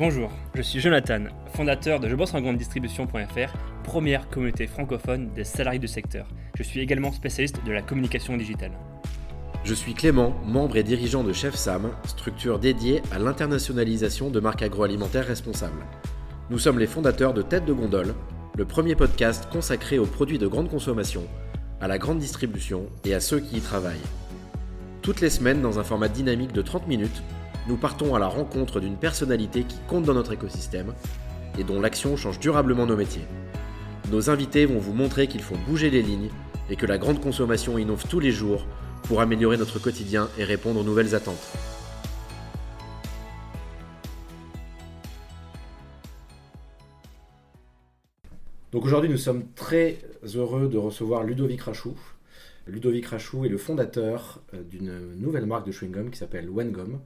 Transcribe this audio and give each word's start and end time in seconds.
Bonjour, 0.00 0.30
je 0.54 0.62
suis 0.62 0.80
Jonathan, 0.80 1.24
fondateur 1.52 2.00
de 2.00 2.08
Je 2.08 2.16
bosse 2.16 2.32
en 2.32 2.40
grande 2.40 2.56
distribution.fr, 2.56 3.52
première 3.84 4.30
communauté 4.30 4.66
francophone 4.66 5.28
des 5.34 5.44
salariés 5.44 5.78
du 5.78 5.88
secteur. 5.88 6.26
Je 6.56 6.62
suis 6.62 6.80
également 6.80 7.12
spécialiste 7.12 7.62
de 7.66 7.70
la 7.70 7.82
communication 7.82 8.34
digitale. 8.38 8.72
Je 9.62 9.74
suis 9.74 9.92
Clément, 9.92 10.34
membre 10.46 10.78
et 10.78 10.84
dirigeant 10.84 11.22
de 11.22 11.34
Chef 11.34 11.54
Sam, 11.54 11.90
structure 12.06 12.58
dédiée 12.58 13.02
à 13.12 13.18
l'internationalisation 13.18 14.30
de 14.30 14.40
marques 14.40 14.62
agroalimentaires 14.62 15.26
responsables. 15.26 15.84
Nous 16.48 16.58
sommes 16.58 16.78
les 16.78 16.86
fondateurs 16.86 17.34
de 17.34 17.42
Tête 17.42 17.66
de 17.66 17.74
Gondole, 17.74 18.14
le 18.56 18.64
premier 18.64 18.94
podcast 18.94 19.50
consacré 19.52 19.98
aux 19.98 20.06
produits 20.06 20.38
de 20.38 20.46
grande 20.46 20.70
consommation, 20.70 21.24
à 21.82 21.88
la 21.88 21.98
grande 21.98 22.20
distribution 22.20 22.86
et 23.04 23.12
à 23.12 23.20
ceux 23.20 23.40
qui 23.40 23.58
y 23.58 23.60
travaillent. 23.60 23.98
Toutes 25.02 25.20
les 25.20 25.28
semaines, 25.28 25.60
dans 25.60 25.78
un 25.78 25.84
format 25.84 26.08
dynamique 26.08 26.52
de 26.54 26.62
30 26.62 26.88
minutes, 26.88 27.22
nous 27.70 27.76
partons 27.76 28.16
à 28.16 28.18
la 28.18 28.26
rencontre 28.26 28.80
d'une 28.80 28.96
personnalité 28.96 29.62
qui 29.62 29.78
compte 29.86 30.02
dans 30.02 30.12
notre 30.12 30.32
écosystème 30.32 30.92
et 31.56 31.62
dont 31.62 31.80
l'action 31.80 32.16
change 32.16 32.40
durablement 32.40 32.84
nos 32.84 32.96
métiers. 32.96 33.22
Nos 34.10 34.28
invités 34.28 34.66
vont 34.66 34.80
vous 34.80 34.92
montrer 34.92 35.28
qu'il 35.28 35.40
faut 35.40 35.54
bouger 35.68 35.88
les 35.88 36.02
lignes 36.02 36.30
et 36.68 36.74
que 36.74 36.84
la 36.84 36.98
grande 36.98 37.20
consommation 37.20 37.78
innove 37.78 38.08
tous 38.08 38.18
les 38.18 38.32
jours 38.32 38.66
pour 39.04 39.20
améliorer 39.20 39.56
notre 39.56 39.78
quotidien 39.78 40.28
et 40.36 40.42
répondre 40.42 40.80
aux 40.80 40.82
nouvelles 40.82 41.14
attentes. 41.14 41.52
Donc 48.72 48.84
aujourd'hui, 48.84 49.10
nous 49.10 49.16
sommes 49.16 49.44
très 49.54 49.98
heureux 50.34 50.68
de 50.68 50.76
recevoir 50.76 51.22
Ludovic 51.22 51.60
Rachou. 51.60 51.96
Ludovic 52.66 53.06
Rachou 53.06 53.44
est 53.44 53.48
le 53.48 53.58
fondateur 53.58 54.42
euh, 54.54 54.64
d'une 54.64 55.14
nouvelle 55.14 55.46
marque 55.46 55.68
de 55.68 55.72
chewing-gum 55.72 56.10
qui 56.10 56.18
s'appelle 56.18 56.50
Wengum. 56.50 56.98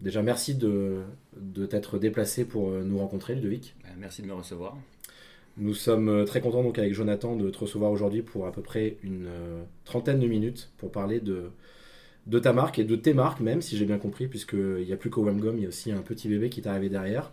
Déjà, 0.00 0.22
merci 0.22 0.54
de, 0.54 1.02
de 1.36 1.66
t'être 1.66 1.98
déplacé 1.98 2.44
pour 2.44 2.70
euh, 2.70 2.82
nous 2.82 2.98
rencontrer, 2.98 3.34
Ludovic. 3.34 3.76
Euh, 3.84 3.88
merci 3.98 4.22
de 4.22 4.26
me 4.26 4.32
recevoir. 4.32 4.76
Nous 5.58 5.74
sommes 5.74 6.24
très 6.24 6.40
contents 6.40 6.62
donc 6.62 6.78
avec 6.78 6.94
Jonathan 6.94 7.36
de 7.36 7.50
te 7.50 7.58
recevoir 7.58 7.90
aujourd'hui 7.92 8.22
pour 8.22 8.46
à 8.46 8.52
peu 8.52 8.62
près 8.62 8.96
une 9.02 9.28
trentaine 9.84 10.18
de 10.18 10.26
minutes 10.26 10.70
pour 10.78 10.90
parler 10.90 11.20
de, 11.20 11.50
de 12.26 12.38
ta 12.38 12.54
marque 12.54 12.78
et 12.78 12.84
de 12.84 12.96
tes 12.96 13.12
marques 13.12 13.40
même, 13.40 13.60
si 13.60 13.76
j'ai 13.76 13.84
bien 13.84 13.98
compris, 13.98 14.28
puisqu'il 14.28 14.86
n'y 14.86 14.94
a 14.94 14.96
plus 14.96 15.10
qu'au 15.10 15.22
Wemgum, 15.22 15.58
il 15.58 15.64
y 15.64 15.66
a 15.66 15.68
aussi 15.68 15.92
un 15.92 16.00
petit 16.00 16.30
bébé 16.30 16.48
qui 16.48 16.62
t'est 16.62 16.70
arrivé 16.70 16.88
derrière. 16.88 17.32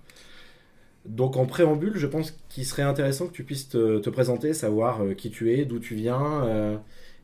Donc 1.05 1.37
en 1.37 1.45
préambule, 1.45 1.93
je 1.95 2.07
pense 2.07 2.37
qu'il 2.49 2.65
serait 2.65 2.81
intéressant 2.81 3.25
que 3.27 3.31
tu 3.31 3.45
puisses 3.45 3.69
te, 3.69 4.09
présenter, 4.09 4.53
savoir 4.53 4.99
qui 5.15 5.29
tu 5.29 5.53
es, 5.53 5.63
d'où 5.63 5.79
tu 5.79 5.95
viens, 5.95 6.77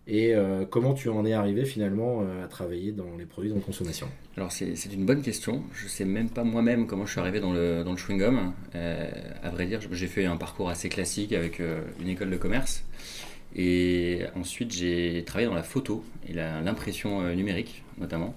et 0.08 0.36
euh, 0.36 0.66
comment 0.70 0.94
tu 0.94 1.10
en 1.10 1.26
es 1.26 1.34
arrivé 1.34 1.66
finalement 1.66 2.22
euh, 2.22 2.46
à 2.46 2.48
travailler 2.48 2.92
dans 2.92 3.16
les 3.18 3.26
produits 3.26 3.52
de 3.52 3.60
consommation? 3.60 4.08
Alors 4.38 4.52
c'est 4.52 4.94
une 4.94 5.06
bonne 5.06 5.24
question. 5.24 5.64
Je 5.74 5.86
ne 5.86 5.90
sais 5.90 6.06
même 6.06 6.30
pas 6.30 6.44
moi-même 6.44 6.86
comment 6.86 7.06
je 7.06 7.12
suis 7.12 7.20
arrivé 7.20 7.40
dans 7.40 7.54
le, 7.54 7.84
dans 7.84 7.92
le 7.92 7.98
chewing-gum. 7.98 8.52
Euh, 8.76 9.10
à 9.42 9.50
vrai 9.50 9.66
dire, 9.66 9.80
j'ai 9.92 10.08
fait 10.08 10.26
un 10.26 10.38
parcours 10.38 10.70
assez 10.70 10.90
classique 10.90 11.34
avec 11.34 11.60
une 12.00 12.08
école 12.08 12.30
de 12.30 12.38
commerce. 12.38 12.84
Et 13.56 14.24
ensuite, 14.36 14.74
j'ai 14.74 15.24
travaillé 15.26 15.48
dans 15.48 15.56
la 15.56 15.64
photo 15.64 16.04
et 16.28 16.34
l'impression 16.34 17.34
numérique 17.34 17.84
notamment. 17.98 18.36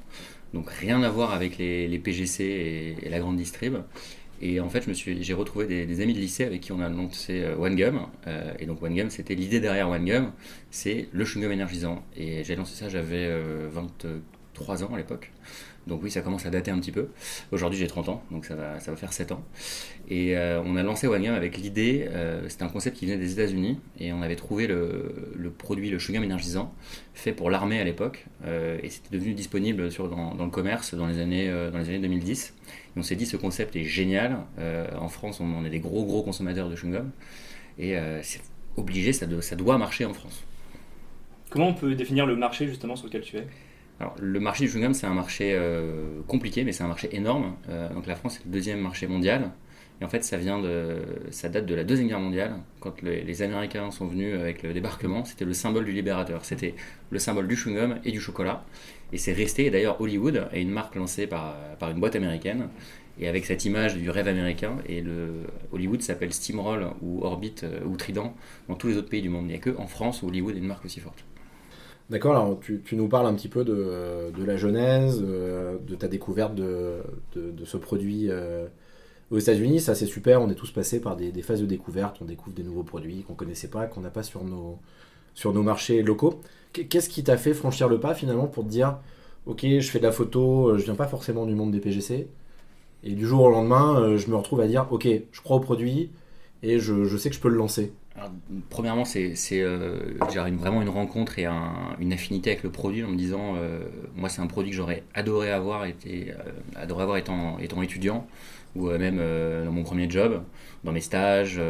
Donc 0.55 0.70
rien 0.70 1.03
à 1.03 1.10
voir 1.10 1.34
avec 1.34 1.58
les, 1.58 1.98
PGC 1.98 2.44
et, 2.44 3.06
et, 3.06 3.10
la 3.10 3.19
grande 3.19 3.36
distrib. 3.36 3.77
Et 4.41 4.61
en 4.61 4.69
fait, 4.69 4.84
j'ai 4.94 5.34
retrouvé 5.34 5.67
des, 5.67 6.00
amis 6.00 6.14
de 6.14 6.20
lycée 6.20 6.44
avec 6.44 6.61
qui 6.61 6.72
on 6.72 6.81
a 6.81 6.89
lancé 6.89 7.44
One 7.58 7.75
Gum. 7.77 8.06
Et 8.58 8.67
donc 8.67 8.83
One 8.83 8.94
Gum, 8.94 9.11
c'était 9.11 9.34
l'idée 9.34 9.61
derrière 9.61 9.89
One 9.89 10.05
Gum, 10.05 10.33
c'est 10.70 11.08
le 11.12 11.25
chewing-gum 11.25 11.53
énergisant. 11.53 12.03
Et 12.17 12.44
j'ai 12.44 12.56
lancé 12.56 12.75
ça, 12.75 12.89
j'avais 12.89 13.27
euh, 13.27 13.69
24 13.70 14.06
3 14.58 14.84
ans 14.84 14.90
à 14.94 14.96
l'époque. 14.96 15.30
Donc 15.88 16.02
oui, 16.02 16.10
ça 16.10 16.20
commence 16.20 16.44
à 16.44 16.50
dater 16.50 16.70
un 16.70 16.78
petit 16.78 16.92
peu. 16.92 17.08
Aujourd'hui, 17.50 17.78
j'ai 17.78 17.86
30 17.86 18.10
ans, 18.10 18.22
donc 18.30 18.44
ça 18.44 18.54
va, 18.54 18.78
ça 18.78 18.90
va 18.90 18.96
faire 18.96 19.12
7 19.12 19.32
ans. 19.32 19.42
Et 20.08 20.36
euh, 20.36 20.60
on 20.64 20.76
a 20.76 20.82
lancé 20.82 21.06
OneGam 21.06 21.34
avec 21.34 21.56
l'idée, 21.56 22.06
euh, 22.10 22.46
c'était 22.48 22.64
un 22.64 22.68
concept 22.68 22.98
qui 22.98 23.06
venait 23.06 23.16
des 23.16 23.32
États-Unis, 23.32 23.80
et 23.98 24.12
on 24.12 24.20
avait 24.20 24.36
trouvé 24.36 24.66
le, 24.66 25.50
produit, 25.56 25.88
le 25.88 25.98
chewing-gum 25.98 26.22
énergisant, 26.22 26.74
fait 27.14 27.32
pour 27.32 27.50
l'armée 27.50 27.80
à 27.80 27.84
l'époque, 27.84 28.26
euh, 28.44 28.78
et 28.82 28.91
c'était 28.91 29.16
devenu 29.16 29.32
disponible 29.32 29.91
sur, 29.91 30.08
dans, 30.08 30.44
le 30.44 30.50
commerce 30.50 30.94
dans 30.94 31.06
les 31.06 31.18
années, 31.20 31.48
euh, 31.48 31.70
dans 31.70 31.78
les 31.78 31.88
années 31.88 32.00
2010. 32.00 32.54
Et 32.68 32.98
on 32.98 33.02
s'est 33.02 33.16
dit, 33.16 33.26
ce 33.26 33.38
concept 33.38 33.74
est 33.74 33.84
génial. 33.84 34.38
en 34.98 35.08
France, 35.08 35.41
on, 35.41 35.64
est 35.64 35.70
des 35.70 35.80
gros, 35.80 36.04
gros 36.04 36.22
consommateurs 36.22 36.68
de 36.68 36.76
chewing-gum, 36.76 37.10
et 37.78 37.97
c'est 38.22 38.41
obligé, 38.76 39.12
ça 39.12 39.26
doit 39.26 39.78
marcher 39.78 40.04
en 40.04 40.12
France. 40.12 40.44
Comment 41.50 41.68
on 41.68 41.74
peut 41.74 41.94
définir 41.94 42.26
le 42.26 42.36
marché 42.36 42.66
justement 42.66 42.94
sur 42.94 43.06
lequel 43.06 43.22
tu 43.22 43.38
es? 43.38 43.47
Alors, 44.00 44.14
le 44.20 44.38
marché 44.38 44.64
du 44.64 44.70
chewing-gum, 44.70 44.94
c'est 44.94 45.06
un 45.06 45.14
marché 45.14 45.54
euh, 45.54 46.20
compliqué, 46.28 46.62
mais 46.64 46.72
c'est 46.72 46.84
un 46.84 46.88
marché 46.88 47.09
énorme. 47.12 47.54
Euh, 47.69 47.92
donc, 47.92 48.06
la 48.06 48.14
France 48.14 48.36
est 48.36 48.44
le 48.44 48.53
deuxième 48.53 48.81
marché 48.81 49.06
mondial. 49.09 49.50
Et 50.00 50.04
en 50.04 50.09
fait, 50.09 50.22
ça, 50.22 50.36
vient 50.36 50.60
de, 50.60 50.98
ça 51.32 51.48
date 51.48 51.66
de 51.66 51.75
la 51.75 51.82
Deuxième 51.82 52.06
Guerre 52.06 52.20
mondiale. 52.20 52.53
Quand 52.78 53.03
les, 53.03 53.42
Américains 53.42 53.91
sont 53.91 54.06
venus 54.06 54.38
avec 54.38 54.62
le 54.62 54.72
débarquement, 54.72 55.25
c'était 55.25 55.44
le 55.44 55.53
symbole 55.53 55.84
du 55.84 55.91
libérateur. 55.91 56.44
C'était 56.44 56.76
le 57.10 57.19
symbole 57.19 57.48
du 57.48 57.56
chewing-gum 57.56 57.97
et 58.04 58.12
du 58.12 58.20
chocolat. 58.20 58.64
Et 59.12 59.19
c'est 59.19 59.32
resté. 59.32 59.66
Et 59.66 59.70
d'ailleurs, 59.70 60.00
Hollywood 60.00 60.47
est 60.53 60.62
une 60.62 60.70
marque 60.70 60.94
lancée 60.94 61.26
par, 61.26 61.56
par 61.80 61.91
une 61.91 61.98
boîte 61.98 62.15
américaine. 62.15 62.69
Et 63.20 63.26
avec 63.26 63.44
cette 63.47 63.65
image 63.65 63.97
du 63.97 64.10
rêve 64.10 64.28
américain, 64.28 64.76
et 64.86 65.00
le 65.00 65.30
Hollywood 65.72 66.03
s'appelle 66.03 66.32
Steamroll 66.32 66.86
ou 67.03 67.25
Orbit 67.25 67.54
euh, 67.65 67.80
ou 67.84 67.97
Trident 67.97 68.34
dans 68.69 68.76
tous 68.76 68.86
les 68.86 68.97
autres 68.97 69.09
pays 69.09 69.22
du 69.22 69.28
monde. 69.28 69.47
Il 69.47 69.48
n'y 69.48 69.54
a 69.54 69.59
que 69.59 69.76
en 69.76 69.88
France 69.88 70.22
où 70.22 70.28
Hollywood 70.28 70.54
est 70.54 70.59
une 70.59 70.66
marque 70.66 70.84
aussi 70.84 71.00
forte. 71.00 71.25
D'accord, 72.10 72.36
alors 72.36 72.58
tu, 72.60 72.82
nous 72.92 73.06
parles 73.06 73.26
un 73.26 73.34
petit 73.34 73.48
peu 73.48 73.64
de, 73.64 74.44
la 74.44 74.56
genèse, 74.56 75.22
euh, 75.22 75.76
de 75.86 75.94
ta 75.94 76.08
découverte 76.08 76.54
de, 76.54 77.02
ce 77.64 77.76
produit 77.76 78.30
euh, 78.30 78.66
aux 79.30 79.38
États-Unis. 79.38 79.80
Ça, 79.80 79.94
c'est 79.94 80.06
super, 80.06 80.41
on 80.41 80.48
est 80.48 80.54
tous 80.54 80.70
passés 80.70 81.00
par 81.00 81.16
des, 81.16 81.42
phases 81.42 81.60
de 81.60 81.66
découverte, 81.66 82.18
on 82.22 82.24
découvre 82.24 82.56
des 82.56 82.62
nouveaux 82.62 82.82
produits 82.82 83.24
qu'on 83.24 83.34
ne 83.34 83.38
connaissait 83.38 83.68
pas, 83.68 83.86
qu'on 83.86 84.00
n'a 84.00 84.08
pas 84.08 84.22
sur 84.22 84.42
nos, 84.42 85.62
marchés 85.62 86.02
locaux. 86.02 86.41
Qu'est-ce 86.72 87.10
qui 87.10 87.22
t'a 87.24 87.36
fait 87.36 87.52
franchir 87.52 87.88
le 87.88 88.00
pas 88.00 88.14
finalement 88.14 88.47
pour 88.47 88.64
te 88.64 88.70
dire, 88.70 88.98
ok, 89.44 89.60
je 89.62 89.91
fais 89.91 89.98
de 89.98 90.04
la 90.04 90.12
photo, 90.12 90.68
euh, 90.68 90.78
je 90.78 90.84
viens 90.84 90.94
pas 90.94 91.08
forcément 91.08 91.44
du 91.44 91.54
monde 91.54 91.72
des 91.72 91.80
PGC, 91.80 92.28
et 93.04 93.12
du 93.12 93.26
jour 93.26 93.42
au 93.42 93.50
lendemain, 93.50 94.16
je 94.16 94.28
me 94.30 94.36
retrouve 94.36 94.60
à 94.60 94.66
dire, 94.66 94.88
ok, 94.91 95.06
je 95.30 95.41
crois 95.42 95.58
au 95.58 95.60
produit 95.60 96.10
et 96.62 96.80
je 96.80 97.16
sais 97.16 97.30
que 97.30 97.36
je 97.36 97.41
peux 97.41 97.48
le 97.48 97.56
lancer 97.56 97.92
premièrement, 98.70 99.04
c'est 99.04 99.34
euh, 99.52 100.14
vraiment 100.52 100.82
une 100.82 100.88
rencontre 100.88 101.38
et 101.38 101.46
une 101.46 102.12
affinité 102.12 102.50
avec 102.50 102.62
le 102.62 102.70
produit 102.70 103.04
en 103.04 103.08
me 103.08 103.16
disant, 103.16 103.54
euh, 103.56 103.80
moi 104.16 104.28
c'est 104.28 104.40
un 104.40 104.46
produit 104.46 104.70
que 104.70 104.76
j'aurais 104.76 105.02
adoré 105.14 105.50
avoir, 105.50 105.84
été, 105.84 106.30
euh, 106.32 106.50
adoré 106.76 107.02
avoir 107.02 107.16
étant, 107.16 107.58
étudiant 107.58 108.26
ou 108.76 108.90
même 108.90 109.16
dans 109.64 109.72
mon 109.72 109.82
premier 109.82 110.08
job, 110.08 110.42
dans 110.84 110.92
mes 110.92 111.00
stages, 111.00 111.60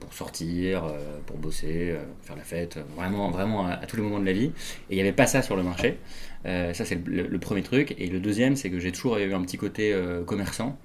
pour 0.00 0.12
sortir, 0.14 0.92
pour 1.26 1.36
bosser, 1.36 1.94
faire 2.22 2.34
la 2.34 2.42
fête, 2.42 2.78
vraiment, 2.96 3.30
vraiment 3.30 3.66
à, 3.66 3.76
tous 3.86 3.96
les 3.96 4.02
moments 4.02 4.18
de 4.18 4.24
la 4.24 4.32
vie. 4.32 4.50
Et 4.88 4.92
il 4.92 4.94
n'y 4.96 5.02
avait 5.02 5.12
pas 5.12 5.26
ça 5.26 5.42
sur 5.42 5.54
le 5.54 5.62
marché. 5.62 5.98
ça 6.44 6.84
c'est 6.84 6.98
le, 7.06 7.38
premier 7.38 7.62
truc. 7.62 7.94
Et 7.98 8.08
le 8.08 8.18
deuxième, 8.18 8.56
c'est 8.56 8.70
que 8.70 8.80
j'ai 8.80 8.90
toujours 8.90 9.18
eu 9.18 9.32
un 9.32 9.42
petit 9.42 9.58
côté 9.58 9.94
commerçant. 10.26 10.76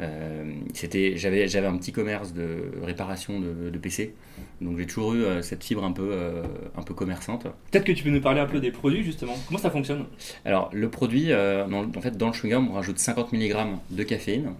Euh, 0.00 0.54
c'était, 0.72 1.16
j'avais, 1.16 1.46
j'avais 1.46 1.66
un 1.66 1.76
petit 1.76 1.92
commerce 1.92 2.32
de 2.32 2.72
réparation 2.82 3.40
de, 3.40 3.78
PC, 3.78 4.14
donc 4.60 4.78
j'ai 4.78 4.86
toujours 4.86 5.14
eu 5.14 5.24
euh, 5.24 5.42
cette 5.42 5.62
fibre 5.62 5.84
un 5.84 5.92
peu, 5.92 6.10
euh, 6.12 6.42
un 6.76 6.82
peu 6.82 6.94
commerçante. 6.94 7.44
Peut-être 7.70 7.84
que 7.84 7.92
tu 7.92 8.02
peux 8.02 8.10
nous 8.10 8.20
parler 8.20 8.40
un 8.40 8.46
peu 8.46 8.60
des 8.60 8.70
produits 8.70 9.04
justement. 9.04 9.34
Comment 9.46 9.58
ça 9.58 9.70
fonctionne? 9.70 10.06
Alors 10.44 10.70
le 10.72 10.88
produit, 10.88 11.32
en 11.34 12.00
fait, 12.00 12.16
dans 12.16 12.28
le 12.28 12.32
chewing-gum, 12.32 12.68
on 12.70 12.74
rajoute 12.74 12.98
50 12.98 13.32
mg 13.32 13.54
de 13.90 14.02
caféine. 14.02 14.52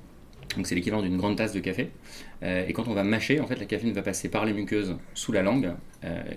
Donc 0.57 0.67
c'est 0.67 0.75
l'équivalent 0.75 1.03
d'une 1.03 1.17
grande 1.17 1.37
tasse 1.37 1.53
de 1.53 1.59
café. 1.59 1.91
et 2.43 2.73
quand 2.73 2.87
on 2.87 2.95
va 2.95 3.03
mâcher, 3.03 3.41
en 3.41 3.47
fait, 3.47 3.59
la 3.59 3.67
caféine 3.67 3.93
va 3.93 4.03
passer 4.03 4.29
par 4.29 4.45
les 4.45 4.53
muqueuses 4.53 4.97
sous 5.15 5.33
la 5.33 5.43
langue. 5.43 5.73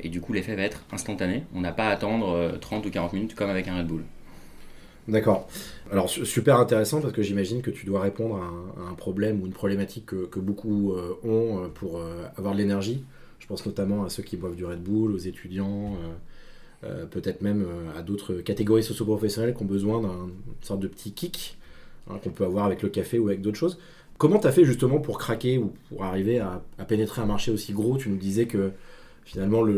et 0.02 0.10
du 0.10 0.22
coup, 0.22 0.34
l'effet 0.34 0.56
va 0.56 0.64
être 0.64 0.86
instantané. 0.92 1.44
On 1.54 1.62
n'a 1.62 1.72
pas 1.72 1.90
à 1.90 1.92
attendre 1.92 2.58
30 2.60 2.86
ou 2.86 2.90
40 2.90 3.14
minutes 3.14 3.36
comme 3.36 3.50
avec 3.50 3.68
un 3.68 3.78
Red 3.78 3.88
Bull. 3.88 4.04
D'accord. 5.08 5.48
Alors 5.90 6.10
super 6.10 6.60
intéressant 6.60 7.00
parce 7.00 7.14
que 7.14 7.22
j'imagine 7.22 7.62
que 7.62 7.72
tu 7.72 7.86
dois 7.86 8.02
répondre 8.02 8.36
à 8.36 8.90
un, 8.90 8.94
problème 8.94 9.42
ou 9.42 9.46
une 9.46 9.54
problématique 9.54 10.06
que, 10.06 10.40
beaucoup 10.40 10.94
euh, 10.94 11.18
ont 11.24 11.64
euh, 11.64 11.68
pour 11.70 11.98
euh, 11.98 12.26
avoir 12.36 12.54
de 12.54 12.60
l'énergie. 12.60 13.04
Je 13.40 13.48
pense 13.48 13.66
notamment 13.66 14.04
à 14.04 14.10
ceux 14.10 14.24
qui 14.24 14.36
boivent 14.36 14.56
du 14.56 14.66
Red 14.66 14.82
Bull, 14.82 15.14
aux 15.14 15.18
étudiants, 15.18 15.96
peut-être 17.12 17.42
même 17.42 17.66
à 17.96 18.02
d'autres 18.02 18.34
catégories 18.34 18.84
socio-professionnelles 18.84 19.54
qui 19.54 19.62
ont 19.62 19.68
besoin 19.68 20.02
d'une 20.02 20.32
sorte 20.62 20.80
de 20.80 20.88
petit 20.88 21.12
kick 21.12 21.58
hein, 22.10 22.20
qu'on 22.22 22.32
peut 22.32 22.44
avoir 22.44 22.66
avec 22.66 22.82
le 22.82 22.90
café 22.90 23.20
ou 23.20 23.28
avec 23.28 23.42
d'autres 23.42 23.58
choses. 23.58 23.78
Comment 24.18 24.40
tu 24.40 24.48
as 24.48 24.52
fait 24.52 24.66
justement 24.66 25.00
pour 25.00 25.20
craquer 25.20 25.60
ou 25.60 25.72
pour 25.88 26.04
arriver 26.04 26.40
à, 26.40 26.62
pénétrer 26.88 27.22
un 27.22 27.26
marché 27.26 27.52
aussi 27.52 27.74
gros? 27.74 27.98
Tu 27.98 28.10
nous 28.10 28.18
disais 28.18 28.48
que 28.48 28.72
finalement 29.24 29.62
le, 29.62 29.78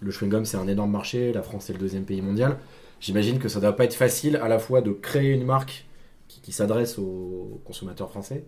le, 0.00 0.10
chewing-gum 0.10 0.44
c'est 0.46 0.56
un 0.56 0.66
énorme 0.66 0.90
marché, 0.90 1.32
la 1.34 1.42
France 1.42 1.70
est 1.70 1.74
le 1.74 1.78
deuxième 1.78 2.04
pays 2.04 2.22
mondial. 2.22 2.56
J'imagine 3.00 3.38
que 3.38 3.48
ça 3.48 3.58
ne 3.58 3.62
doit 3.64 3.76
pas 3.76 3.84
être 3.84 3.94
facile 3.94 4.36
à 4.36 4.48
la 4.48 4.58
fois 4.58 4.80
de 4.80 4.92
créer 4.92 5.32
une 5.32 5.44
marque 5.44 5.86
qui, 6.28 6.52
s'adresse 6.52 6.98
aux 6.98 7.60
consommateurs 7.64 8.08
français, 8.10 8.44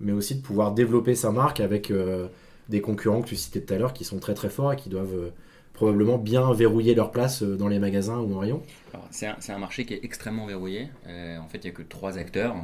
mais 0.00 0.12
aussi 0.12 0.34
de 0.34 0.42
pouvoir 0.42 0.72
développer 0.72 1.14
sa 1.14 1.30
marque 1.30 1.60
avec 1.60 1.90
euh, 1.90 2.28
des 2.68 2.80
concurrents 2.80 3.22
que 3.22 3.28
tu 3.28 3.36
citais 3.36 3.60
tout 3.60 3.72
à 3.72 3.78
l'heure 3.78 3.92
qui 3.94 4.04
sont 4.04 4.18
très 4.18 4.34
très 4.34 4.50
forts 4.50 4.72
et 4.72 4.76
qui 4.76 4.90
doivent 4.90 5.14
euh, 5.14 5.30
probablement 5.72 6.18
bien 6.18 6.52
verrouiller 6.52 6.94
leur 6.94 7.10
place 7.10 7.42
dans 7.42 7.68
les 7.68 7.78
magasins 7.78 8.18
ou 8.18 8.34
en 8.34 8.38
rayon 8.38 8.62
c'est 9.10 9.52
un, 9.52 9.58
marché 9.58 9.84
qui 9.84 9.94
est 9.94 10.04
extrêmement 10.04 10.46
verrouillé. 10.46 10.88
en 11.06 11.48
fait, 11.48 11.58
il 11.58 11.64
n'y 11.64 11.68
a 11.68 11.72
que 11.72 11.82
trois 11.82 12.18
acteurs, 12.18 12.56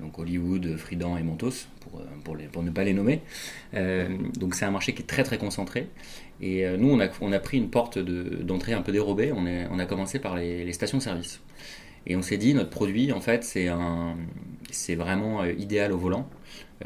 donc 0.00 0.18
Hollywood, 0.18 0.76
Fridan 0.76 1.16
et 1.16 1.22
Montos, 1.22 1.66
pour, 1.80 2.02
pour, 2.52 2.62
ne 2.62 2.70
pas 2.70 2.84
les 2.84 2.92
nommer. 2.92 3.22
donc 3.72 4.54
c'est 4.54 4.64
un 4.64 4.70
marché 4.70 4.94
qui 4.94 5.02
est 5.02 5.06
très 5.06 5.24
très 5.24 5.38
concentré. 5.38 5.88
Et 6.40 6.68
nous, 6.76 6.90
on 6.90 7.00
a, 7.00 7.08
on 7.20 7.32
a 7.32 7.38
pris 7.38 7.56
une 7.56 7.70
porte 7.70 7.98
d'entrée 7.98 8.72
un 8.72 8.82
peu 8.82 8.92
dérobée. 8.92 9.32
On, 9.32 9.78
a 9.78 9.86
commencé 9.86 10.18
par 10.18 10.36
les, 10.36 10.64
les 10.64 10.72
stations-service. 10.72 11.40
Et 12.06 12.16
on 12.16 12.22
s'est 12.22 12.38
dit, 12.38 12.54
notre 12.54 12.70
produit, 12.70 13.12
en 13.12 13.20
fait, 13.20 13.44
c'est 13.44 14.94
vraiment 14.94 15.44
idéal 15.44 15.92
au 15.92 15.98
volant. 15.98 16.28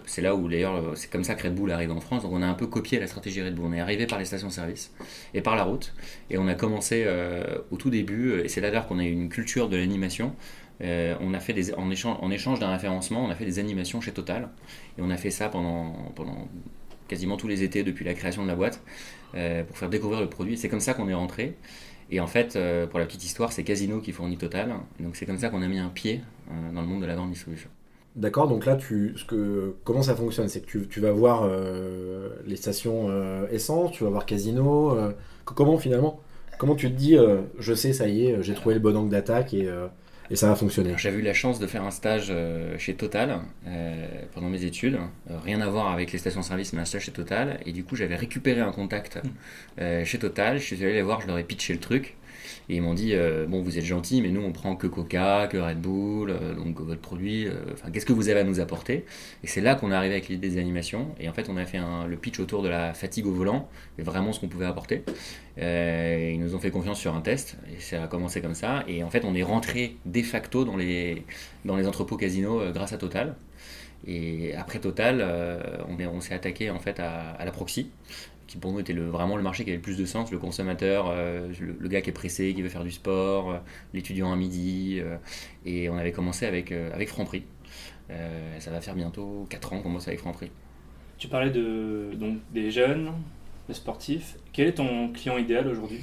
C'est 0.06 0.22
là 0.22 0.34
où 0.34 0.48
d'ailleurs 0.48 0.74
euh, 0.74 0.94
c'est 0.94 1.10
comme 1.10 1.24
ça 1.24 1.34
que 1.34 1.42
Red 1.42 1.54
Bull 1.54 1.70
arrive 1.70 1.92
en 1.92 2.00
France. 2.00 2.22
Donc 2.22 2.32
on 2.32 2.42
a 2.42 2.46
un 2.46 2.54
peu 2.54 2.66
copié 2.66 2.98
la 2.98 3.06
stratégie 3.06 3.42
Red 3.42 3.54
Bull. 3.54 3.66
On 3.66 3.72
est 3.72 3.80
arrivé 3.80 4.06
par 4.06 4.18
les 4.18 4.24
stations-service 4.24 4.92
et 5.34 5.42
par 5.42 5.56
la 5.56 5.64
route. 5.64 5.94
Et 6.30 6.38
on 6.38 6.48
a 6.48 6.54
commencé 6.54 7.04
euh, 7.06 7.58
au 7.70 7.76
tout 7.76 7.90
début, 7.90 8.40
et 8.40 8.48
c'est 8.48 8.60
là 8.60 8.68
d'ailleurs 8.70 8.86
qu'on 8.86 8.98
a 8.98 9.04
eu 9.04 9.12
une 9.12 9.28
culture 9.28 9.68
de 9.68 9.76
l'animation. 9.76 10.34
Euh, 10.82 11.14
on 11.20 11.34
a 11.34 11.40
fait 11.40 11.52
des, 11.52 11.74
en 11.74 11.90
échange, 11.90 12.16
en 12.20 12.30
échange 12.30 12.58
d'un 12.58 12.72
référencement, 12.72 13.24
on 13.24 13.30
a 13.30 13.34
fait 13.34 13.44
des 13.44 13.58
animations 13.58 14.00
chez 14.00 14.12
Total. 14.12 14.48
Et 14.98 15.02
on 15.02 15.10
a 15.10 15.16
fait 15.16 15.30
ça 15.30 15.48
pendant, 15.48 15.92
pendant 16.14 16.48
quasiment 17.08 17.36
tous 17.36 17.48
les 17.48 17.62
étés 17.62 17.82
depuis 17.82 18.04
la 18.04 18.14
création 18.14 18.42
de 18.42 18.48
la 18.48 18.56
boîte 18.56 18.82
pour 19.32 19.78
faire 19.78 19.90
découvrir 19.90 20.20
le 20.20 20.28
produit. 20.28 20.56
C'est 20.56 20.68
comme 20.68 20.80
ça 20.80 20.94
qu'on 20.94 21.08
est 21.08 21.14
rentré. 21.14 21.54
Et 22.10 22.20
en 22.20 22.26
fait, 22.26 22.58
pour 22.90 22.98
la 22.98 23.06
petite 23.06 23.24
histoire, 23.24 23.52
c'est 23.52 23.64
Casino 23.64 24.00
qui 24.00 24.12
fournit 24.12 24.36
Total. 24.36 24.74
Donc 25.00 25.16
c'est 25.16 25.26
comme 25.26 25.38
ça 25.38 25.48
qu'on 25.50 25.62
a 25.62 25.68
mis 25.68 25.78
un 25.78 25.88
pied 25.88 26.20
dans 26.72 26.80
le 26.80 26.86
monde 26.86 27.02
de 27.02 27.06
la 27.06 27.14
grande 27.14 27.30
distribution. 27.30 27.70
D'accord, 28.14 28.46
donc 28.46 28.66
là, 28.66 28.76
tu, 28.76 29.14
ce 29.16 29.24
que, 29.24 29.74
comment 29.84 30.02
ça 30.02 30.14
fonctionne 30.14 30.46
C'est 30.48 30.60
que 30.60 30.66
tu, 30.66 30.86
tu, 30.86 31.00
vas 31.00 31.12
voir 31.12 31.44
euh, 31.44 32.28
les 32.46 32.56
stations 32.56 33.06
euh, 33.08 33.46
essence, 33.50 33.92
tu 33.92 34.04
vas 34.04 34.10
voir 34.10 34.26
casino. 34.26 34.94
Euh, 34.94 35.12
comment 35.44 35.78
finalement? 35.78 36.20
Comment 36.58 36.74
tu 36.74 36.90
te 36.90 36.96
dis, 36.96 37.16
je 37.58 37.74
sais, 37.74 37.92
ça 37.92 38.06
y 38.06 38.26
est, 38.26 38.42
j'ai 38.42 38.54
trouvé 38.54 38.76
le 38.76 38.80
bon 38.80 38.96
angle 38.96 39.10
d'attaque 39.10 39.52
et, 39.52 39.68
et, 40.30 40.36
ça 40.36 40.46
va 40.46 40.54
fonctionner? 40.54 40.94
J'avais 40.96 41.18
eu 41.18 41.22
la 41.22 41.34
chance 41.34 41.58
de 41.58 41.66
faire 41.66 41.82
un 41.82 41.90
stage 41.90 42.32
chez 42.78 42.94
Total 42.94 43.40
pendant 44.32 44.48
mes 44.48 44.64
études. 44.64 44.98
rien 45.44 45.60
à 45.60 45.68
voir 45.68 45.90
avec 45.90 46.12
les 46.12 46.18
stations-service, 46.18 46.72
mais 46.72 46.82
un 46.82 46.84
stage 46.84 47.02
chez 47.02 47.10
Total. 47.10 47.58
Et 47.66 47.72
du 47.72 47.82
coup, 47.82 47.96
j'avais 47.96 48.14
récupéré 48.14 48.60
un 48.60 48.70
contact 48.70 49.18
chez 50.04 50.18
Total. 50.20 50.58
Je 50.58 50.62
suis 50.62 50.84
allé 50.84 50.92
les 50.92 51.02
voir, 51.02 51.20
je 51.20 51.26
leur 51.26 51.38
ai 51.38 51.42
pitché 51.42 51.72
le 51.72 51.80
truc. 51.80 52.16
Et 52.68 52.76
ils 52.76 52.82
m'ont 52.82 52.94
dit 52.94 53.14
euh, 53.14 53.46
Bon, 53.46 53.60
vous 53.62 53.78
êtes 53.78 53.84
gentil, 53.84 54.22
mais 54.22 54.30
nous, 54.30 54.42
on 54.42 54.52
prend 54.52 54.76
que 54.76 54.86
Coca, 54.86 55.46
que 55.48 55.56
Red 55.56 55.80
Bull, 55.80 56.30
euh, 56.30 56.54
donc 56.54 56.80
votre 56.80 57.00
produit, 57.00 57.46
euh, 57.46 57.54
enfin, 57.72 57.90
qu'est-ce 57.90 58.06
que 58.06 58.12
vous 58.12 58.28
avez 58.28 58.40
à 58.40 58.44
nous 58.44 58.60
apporter? 58.60 59.04
Et 59.42 59.46
c'est 59.46 59.60
là 59.60 59.74
qu'on 59.74 59.90
est 59.90 59.94
arrivé 59.94 60.14
avec 60.14 60.28
l'idée 60.28 60.48
des 60.48 60.58
animations. 60.58 61.14
Et 61.20 61.28
en 61.28 61.32
fait, 61.32 61.48
on 61.48 61.56
a 61.56 61.64
fait 61.64 61.78
le 62.08 62.16
pitch 62.16 62.40
autour 62.40 62.62
de 62.62 62.68
la 62.68 62.94
fatigue 62.94 63.26
au 63.26 63.32
volant, 63.32 63.68
et 63.98 64.02
vraiment 64.02 64.32
ce 64.32 64.40
qu'on 64.40 64.48
pouvait 64.48 64.66
apporter. 64.66 65.02
ils 65.58 66.38
nous 66.38 66.54
ont 66.54 66.58
fait 66.58 66.70
confiance 66.70 66.98
sur 66.98 67.14
un 67.14 67.20
test, 67.20 67.56
et 67.74 67.80
ça 67.80 68.04
a 68.04 68.06
commencé 68.06 68.40
comme 68.40 68.54
ça. 68.54 68.84
Et 68.88 69.02
en 69.02 69.10
fait, 69.10 69.24
on 69.24 69.34
est 69.34 69.42
rentré 69.42 69.96
de 70.06 70.22
facto 70.22 70.64
dans 70.64 70.76
les, 70.76 71.24
dans 71.64 71.76
les 71.76 71.86
entrepôts 71.86 72.16
casinos 72.16 72.60
grâce 72.72 72.92
à 72.92 72.98
Total. 72.98 73.34
Et 74.06 74.54
après 74.56 74.80
Total, 74.80 75.24
on, 75.88 76.20
s'est 76.20 76.34
attaqué 76.34 76.70
en 76.70 76.78
fait 76.78 77.00
à 77.00 77.44
la 77.44 77.50
proxy 77.52 77.90
qui 78.46 78.58
pour 78.58 78.72
nous 78.72 78.80
était 78.80 78.92
vraiment 78.92 79.36
le 79.36 79.42
marché 79.42 79.64
qui 79.64 79.70
avait 79.70 79.76
le 79.76 79.82
plus 79.82 79.96
de 79.96 80.04
sens, 80.04 80.30
le 80.30 80.38
consommateur, 80.38 81.06
euh, 81.08 81.50
le, 81.60 81.88
gars 81.88 82.00
qui 82.00 82.10
est 82.10 82.14
pressé, 82.14 82.54
qui 82.54 82.62
veut 82.62 82.68
faire 82.68 82.84
du 82.84 82.90
sport, 82.90 83.50
euh, 83.50 83.58
l'étudiant 83.94 84.32
à 84.32 84.36
midi. 84.36 84.98
Euh, 85.00 85.16
et 85.64 85.88
on 85.88 85.96
avait 85.96 86.12
commencé 86.12 86.46
avec, 86.46 86.72
avec 86.72 87.08
Franprix. 87.08 87.44
ça 88.58 88.70
va 88.70 88.80
faire 88.80 88.94
bientôt 88.94 89.46
4 89.48 89.72
ans 89.72 89.80
qu'on 89.80 89.92
bosse 89.92 90.08
avec 90.08 90.20
Franprix. 90.20 90.50
Tu 91.18 91.28
parlais 91.28 91.50
de, 91.50 92.10
donc, 92.14 92.38
des 92.52 92.70
jeunes, 92.70 93.12
des 93.68 93.74
sportifs. 93.74 94.36
Quel 94.52 94.68
est 94.68 94.74
ton 94.74 95.12
client 95.12 95.38
idéal 95.38 95.68
aujourd'hui? 95.68 96.00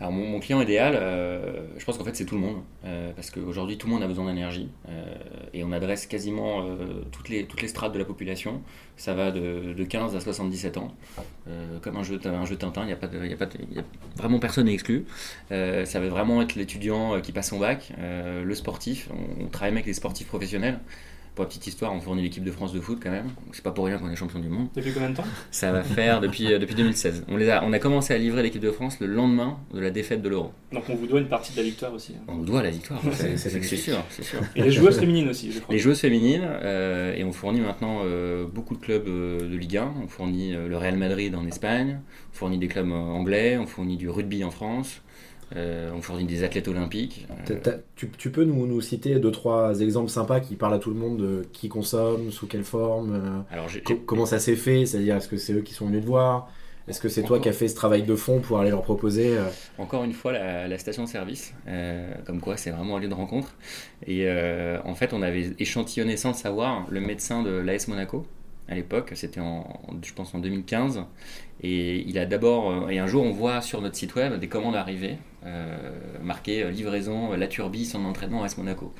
Alors 0.00 0.12
mon, 0.12 0.38
client 0.38 0.60
idéal, 0.60 0.94
euh, 0.94 1.66
je 1.76 1.84
pense 1.84 1.98
qu'en 1.98 2.04
fait 2.04 2.14
c'est 2.14 2.24
tout 2.24 2.36
le 2.36 2.40
monde, 2.40 2.62
euh, 2.84 3.10
parce 3.16 3.30
qu'aujourd'hui 3.30 3.78
tout 3.78 3.88
le 3.88 3.94
monde 3.94 4.02
a 4.04 4.06
besoin 4.06 4.26
d'énergie, 4.26 4.68
euh, 4.88 5.14
et 5.52 5.64
on 5.64 5.72
adresse 5.72 6.06
quasiment 6.06 6.64
toutes, 7.10 7.28
les, 7.28 7.46
toutes 7.46 7.62
les 7.62 7.68
strates 7.68 7.92
de 7.92 7.98
la 7.98 8.04
population, 8.04 8.62
ça 8.96 9.14
va 9.14 9.32
de, 9.32 9.72
de 9.72 9.84
15 9.84 10.14
à 10.14 10.20
77 10.20 10.76
ans, 10.76 10.94
comme 11.82 11.96
un 11.96 12.04
jeu, 12.04 12.20
un 12.24 12.44
jeu 12.44 12.56
Tintin, 12.56 12.82
il 12.82 12.86
n'y 12.86 13.34
a, 13.34 13.44
a 13.44 13.82
vraiment 14.16 14.38
personne 14.38 14.66
n'est 14.66 14.74
exclu, 14.74 15.04
ça 15.50 16.00
va 16.00 16.08
vraiment 16.08 16.42
être 16.42 16.54
l'étudiant 16.54 17.20
qui 17.20 17.32
passe 17.32 17.48
son 17.48 17.58
bac, 17.58 17.92
le 17.98 18.54
sportif, 18.54 19.08
on, 19.12 19.46
on 19.46 19.48
travaille 19.48 19.72
avec 19.72 19.86
les 19.86 19.94
sportifs 19.94 20.28
professionnels, 20.28 20.78
pour 21.38 21.44
la 21.44 21.50
petite 21.50 21.68
histoire, 21.68 21.94
on 21.94 22.00
fournit 22.00 22.22
l'équipe 22.22 22.42
de 22.42 22.50
France 22.50 22.72
de 22.72 22.80
foot 22.80 22.98
quand 23.00 23.12
même. 23.12 23.28
C'est 23.52 23.62
pas 23.62 23.70
pour 23.70 23.84
rien 23.84 23.96
qu'on 23.98 24.10
est 24.10 24.16
champion 24.16 24.40
du 24.40 24.48
monde. 24.48 24.66
Depuis 24.74 24.92
combien 24.92 25.10
de 25.10 25.14
temps? 25.14 25.24
Ça 25.52 25.70
va 25.70 25.84
faire 25.84 26.20
depuis, 26.20 26.52
euh, 26.52 26.58
depuis 26.58 26.74
2016. 26.74 27.26
On, 27.28 27.36
les 27.36 27.48
a, 27.48 27.62
on 27.64 27.72
a 27.72 27.78
commencé 27.78 28.12
à 28.12 28.18
livrer 28.18 28.42
l'équipe 28.42 28.60
de 28.60 28.72
France 28.72 28.98
le 28.98 29.06
lendemain 29.06 29.56
de 29.72 29.78
la 29.78 29.90
défaite 29.90 30.20
de 30.20 30.28
l'Euro. 30.28 30.50
Donc 30.72 30.82
on 30.88 30.96
vous 30.96 31.06
doit 31.06 31.20
une 31.20 31.28
partie 31.28 31.52
de 31.52 31.58
la 31.58 31.62
victoire 31.62 31.94
aussi. 31.94 32.14
Hein. 32.16 32.24
On 32.26 32.38
vous 32.38 32.44
doit 32.44 32.60
la 32.60 32.70
victoire, 32.70 33.00
c'est 33.12 33.36
sûr, 33.76 34.02
sûr. 34.10 34.40
Et 34.56 34.62
les 34.62 34.72
joueuses 34.72 34.98
féminines 34.98 35.28
aussi, 35.28 35.52
je 35.52 35.60
crois. 35.60 35.72
Les 35.72 35.78
joueuses 35.78 36.00
féminines, 36.00 36.42
euh, 36.44 37.14
et 37.14 37.22
on 37.22 37.30
fournit 37.30 37.60
maintenant 37.60 38.00
euh, 38.02 38.44
beaucoup 38.44 38.74
de 38.74 38.80
clubs 38.80 39.04
de 39.04 39.54
Ligue 39.54 39.76
1. 39.76 39.92
On 40.02 40.08
fournit 40.08 40.54
le 40.54 40.76
Real 40.76 40.96
Madrid 40.96 41.36
en 41.36 41.46
Espagne, 41.46 42.00
on 42.32 42.36
fournit 42.36 42.58
des 42.58 42.66
clubs 42.66 42.90
anglais, 42.90 43.56
on 43.58 43.66
fournit 43.68 43.96
du 43.96 44.08
rugby 44.08 44.42
en 44.42 44.50
France. 44.50 45.02
Euh, 45.56 45.90
on 45.94 46.02
fournit 46.02 46.24
des 46.24 46.44
athlètes 46.44 46.68
olympiques. 46.68 47.26
Euh, 47.50 47.78
tu, 47.96 48.30
peux 48.30 48.44
nous, 48.44 48.66
nous, 48.66 48.80
citer 48.80 49.18
deux, 49.18 49.30
trois 49.30 49.80
exemples 49.80 50.10
sympas 50.10 50.40
qui 50.40 50.56
parlent 50.56 50.74
à 50.74 50.78
tout 50.78 50.90
le 50.90 50.96
monde 50.96 51.18
de 51.18 51.46
qui 51.52 51.68
consomme, 51.68 52.30
sous 52.30 52.46
quelle 52.46 52.64
forme, 52.64 53.14
euh, 53.14 53.40
Alors, 53.50 53.66
comment 54.06 54.26
ça 54.26 54.38
s'est 54.38 54.56
fait, 54.56 54.84
c'est-à-dire 54.84 55.16
est-ce 55.16 55.28
que 55.28 55.36
c'est 55.36 55.54
eux 55.54 55.62
qui 55.62 55.74
sont 55.74 55.86
venus 55.86 56.02
te 56.02 56.06
voir? 56.06 56.50
Est-ce 56.86 57.00
que 57.02 57.10
c'est 57.10 57.22
toi 57.22 57.38
qui 57.38 57.50
as 57.50 57.52
fait 57.52 57.68
ce 57.68 57.74
travail 57.74 58.02
de 58.02 58.14
fond 58.14 58.40
pour 58.40 58.60
aller 58.60 58.70
leur 58.70 58.80
proposer 58.80 59.36
Encore 59.76 60.04
une 60.04 60.14
fois, 60.14 60.32
la, 60.32 60.78
station-service, 60.78 61.52
comme 62.24 62.40
quoi 62.40 62.56
c'est 62.56 62.70
vraiment 62.70 62.96
un 62.96 63.00
lieu 63.00 63.08
de 63.08 63.14
rencontre. 63.14 63.54
Et 64.06 64.26
en 64.84 64.94
fait, 64.94 65.12
on 65.12 65.20
avait 65.20 65.50
échantillonné 65.58 66.16
sans 66.16 66.30
le 66.30 66.34
savoir 66.34 66.86
le 66.88 67.00
médecin 67.00 67.42
de 67.42 67.50
l'AS 67.50 67.88
Monaco 67.88 68.26
à 68.68 68.74
l'époque, 68.74 69.12
c'était 69.14 69.40
en, 69.40 69.80
je 70.02 70.12
pense 70.12 70.34
en 70.34 70.38
2015. 70.38 71.02
Et 71.62 72.00
il 72.06 72.18
a 72.18 72.26
d'abord, 72.26 72.90
et 72.90 72.98
un 72.98 73.06
jour 73.06 73.24
on 73.24 73.32
voit 73.32 73.62
sur 73.62 73.80
notre 73.80 73.96
site 73.96 74.14
web 74.14 74.38
des 74.38 74.48
commandes 74.48 74.76
arriver 74.76 75.16
marqué 76.22 76.62
euh, 76.62 76.70
livraison, 76.70 77.32
la 77.32 77.48
turbie, 77.48 77.84
son 77.84 78.04
entraînement 78.04 78.44
à 78.44 78.48
Monaco. 78.56 78.92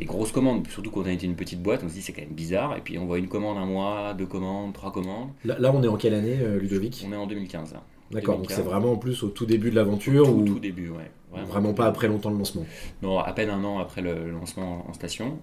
Et 0.00 0.06
grosse 0.06 0.32
commande, 0.32 0.66
surtout 0.68 0.90
quand 0.90 1.02
on 1.02 1.06
a 1.06 1.12
été 1.12 1.26
une 1.26 1.36
petite 1.36 1.62
boîte, 1.62 1.82
on 1.84 1.88
se 1.88 1.94
dit 1.94 2.02
c'est 2.02 2.12
quand 2.12 2.22
même 2.22 2.30
bizarre. 2.30 2.76
Et 2.76 2.80
puis 2.80 2.98
on 2.98 3.06
voit 3.06 3.18
une 3.18 3.28
commande 3.28 3.58
un 3.58 3.66
mois, 3.66 4.14
deux 4.14 4.26
commandes, 4.26 4.72
trois 4.72 4.92
commandes. 4.92 5.28
Là, 5.44 5.72
on 5.74 5.82
est 5.82 5.88
en 5.88 5.96
quelle 5.96 6.14
année, 6.14 6.38
euh, 6.40 6.58
Ludovic? 6.58 7.04
On 7.06 7.12
est 7.12 7.16
en 7.16 7.26
2015. 7.26 7.74
D'accord, 8.10 8.38
donc 8.38 8.50
c'est 8.50 8.62
vraiment 8.62 8.92
en 8.92 8.96
plus 8.96 9.22
au 9.22 9.28
tout 9.28 9.46
début 9.46 9.70
de 9.70 9.76
l'aventure 9.76 10.28
Au 10.28 10.42
tout, 10.42 10.58
début, 10.58 10.88
ouais. 10.88 11.10
Vraiment, 11.46 11.72
pas 11.74 11.86
après 11.86 12.08
longtemps 12.08 12.30
le 12.30 12.38
lancement? 12.38 12.66
Non, 13.02 13.20
à 13.20 13.32
peine 13.32 13.50
un 13.50 13.62
an 13.62 13.78
après 13.78 14.00
le 14.00 14.30
lancement 14.30 14.84
en 14.88 14.92
station. 14.94 15.38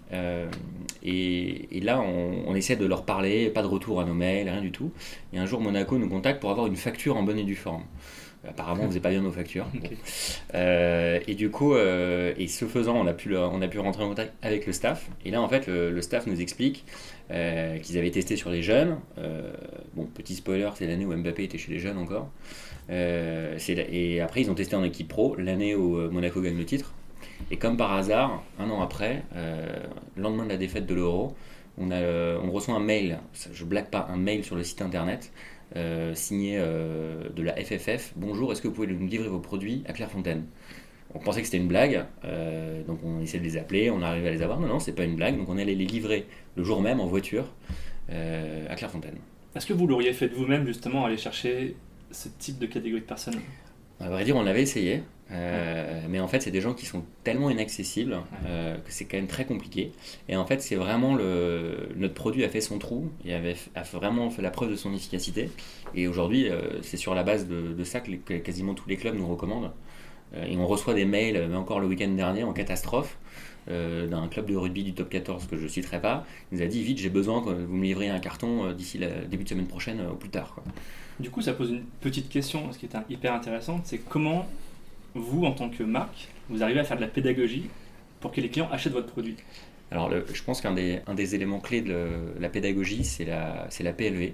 et, 1.01 1.79
là, 1.81 2.01
on, 2.01 2.53
essaie 2.55 2.75
de 2.75 2.85
leur 2.85 3.05
parler, 3.05 3.49
pas 3.49 3.61
de 3.61 3.67
retour 3.67 4.01
à 4.01 4.05
nos 4.05 4.13
mails, 4.13 4.49
rien 4.49 4.61
du 4.61 4.71
tout. 4.73 4.91
Et 5.31 5.39
un 5.39 5.45
jour, 5.45 5.61
Monaco 5.61 5.97
nous 5.97 6.09
contacte 6.09 6.41
pour 6.41 6.49
avoir 6.49 6.67
une 6.67 6.75
facture 6.75 7.15
en 7.15 7.23
bonne 7.23 7.37
et 7.37 7.45
due 7.45 7.55
forme. 7.55 7.83
Apparemment, 8.47 8.83
on 8.83 8.87
faisait 8.87 8.99
pas 8.99 9.09
bien 9.09 9.21
nos 9.21 9.31
factures. 9.31 9.67
Euh, 10.55 11.19
et 11.27 11.35
du 11.35 11.49
coup, 11.49 11.75
euh, 11.75 12.33
et 12.37 12.47
ce 12.47 12.65
faisant, 12.65 12.95
on 12.95 13.05
a, 13.05 13.13
pu 13.13 13.35
on 13.35 13.61
a 13.61 13.67
pu 13.67 13.79
rentrer 13.79 14.03
en 14.03 14.09
contact 14.09 14.33
avec 14.41 14.65
le 14.65 14.71
staff. 14.71 15.09
Et 15.25 15.31
là, 15.31 15.41
en 15.41 15.49
fait, 15.49 15.67
le, 15.67 16.01
staff 16.01 16.25
nous 16.25 16.39
explique 16.39 16.85
euh, 17.31 17.77
qu'ils 17.79 17.97
avaient 17.97 18.11
testé 18.11 18.37
sur 18.37 18.49
les 18.49 18.63
jeunes. 18.63 18.97
bon, 19.95 20.05
petit 20.05 20.35
spoiler, 20.35 20.69
c'est 20.75 20.87
l'année 20.87 21.05
où 21.05 21.15
Mbappé 21.15 21.43
était 21.43 21.57
chez 21.57 21.71
les 21.71 21.79
jeunes 21.79 21.97
encore. 21.97 22.29
et 22.89 24.21
après, 24.21 24.41
ils 24.41 24.49
ont 24.49 24.55
testé 24.55 24.75
en 24.75 24.83
équipe 24.83 25.09
pro, 25.09 25.35
l'année 25.35 25.75
où 25.75 26.09
Monaco 26.09 26.41
gagne 26.41 26.57
le 26.57 26.65
titre. 26.65 26.93
Et 27.51 27.57
comme 27.57 27.77
par 27.77 27.93
hasard, 27.93 28.43
un 28.57 28.69
an 28.69 28.81
après, 28.81 29.23
le 29.35 30.21
lendemain 30.21 30.45
de 30.45 30.49
la 30.49 30.57
défaite 30.57 30.85
de 30.85 30.95
l'Euro, 30.95 31.35
on, 31.77 31.91
on 31.91 32.51
reçoit 32.51 32.73
un 32.73 32.79
mail, 32.79 33.19
je 33.51 33.65
blague 33.65 33.89
pas, 33.89 34.07
un 34.09 34.17
mail 34.17 34.43
sur 34.43 34.55
le 34.55 34.63
site 34.63 34.81
internet 34.81 35.31
euh, 35.75 36.15
signé 36.15 36.57
euh, 36.57 37.29
de 37.35 37.43
la 37.43 37.53
FFF. 37.53 38.13
Bonjour, 38.15 38.51
est-ce 38.51 38.61
que 38.61 38.67
vous 38.67 38.73
pouvez 38.73 38.87
nous 38.87 39.05
livrer 39.05 39.27
vos 39.27 39.39
produits 39.39 39.83
à 39.87 39.93
Clairefontaine? 39.93 40.45
On 41.13 41.19
pensait 41.19 41.41
que 41.41 41.45
c'était 41.45 41.57
une 41.57 41.67
blague, 41.67 42.05
euh, 42.25 42.83
donc 42.83 42.99
on 43.03 43.21
essayait 43.21 43.39
de 43.39 43.45
les 43.45 43.57
appeler, 43.57 43.89
on 43.89 44.01
arrivait 44.01 44.29
à 44.29 44.31
les 44.31 44.41
avoir. 44.41 44.59
Non, 44.59 44.67
non, 44.67 44.79
c'est 44.79 44.93
pas 44.93 45.03
une 45.03 45.15
blague, 45.15 45.37
donc 45.37 45.49
on 45.49 45.57
allait 45.57 45.75
les 45.75 45.85
livrer 45.85 46.25
le 46.55 46.63
jour 46.63 46.81
même 46.81 46.99
en 46.99 47.07
voiture 47.07 47.53
à 48.09 48.75
Clairefontaine. 48.75 49.17
Est-ce 49.55 49.65
que 49.65 49.73
vous 49.73 49.87
l'auriez 49.87 50.13
fait 50.13 50.29
de 50.29 50.35
vous-même 50.35 50.65
justement 50.65 51.05
aller 51.05 51.17
chercher 51.17 51.75
ce 52.11 52.29
type 52.29 52.59
de 52.59 52.65
catégorie 52.67 53.01
de 53.01 53.05
personnes? 53.05 53.39
À 53.99 54.09
vrai 54.09 54.23
dire, 54.23 54.35
on 54.37 54.43
l'avait 54.43 54.61
essayé. 54.61 55.03
Euh, 55.31 56.01
mais 56.09 56.19
en 56.19 56.27
fait, 56.27 56.41
c'est 56.41 56.51
des 56.51 56.61
gens 56.61 56.73
qui 56.73 56.85
sont 56.85 57.03
tellement 57.23 57.49
inaccessibles 57.49 58.21
euh, 58.45 58.77
que 58.77 58.91
c'est 58.91 59.05
quand 59.05 59.17
même 59.17 59.27
très 59.27 59.45
compliqué. 59.45 59.91
Et 60.29 60.35
en 60.35 60.45
fait, 60.45 60.61
c'est 60.61 60.75
vraiment 60.75 61.15
le, 61.15 61.89
notre 61.95 62.13
produit 62.13 62.43
a 62.43 62.49
fait 62.49 62.61
son 62.61 62.79
trou, 62.79 63.11
il 63.25 63.33
avait, 63.33 63.55
a 63.75 63.83
vraiment 63.83 64.29
fait 64.29 64.41
la 64.41 64.51
preuve 64.51 64.71
de 64.71 64.75
son 64.75 64.93
efficacité. 64.93 65.49
Et 65.95 66.07
aujourd'hui, 66.07 66.49
euh, 66.49 66.81
c'est 66.81 66.97
sur 66.97 67.13
la 67.13 67.23
base 67.23 67.47
de, 67.47 67.83
ça 67.83 67.99
que, 67.99 68.33
quasiment 68.37 68.73
tous 68.73 68.87
les 68.89 68.97
clubs 68.97 69.15
nous 69.15 69.27
recommandent. 69.27 69.71
et 70.35 70.57
on 70.57 70.67
reçoit 70.67 70.93
des 70.93 71.05
mails, 71.05 71.53
encore 71.55 71.79
le 71.79 71.87
week-end 71.87 72.09
dernier, 72.09 72.43
en 72.43 72.53
catastrophe, 72.53 73.17
d'un 73.67 74.27
club 74.29 74.45
de 74.45 74.55
rugby 74.55 74.83
du 74.83 74.93
top 74.93 75.09
14 75.09 75.47
que 75.47 75.57
je 75.57 75.63
ne 75.63 75.67
citerai 75.67 75.99
pas. 75.99 76.25
Il 76.51 76.57
nous 76.57 76.63
a 76.63 76.67
dit 76.67 76.83
vite, 76.83 76.99
j'ai 76.99 77.09
besoin 77.09 77.41
que 77.41 77.49
vous 77.49 77.75
me 77.75 77.83
livriez 77.83 78.09
un 78.09 78.19
carton 78.19 78.71
d'ici 78.71 78.97
le 78.97 79.25
début 79.29 79.43
de 79.43 79.49
semaine 79.49 79.67
prochaine 79.67 80.01
ou 80.09 80.15
plus 80.15 80.29
tard. 80.29 80.55
Du 81.19 81.29
coup, 81.29 81.41
ça 81.41 81.53
pose 81.53 81.71
une 81.71 81.83
petite 82.01 82.29
question, 82.29 82.71
ce 82.71 82.77
qui 82.77 82.85
est 82.85 82.95
hyper 83.09 83.33
intéressante, 83.33 83.81
c'est 83.85 83.97
comment 83.97 84.47
vous, 85.17 85.45
en 85.45 85.51
tant 85.51 85.69
que 85.69 85.83
marque, 85.83 86.27
vous 86.49 86.63
arrivez 86.63 86.79
à 86.79 86.83
faire 86.83 86.97
de 86.97 87.01
la 87.01 87.07
pédagogie 87.07 87.69
pour 88.19 88.31
que 88.31 88.41
les 88.41 88.49
clients 88.49 88.69
achètent 88.71 88.93
votre 88.93 89.07
produit 89.07 89.35
Alors, 89.91 90.11
je 90.11 90.43
pense 90.43 90.61
qu'un 90.61 90.73
des, 90.73 91.35
éléments 91.35 91.59
clés 91.59 91.81
de 91.81 92.07
la 92.39 92.49
pédagogie, 92.49 93.03
c'est 93.03 93.25
la, 93.25 93.67
la 93.79 93.93
PLV. 93.93 94.33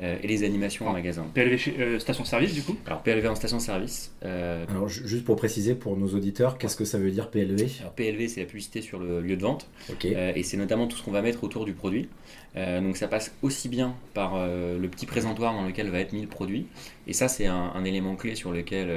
Euh, 0.00 0.16
et 0.22 0.28
les 0.28 0.44
animations 0.44 0.86
en 0.86 0.92
magasin. 0.92 1.26
PLV 1.34 1.74
euh, 1.80 1.98
station-service 1.98 2.54
du 2.54 2.62
coup 2.62 2.76
Alors 2.86 3.02
PLV 3.02 3.26
en 3.26 3.34
station-service. 3.34 4.12
Euh, 4.24 4.64
Alors 4.68 4.88
juste 4.88 5.24
pour 5.24 5.34
préciser 5.34 5.74
pour 5.74 5.96
nos 5.96 6.14
auditeurs, 6.14 6.56
qu'est-ce 6.56 6.76
que 6.76 6.84
ça 6.84 6.98
veut 6.98 7.10
dire 7.10 7.30
PLV 7.30 7.66
Alors 7.80 7.94
PLV 7.94 8.28
c'est 8.28 8.40
la 8.40 8.46
publicité 8.46 8.80
sur 8.80 9.00
le 9.00 9.20
lieu 9.20 9.36
de 9.36 9.42
vente 9.42 9.68
et 10.04 10.42
c'est 10.44 10.56
notamment 10.56 10.86
tout 10.86 10.96
ce 10.96 11.02
qu'on 11.02 11.10
va 11.10 11.20
mettre 11.20 11.42
autour 11.42 11.64
du 11.64 11.72
produit. 11.72 12.08
donc 12.54 12.96
ça 12.96 13.08
passe 13.08 13.34
aussi 13.42 13.68
bien 13.68 13.96
par 14.14 14.36
le 14.46 14.86
petit 14.88 15.06
présentoir 15.06 15.52
dans 15.52 15.66
lequel 15.66 15.90
va 15.90 15.98
être 15.98 16.12
mis 16.12 16.22
le 16.22 16.28
produit 16.28 16.66
et 17.08 17.12
ça 17.12 17.26
c'est 17.26 17.46
un, 17.46 17.84
élément 17.84 18.14
clé 18.14 18.36
sur 18.36 18.52
lequel 18.52 18.88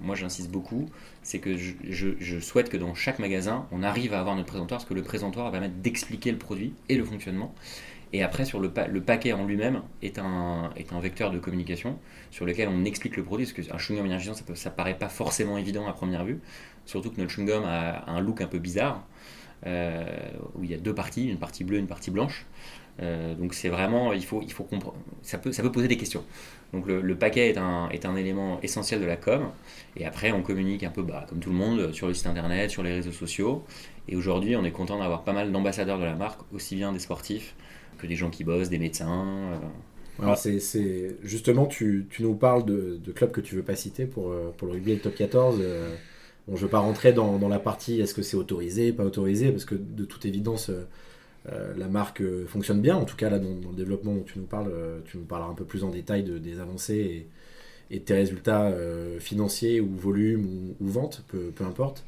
moi 0.00 0.16
j'insiste 0.16 0.50
beaucoup, 0.50 0.88
c'est 1.22 1.38
que 1.38 1.56
je, 1.56 1.74
je, 2.18 2.40
souhaite 2.40 2.68
que 2.68 2.76
dans 2.76 2.94
chaque 2.94 3.20
magasin 3.20 3.66
on 3.70 3.82
arrive 3.82 4.12
à 4.12 4.20
avoir 4.20 4.34
notre 4.34 4.48
présentoir 4.48 4.78
parce 4.78 4.88
que 4.88 4.94
le 4.94 5.02
présentoir 5.02 5.46
va 5.46 5.52
permettre 5.52 5.74
d'expliquer 5.76 6.32
le 6.32 6.38
produit 6.38 6.72
et 6.88 6.96
le 6.96 7.04
fonctionnement. 7.04 7.54
Et 8.12 8.22
après, 8.22 8.44
sur 8.44 8.60
le, 8.60 8.70
paquet 8.70 9.32
en 9.32 9.44
lui-même 9.44 9.82
est 10.02 10.18
un, 10.18 10.70
vecteur 11.00 11.30
de 11.30 11.38
communication 11.38 11.98
sur 12.30 12.44
lequel 12.44 12.68
on 12.68 12.84
explique 12.84 13.16
le 13.16 13.24
produit, 13.24 13.46
parce 13.46 13.66
qu'un 13.66 13.78
chewing-gum 13.78 14.04
énergisant, 14.04 14.34
ça, 14.34 14.70
ne 14.70 14.74
paraît 14.74 14.98
pas 14.98 15.08
forcément 15.08 15.56
évident 15.56 15.86
à 15.88 15.92
première 15.92 16.24
vue, 16.24 16.40
surtout 16.84 17.10
que 17.10 17.20
notre 17.20 17.32
chewing-gum 17.32 17.64
a, 17.64 18.10
un 18.10 18.20
look 18.20 18.42
un 18.42 18.46
peu 18.46 18.58
bizarre, 18.58 19.06
euh, 19.66 20.04
où 20.56 20.64
il 20.64 20.70
y 20.70 20.74
a 20.74 20.78
deux 20.78 20.94
parties, 20.94 21.28
une 21.28 21.38
partie 21.38 21.64
bleue, 21.64 21.78
une 21.78 21.86
partie 21.86 22.10
blanche. 22.10 22.46
Euh, 23.00 23.34
donc 23.34 23.54
c'est 23.54 23.70
vraiment, 23.70 24.12
il 24.12 24.24
faut, 24.24 24.42
il 24.42 24.52
faut 24.52 24.64
comprendre, 24.64 24.98
ça 25.22 25.38
peut, 25.38 25.50
ça 25.50 25.62
peut 25.62 25.72
poser 25.72 25.88
des 25.88 25.96
questions. 25.96 26.22
Donc 26.74 26.86
le, 26.86 27.16
paquet 27.16 27.48
est 27.48 27.56
un, 27.56 27.88
est 27.88 28.04
un 28.04 28.16
élément 28.16 28.60
essentiel 28.62 29.00
de 29.00 29.06
la 29.06 29.16
com, 29.16 29.50
et 29.96 30.04
après 30.04 30.32
on 30.32 30.42
communique 30.42 30.84
un 30.84 30.90
peu, 30.90 31.02
bah, 31.02 31.24
comme 31.26 31.38
tout 31.38 31.50
le 31.50 31.56
monde, 31.56 31.92
sur 31.92 32.08
le 32.08 32.12
site 32.12 32.26
internet, 32.26 32.70
sur 32.70 32.82
les 32.82 32.92
réseaux 32.92 33.12
sociaux, 33.12 33.64
et 34.08 34.16
aujourd'hui 34.16 34.56
on 34.56 34.64
est 34.64 34.70
content 34.70 34.98
d'avoir 34.98 35.24
pas 35.24 35.32
mal 35.32 35.50
d'ambassadeurs 35.50 35.98
de 35.98 36.04
la 36.04 36.14
marque, 36.14 36.40
aussi 36.52 36.76
bien 36.76 36.92
des 36.92 36.98
sportifs 36.98 37.54
des 38.08 38.16
gens 38.16 38.30
qui 38.30 38.44
bossent, 38.44 38.68
des 38.68 38.78
médecins. 38.78 39.52
Euh. 39.52 40.22
Alors 40.22 40.36
c'est, 40.36 41.16
justement, 41.22 41.66
tu, 41.66 42.06
tu, 42.10 42.22
nous 42.22 42.34
parles 42.34 42.64
de, 42.64 42.98
de, 43.02 43.12
clubs 43.12 43.32
que 43.32 43.40
tu 43.40 43.54
veux 43.54 43.62
pas 43.62 43.76
citer 43.76 44.06
pour, 44.06 44.30
euh, 44.30 44.52
pour 44.56 44.68
le 44.68 44.74
rugby 44.74 44.92
et 44.92 44.94
le 44.96 45.00
top 45.00 45.14
14. 45.14 45.58
Euh. 45.60 45.94
Bon, 46.46 46.56
je 46.56 46.62
ne 46.62 46.66
veux 46.66 46.70
pas 46.70 46.80
rentrer 46.80 47.12
dans, 47.12 47.38
dans 47.38 47.48
la 47.48 47.58
partie 47.58 48.00
est-ce 48.00 48.14
que 48.14 48.22
c'est 48.22 48.36
autorisé, 48.36 48.92
pas 48.92 49.04
autorisé, 49.04 49.52
parce 49.52 49.64
que 49.64 49.76
de 49.76 50.04
toute 50.04 50.26
évidence, 50.26 50.72
la 51.46 51.86
marque 51.86 52.22
fonctionne 52.46 52.80
bien. 52.80 52.96
En 52.96 53.04
tout 53.04 53.14
cas, 53.14 53.30
là, 53.30 53.38
dans, 53.38 53.48
le 53.70 53.76
développement 53.76 54.12
où 54.12 54.24
tu 54.24 54.40
nous 54.40 54.44
parles, 54.44 54.72
tu 55.04 55.18
nous 55.18 55.24
parleras 55.24 55.50
un 55.50 55.54
peu 55.54 55.64
plus 55.64 55.84
en 55.84 55.90
détail 55.90 56.24
de, 56.24 56.38
des 56.38 56.58
avancées 56.58 57.28
et, 57.90 57.94
et 57.94 57.98
de 58.00 58.04
tes 58.04 58.14
résultats 58.14 58.72
financiers 59.20 59.80
ou 59.80 59.94
volume 59.94 60.44
ou, 60.44 60.84
ou 60.84 60.88
vente, 60.88 61.22
peu, 61.28 61.52
peu 61.54 61.62
importe. 61.62 62.04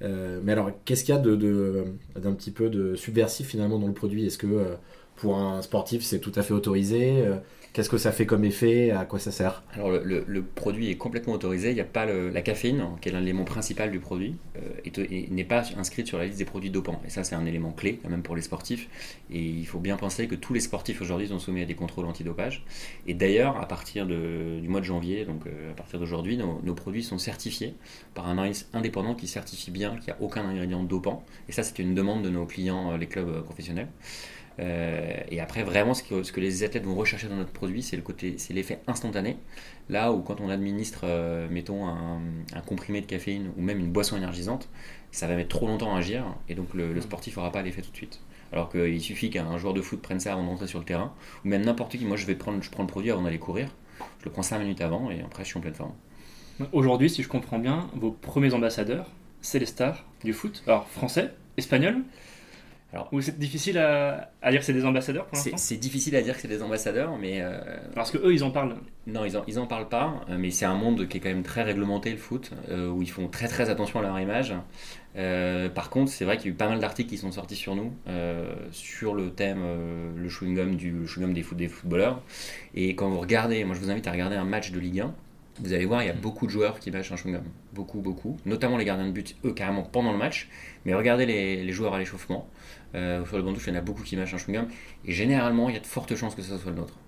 mais 0.00 0.52
alors, 0.52 0.70
qu'est-ce 0.84 1.02
qu'il 1.02 1.12
y 1.12 1.18
a 1.18 1.20
de, 1.20 1.34
de, 1.34 1.84
d'un 2.14 2.32
petit 2.32 2.52
peu 2.52 2.70
de 2.70 2.94
subversif 2.94 3.48
finalement 3.48 3.80
dans 3.80 3.88
le 3.88 3.92
produit? 3.92 4.24
Est-ce 4.24 4.38
que 4.38 4.76
pour 5.16 5.38
un 5.38 5.62
sportif, 5.62 6.02
c'est 6.02 6.20
tout 6.20 6.32
à 6.34 6.42
fait 6.42 6.54
autorisé. 6.54 7.22
Euh, 7.22 7.36
qu'est-ce 7.74 7.90
que 7.90 7.98
ça 7.98 8.12
fait 8.12 8.24
comme 8.24 8.44
effet? 8.44 8.92
À 8.92 9.04
quoi 9.04 9.18
ça 9.18 9.30
sert? 9.30 9.62
Alors 9.74 9.90
le, 9.90 10.42
produit 10.42 10.90
est 10.90 10.96
complètement 10.96 11.34
autorisé. 11.34 11.70
Il 11.70 11.74
n'y 11.74 11.80
a 11.80 11.84
pas 11.84 12.06
la 12.06 12.40
caféine, 12.40 12.84
qui 13.00 13.10
est 13.10 13.12
l'élément 13.12 13.44
principal 13.44 13.90
du 13.90 13.98
produit, 14.00 14.36
euh, 14.56 15.06
et, 15.10 15.28
n'est 15.30 15.44
pas 15.44 15.64
inscrite 15.76 16.06
sur 16.06 16.16
la 16.16 16.26
liste 16.26 16.38
des 16.38 16.44
produits 16.44 16.70
dopants. 16.70 17.02
Et 17.04 17.10
ça, 17.10 17.24
c'est 17.24 17.34
un 17.34 17.44
élément 17.44 17.72
clé 17.72 18.00
même 18.08 18.22
pour 18.22 18.36
les 18.36 18.42
sportifs. 18.42 18.88
Et 19.30 19.40
il 19.40 19.66
faut 19.66 19.80
bien 19.80 19.96
penser 19.96 20.28
que 20.28 20.36
tous 20.36 20.54
les 20.54 20.60
sportifs 20.60 21.02
aujourd'hui 21.02 21.28
sont 21.28 21.38
soumis 21.38 21.62
à 21.62 21.66
des 21.66 21.74
contrôles 21.74 22.06
antidopage. 22.06 22.64
Et 23.06 23.14
d'ailleurs, 23.14 23.60
à 23.60 23.66
partir 23.66 24.06
du 24.06 24.68
mois 24.68 24.80
de 24.80 24.86
janvier, 24.86 25.24
donc 25.24 25.46
euh, 25.46 25.72
à 25.72 25.74
partir 25.74 25.98
d'aujourd'hui, 25.98 26.36
nos, 26.36 26.60
nos, 26.62 26.74
produits 26.74 27.02
sont 27.02 27.18
certifiés 27.18 27.74
par 28.14 28.28
un 28.28 28.38
organisme 28.38 28.68
indépendant 28.72 29.14
qui 29.14 29.26
certifie 29.26 29.70
bien 29.70 29.96
qu'il 29.96 30.06
n'y 30.06 30.12
a 30.12 30.22
aucun 30.22 30.46
ingrédient 30.46 30.82
dopant. 30.84 31.24
Et 31.48 31.52
ça, 31.52 31.62
c'est 31.62 31.80
une 31.80 31.94
demande 31.94 32.22
de 32.22 32.30
nos 32.30 32.46
clients, 32.46 32.96
les 32.96 33.06
clubs 33.06 33.42
professionnels. 33.42 33.88
Euh, 34.60 35.16
et 35.30 35.40
après, 35.40 35.62
vraiment, 35.62 35.94
ce 35.94 36.02
que, 36.02 36.22
ce 36.22 36.32
que, 36.32 36.40
les 36.40 36.62
athlètes 36.62 36.84
vont 36.84 36.94
rechercher 36.94 37.28
dans 37.28 37.36
notre 37.36 37.52
produit, 37.52 37.82
c'est 37.82 37.96
le 37.96 38.02
côté, 38.02 38.36
c'est 38.38 38.54
l'effet 38.54 38.80
instantané. 38.86 39.36
Là 39.88 40.12
où 40.12 40.20
quand 40.20 40.40
on 40.40 40.48
administre, 40.48 41.00
euh, 41.04 41.48
mettons, 41.50 41.86
un, 41.86 42.20
comprimé 42.66 43.00
de 43.00 43.06
caféine 43.06 43.50
ou 43.56 43.62
même 43.62 43.80
une 43.80 43.90
boisson 43.90 44.16
énergisante, 44.16 44.68
ça 45.10 45.26
va 45.26 45.36
mettre 45.36 45.56
trop 45.56 45.66
longtemps 45.66 45.94
à 45.94 45.98
agir 45.98 46.24
et 46.48 46.54
donc 46.54 46.74
le, 46.74 47.00
sportif 47.00 47.36
n'aura 47.36 47.52
pas 47.52 47.62
l'effet 47.62 47.82
tout 47.82 47.90
de 47.90 47.96
suite. 47.96 48.20
Alors 48.52 48.70
qu'il 48.70 49.00
suffit 49.00 49.30
qu'un 49.30 49.58
joueur 49.58 49.74
de 49.74 49.82
foot 49.82 50.00
prenne 50.00 50.20
ça 50.20 50.32
avant 50.32 50.44
d'entrer 50.44 50.68
sur 50.68 50.78
le 50.78 50.84
terrain, 50.84 51.12
ou 51.44 51.48
même 51.48 51.64
n'importe 51.64 51.96
qui. 51.96 52.04
Moi, 52.04 52.16
je 52.16 52.26
vais 52.26 52.36
prendre, 52.36 52.62
je 52.62 52.70
prends 52.70 52.84
le 52.84 52.88
produit 52.88 53.10
avant 53.10 53.22
d'aller 53.22 53.38
courir. 53.38 53.68
Je 54.20 54.24
le 54.24 54.30
prends 54.30 54.42
5 54.42 54.58
minutes 54.60 54.80
avant 54.80 55.10
et 55.10 55.20
après, 55.20 55.44
je 55.44 55.48
suis 55.48 55.58
en 55.58 55.60
pleine 55.60 55.74
forme. 55.74 55.92
Aujourd'hui, 56.72 57.10
si 57.10 57.22
je 57.22 57.28
comprends 57.28 57.58
bien, 57.58 57.88
vos 57.94 58.12
premiers 58.12 58.54
ambassadeurs, 58.54 59.10
c'est 59.40 59.58
les 59.58 59.66
stars 59.66 60.04
du 60.22 60.32
foot. 60.32 60.62
Alors, 60.66 60.88
français, 60.88 61.34
espagnol 61.56 62.04
alors, 62.94 63.08
Ou 63.12 63.20
c'est 63.20 63.36
difficile 63.36 63.76
à, 63.78 64.30
dire 64.50 64.60
que 64.60 64.64
c'est 64.64 64.72
des 64.72 64.84
ambassadeurs 64.84 65.26
pour 65.26 65.36
l'instant 65.36 65.56
C'est 65.56 65.76
difficile 65.76 66.14
à 66.14 66.22
dire 66.22 66.36
que 66.36 66.40
c'est 66.40 66.48
des 66.48 66.62
ambassadeurs, 66.62 67.18
mais. 67.18 67.40
Euh, 67.40 67.58
Parce 67.92 68.12
que 68.12 68.18
eux, 68.18 68.32
ils 68.32 68.44
en 68.44 68.52
parlent. 68.52 68.76
Non, 69.08 69.24
ils 69.24 69.36
en, 69.36 69.42
ils 69.48 69.58
en 69.58 69.66
parlent 69.66 69.88
pas, 69.88 70.20
euh, 70.30 70.36
mais 70.38 70.52
c'est 70.52 70.64
un 70.64 70.76
monde 70.76 71.08
qui 71.08 71.16
est 71.16 71.20
quand 71.20 71.28
même 71.28 71.42
très 71.42 71.64
réglementé, 71.64 72.12
le 72.12 72.18
foot, 72.18 72.52
euh, 72.70 72.88
où 72.88 73.02
ils 73.02 73.10
font 73.10 73.26
très 73.26 73.48
très 73.48 73.68
attention 73.68 73.98
à 73.98 74.02
leur 74.02 74.20
image. 74.20 74.54
par 75.74 75.90
contre, 75.90 76.12
c'est 76.12 76.24
vrai 76.24 76.36
qu'il 76.36 76.46
y 76.46 76.48
a 76.50 76.52
eu 76.52 76.56
pas 76.56 76.68
mal 76.68 76.78
d'articles 76.78 77.10
qui 77.10 77.18
sont 77.18 77.32
sortis 77.32 77.56
sur 77.56 77.74
nous, 77.74 77.92
sur 78.70 79.14
le 79.14 79.30
thème 79.30 79.64
le 80.16 80.28
chewing-gum 80.28 80.76
du 80.76 81.06
chewing 81.08 81.34
des, 81.34 81.42
foot, 81.42 81.58
des 81.58 81.68
footballeurs. 81.68 82.22
Et 82.74 82.94
quand 82.94 83.10
vous 83.10 83.20
regardez, 83.20 83.64
moi 83.64 83.74
je 83.74 83.80
vous 83.80 83.90
invite 83.90 84.06
à 84.06 84.12
regarder 84.12 84.36
un 84.36 84.44
match 84.44 84.70
de 84.70 84.78
Ligue 84.78 85.00
1, 85.00 85.14
vous 85.60 85.72
allez 85.72 85.84
voir, 85.84 86.02
il 86.02 86.06
y 86.06 86.10
a 86.10 86.14
beaucoup 86.14 86.46
de 86.46 86.50
joueurs 86.50 86.80
qui 86.80 86.90
mâchent 86.90 87.12
un 87.12 87.16
chewing-gum. 87.16 87.42
Beaucoup, 87.72 88.00
beaucoup. 88.00 88.36
Notamment 88.44 88.76
les 88.76 88.84
gardiens 88.84 89.06
de 89.06 89.12
but, 89.12 89.36
eux, 89.44 89.52
carrément 89.52 89.82
pendant 89.82 90.12
le 90.12 90.18
match. 90.18 90.48
Mais 90.84 90.94
regardez 90.94 91.26
les, 91.26 91.72
joueurs 91.72 91.94
à 91.94 91.98
l'échauffement. 91.98 92.48
Euh, 92.94 93.24
sur 93.24 93.36
le 93.36 93.42
banc 93.42 93.52
touche, 93.52 93.66
il 93.66 93.72
y 93.72 93.76
en 93.76 93.78
a 93.78 93.82
beaucoup 93.82 94.02
qui 94.02 94.16
mâchent 94.16 94.34
un 94.34 94.38
chewing-gum. 94.38 94.66
Et 95.04 95.12
généralement, 95.12 95.68
il 95.68 95.74
y 95.74 95.78
a 95.78 95.80
de 95.80 95.86
fortes 95.86 96.14
chances 96.16 96.34
que 96.34 96.42
ce 96.42 96.56
soit 96.56 96.70
le 96.70 96.76
nôtre. 96.76 96.98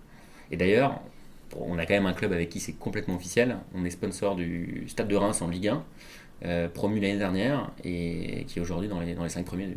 Et 0.51 0.57
d'ailleurs, 0.57 1.01
on 1.55 1.79
a 1.79 1.87
quand 1.87 1.95
même 1.95 2.07
un 2.07 2.13
club 2.13 2.33
avec 2.33 2.49
qui 2.49 2.61
c'est 2.61 2.73
complètement 2.73 3.17
officiel. 3.17 3.57
On 3.75 3.85
est 3.85 3.91
sponsor 3.91 4.37
du 4.37 4.85
Stade 4.89 5.09
de 5.09 5.17
Reims 5.17 5.43
en 5.43 5.49
Ligue 5.49 5.69
1, 5.69 5.85
euh, 6.45 6.69
promu 6.69 7.01
l'année 7.01 7.19
dernière, 7.19 7.71
et 7.85 8.45
qui 8.47 8.59
est 8.59 8.63
aujourd'hui 8.63 8.89
dans 8.89 9.01
les, 9.01 9.15
dans 9.15 9.25
les 9.25 9.29
5 9.29 9.45
premiers 9.45 9.69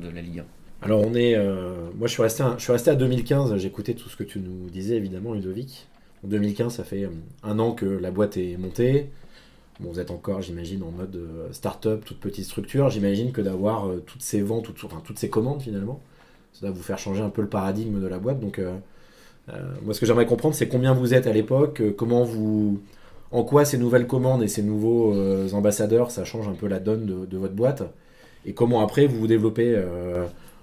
de, 0.00 0.08
la 0.08 0.20
Ligue 0.20 0.40
1. 0.40 0.44
Alors 0.82 1.00
on 1.00 1.14
est, 1.14 1.34
euh, 1.34 1.90
moi 1.96 2.06
je 2.06 2.12
suis 2.12 2.22
resté, 2.22 2.44
je 2.58 2.62
suis 2.62 2.72
resté 2.72 2.90
à 2.90 2.94
2015. 2.94 3.56
J'écoutais 3.56 3.94
tout 3.94 4.08
ce 4.08 4.16
que 4.16 4.24
tu 4.24 4.38
nous 4.40 4.68
disais 4.68 4.96
évidemment, 4.96 5.32
Ludovic. 5.32 5.88
En 6.26 6.28
2015, 6.28 6.74
ça 6.74 6.82
fait 6.82 7.08
un 7.44 7.58
an 7.60 7.70
que 7.70 7.86
la 7.86 8.10
boîte 8.10 8.36
est 8.36 8.56
montée. 8.56 9.10
Bon, 9.78 9.92
vous 9.92 10.00
êtes 10.00 10.10
encore, 10.10 10.42
j'imagine, 10.42 10.82
en 10.82 10.90
mode 10.90 11.14
euh, 11.14 11.52
start-up, 11.52 12.04
toute 12.04 12.18
petite 12.18 12.46
structure. 12.46 12.90
J'imagine 12.90 13.30
que 13.30 13.40
d'avoir 13.40 13.86
euh, 13.86 14.02
toutes 14.04 14.22
ces 14.22 14.40
ventes, 14.40 14.74
toutes, 14.74 15.18
ces 15.18 15.30
commandes 15.30 15.62
finalement, 15.62 16.00
ça 16.52 16.66
va 16.66 16.72
vous 16.72 16.82
faire 16.82 16.98
changer 16.98 17.22
un 17.22 17.28
peu 17.28 17.42
le 17.42 17.48
paradigme 17.48 18.00
de 18.00 18.06
la 18.08 18.18
boîte. 18.18 18.40
Donc, 18.40 18.58
euh, 18.58 18.72
moi, 19.84 19.94
ce 19.94 20.00
que 20.00 20.06
j'aimerais 20.06 20.26
comprendre, 20.26 20.56
c'est 20.56 20.66
combien 20.66 20.94
vous 20.94 21.14
êtes 21.14 21.28
à 21.28 21.32
l'époque, 21.32 21.80
comment 21.96 22.24
vous, 22.24 22.80
en 23.30 23.44
quoi 23.44 23.64
ces 23.64 23.78
nouvelles 23.78 24.08
commandes 24.08 24.42
et 24.42 24.48
ces 24.48 24.64
nouveaux 24.64 25.14
ambassadeurs, 25.54 26.10
ça 26.10 26.24
change 26.24 26.48
un 26.48 26.54
peu 26.54 26.66
la 26.66 26.80
donne 26.80 27.06
de, 27.06 27.24
de, 27.24 27.38
votre 27.38 27.54
boîte, 27.54 27.84
et 28.44 28.52
comment 28.52 28.80
après 28.80 29.06
vous 29.06 29.20
vous 29.20 29.28
développez 29.28 29.80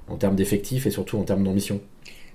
en 0.09 0.17
termes 0.17 0.35
d'effectifs 0.35 0.85
et 0.85 0.91
surtout 0.91 1.17
en 1.17 1.23
termes 1.23 1.45
d'ambition? 1.45 1.79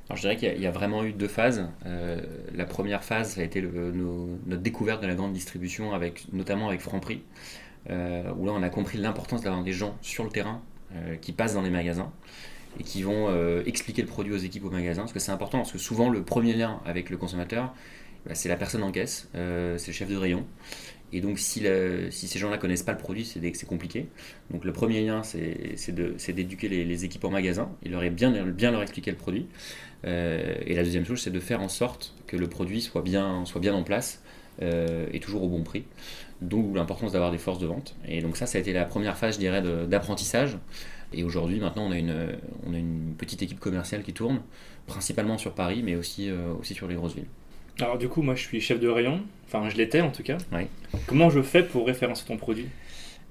Alors 0.09 0.17
je 0.17 0.23
dirais 0.23 0.37
qu'il 0.37 0.63
y, 0.63 0.67
a 0.67 0.71
vraiment 0.71 1.05
eu 1.05 1.13
deux 1.13 1.29
phases. 1.29 1.69
Euh, 1.85 2.23
la 2.55 2.65
première 2.65 3.05
phase, 3.05 3.33
ça 3.33 3.43
a 3.43 3.45
été 3.45 3.61
notre 3.61 4.63
découverte 4.63 5.03
de 5.03 5.07
la 5.07 5.15
grande 5.15 5.35
distribution, 5.35 5.93
avec, 5.93 6.33
notamment 6.33 6.69
avec 6.69 6.81
Franprix, 6.81 7.23
euh, 7.91 8.33
où 8.39 8.47
là 8.47 8.53
on 8.53 8.63
a 8.63 8.71
compris 8.71 8.97
l'importance 8.97 9.43
d'avoir 9.43 9.63
des 9.63 9.73
gens 9.73 9.99
sur 10.01 10.25
le 10.25 10.31
terrain 10.31 10.63
euh, 10.95 11.17
qui 11.17 11.33
passent 11.33 11.55
dans 11.55 11.63
les 11.63 11.71
magasins 11.71 12.11
et 12.81 12.85
qui 12.85 13.03
vont 13.03 13.29
expliquer 13.65 14.03
le 14.03 14.09
produit 14.09 14.33
aux 14.33 14.39
équipes 14.39 14.65
au 14.65 14.71
magasin, 14.71 15.03
parce 15.03 15.13
que 15.13 15.19
c'est 15.19 15.33
important, 15.33 15.59
parce 15.59 15.73
que 15.73 15.79
souvent 15.79 16.11
le 16.11 16.23
premier 16.23 16.53
lien 16.53 16.81
avec 16.87 17.11
le 17.11 17.17
consommateur, 17.17 17.75
bah, 18.25 18.35
c'est 18.35 18.49
la 18.49 18.57
personne 18.57 18.85
en 18.85 18.93
caisse, 18.93 19.29
c'est 19.33 19.89
le 19.89 19.93
chef 19.93 20.09
de 20.09 20.17
rayon. 20.17 20.47
Et 21.13 21.21
donc, 21.21 21.39
si, 21.39 21.65
ces 22.11 22.39
gens-là 22.39 22.59
connaissent 22.59 22.83
pas 22.83 22.93
le 22.93 22.99
produit, 22.99 23.25
c'est 23.25 23.67
compliqué. 23.67 24.09
Donc, 24.51 24.65
le 24.65 24.73
premier 24.73 25.05
lien, 25.05 25.23
c'est 25.23 26.33
d'éduquer 26.33 26.69
les, 26.69 27.05
équipes 27.05 27.25
en 27.25 27.31
magasin 27.31 27.71
et 27.83 27.89
leur, 27.89 28.03
bien, 28.11 28.31
bien 28.47 28.71
leur 28.71 28.83
expliquer 28.83 29.11
le 29.11 29.17
produit. 29.17 29.47
Euh, 30.07 30.55
et 30.67 30.75
la 30.75 30.83
deuxième 30.83 31.05
chose, 31.05 31.21
c'est 31.21 31.31
de 31.31 31.41
faire 31.41 31.61
en 31.61 31.69
sorte 31.69 32.15
que 32.27 32.37
le 32.37 32.47
produit 32.49 32.81
soit 32.81 33.03
bien, 33.03 33.45
soit 33.47 33.61
bien 33.61 33.75
en 33.75 33.83
place 33.83 34.23
euh, 34.63 35.07
et 35.13 35.21
toujours 35.21 35.43
au 35.43 35.49
bon 35.49 35.63
prix. 35.63 35.85
D'où 36.41 36.75
l'importance 36.75 37.13
d'avoir 37.13 37.33
des 37.33 37.39
forces 37.39 37.59
de 37.59 37.67
vente. 37.67 37.97
Et 38.07 38.23
donc 38.23 38.37
ça, 38.37 38.47
ça 38.47 38.59
a 38.59 38.61
été 38.61 38.73
la 38.73 38.85
première 38.85 39.17
phase, 39.17 39.35
je 39.35 39.41
dirais, 39.41 39.63
d'apprentissage. 39.89 40.59
Et 41.13 41.25
aujourd'hui, 41.25 41.59
maintenant, 41.59 41.89
on 41.89 41.93
a, 41.93 41.99
une, 41.99 43.15
petite 43.17 43.43
équipe 43.43 43.59
commerciale 43.59 44.03
qui 44.03 44.13
tourne, 44.13 44.43
principalement 44.87 45.39
sur 45.39 45.55
Paris, 45.55 45.83
mais 45.83 45.97
aussi, 45.97 46.31
euh, 46.31 46.53
aussi 46.61 46.75
sur 46.75 46.87
les 46.87 46.95
grosses 46.95 47.15
villes. 47.15 47.29
Alors 47.81 47.97
du 47.97 48.09
coup, 48.09 48.23
moi 48.23 48.35
je 48.35 48.43
suis 48.43 48.61
chef 48.61 48.81
de 48.81 48.89
rayon, 48.89 49.23
enfin 49.47 49.69
je 49.69 49.77
l'étais 49.77 50.01
en 50.01 50.11
tout 50.11 50.25
cas. 50.25 50.39
Oui. 50.53 50.63
Comment 51.07 51.31
je 51.31 51.41
fais 51.43 51.63
pour 51.63 51.87
référencer 51.87 52.25
ton 52.27 52.37
produit? 52.37 52.67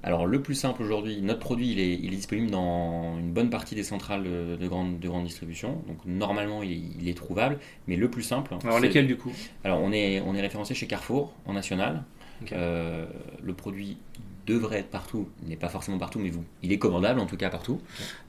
Alors 0.02 0.26
le 0.26 0.40
plus 0.40 0.54
simple 0.54 0.82
aujourd'hui, 0.82 1.20
notre 1.20 1.40
produit 1.40 1.72
il 1.72 1.80
est, 1.80 1.94
il 1.94 2.12
est 2.12 2.16
disponible 2.16 2.50
dans 2.50 3.18
une 3.18 3.30
bonne 3.30 3.50
partie 3.50 3.74
des 3.74 3.82
centrales 3.82 4.22
de, 4.22 4.56
de 4.56 4.68
grande, 4.68 5.00
de 5.00 5.08
grande 5.08 5.24
distribution. 5.24 5.82
Donc 5.86 5.98
normalement 6.06 6.62
il 6.62 6.72
est, 6.72 6.80
il 7.00 7.08
est 7.08 7.14
trouvable, 7.14 7.58
mais 7.88 7.96
le 7.96 8.08
plus 8.08 8.22
simple. 8.22 8.54
Alors 8.64 8.80
lesquels 8.80 9.06
du 9.06 9.16
coup? 9.16 9.32
Alors 9.64 9.80
on 9.82 9.92
est, 9.92 10.20
on 10.20 10.34
est 10.34 10.40
référencé 10.40 10.74
chez 10.74 10.86
Carrefour 10.86 11.34
en 11.44 11.52
national. 11.52 12.04
Euh, 12.52 13.06
le 13.42 13.52
produit 13.52 13.98
devrait 14.46 14.78
être 14.78 14.88
partout, 14.88 15.28
il 15.42 15.50
n'est 15.50 15.56
pas 15.56 15.68
forcément 15.68 15.98
partout, 15.98 16.20
mais 16.20 16.30
vous, 16.30 16.44
il 16.62 16.72
est 16.72 16.78
commandable 16.78 17.20
en 17.20 17.26
tout 17.26 17.36
cas 17.36 17.50
partout. 17.50 17.82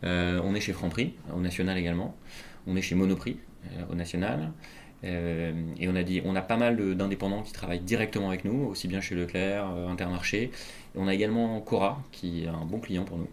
Euh, 0.04 0.42
on 0.44 0.54
est 0.54 0.60
chez 0.60 0.74
Franprix, 0.74 1.14
au 1.34 1.40
national 1.40 1.78
également. 1.78 2.14
On 2.68 2.76
est 2.76 2.82
chez 2.82 2.96
Monoprix, 2.96 3.38
euh, 3.72 3.84
au 3.92 3.96
national. 3.96 4.52
Euh, 5.04 5.54
et 5.80 5.88
on 5.88 5.96
a, 5.96 6.04
dit, 6.04 6.22
on 6.26 6.36
a 6.36 6.42
pas 6.42 6.58
mal 6.58 6.96
d'indépendants 6.96 7.42
qui 7.42 7.54
travaillent 7.54 7.80
directement 7.80 8.30
avec 8.30 8.46
nous, 8.46 8.66
aussi 8.66 8.88
bien 8.88 9.02
chez 9.02 9.16
Leclerc, 9.16 9.70
euh, 9.76 9.88
Intermarché. 9.88 10.44
Et 10.44 10.52
on 10.98 11.08
a 11.08 11.14
également 11.14 11.60
Cora, 11.62 12.02
qui 12.12 12.44
est 12.44 12.48
un 12.48 12.66
bon 12.66 12.80
client 12.80 13.04
pour 13.06 13.18
nous. 13.18 13.30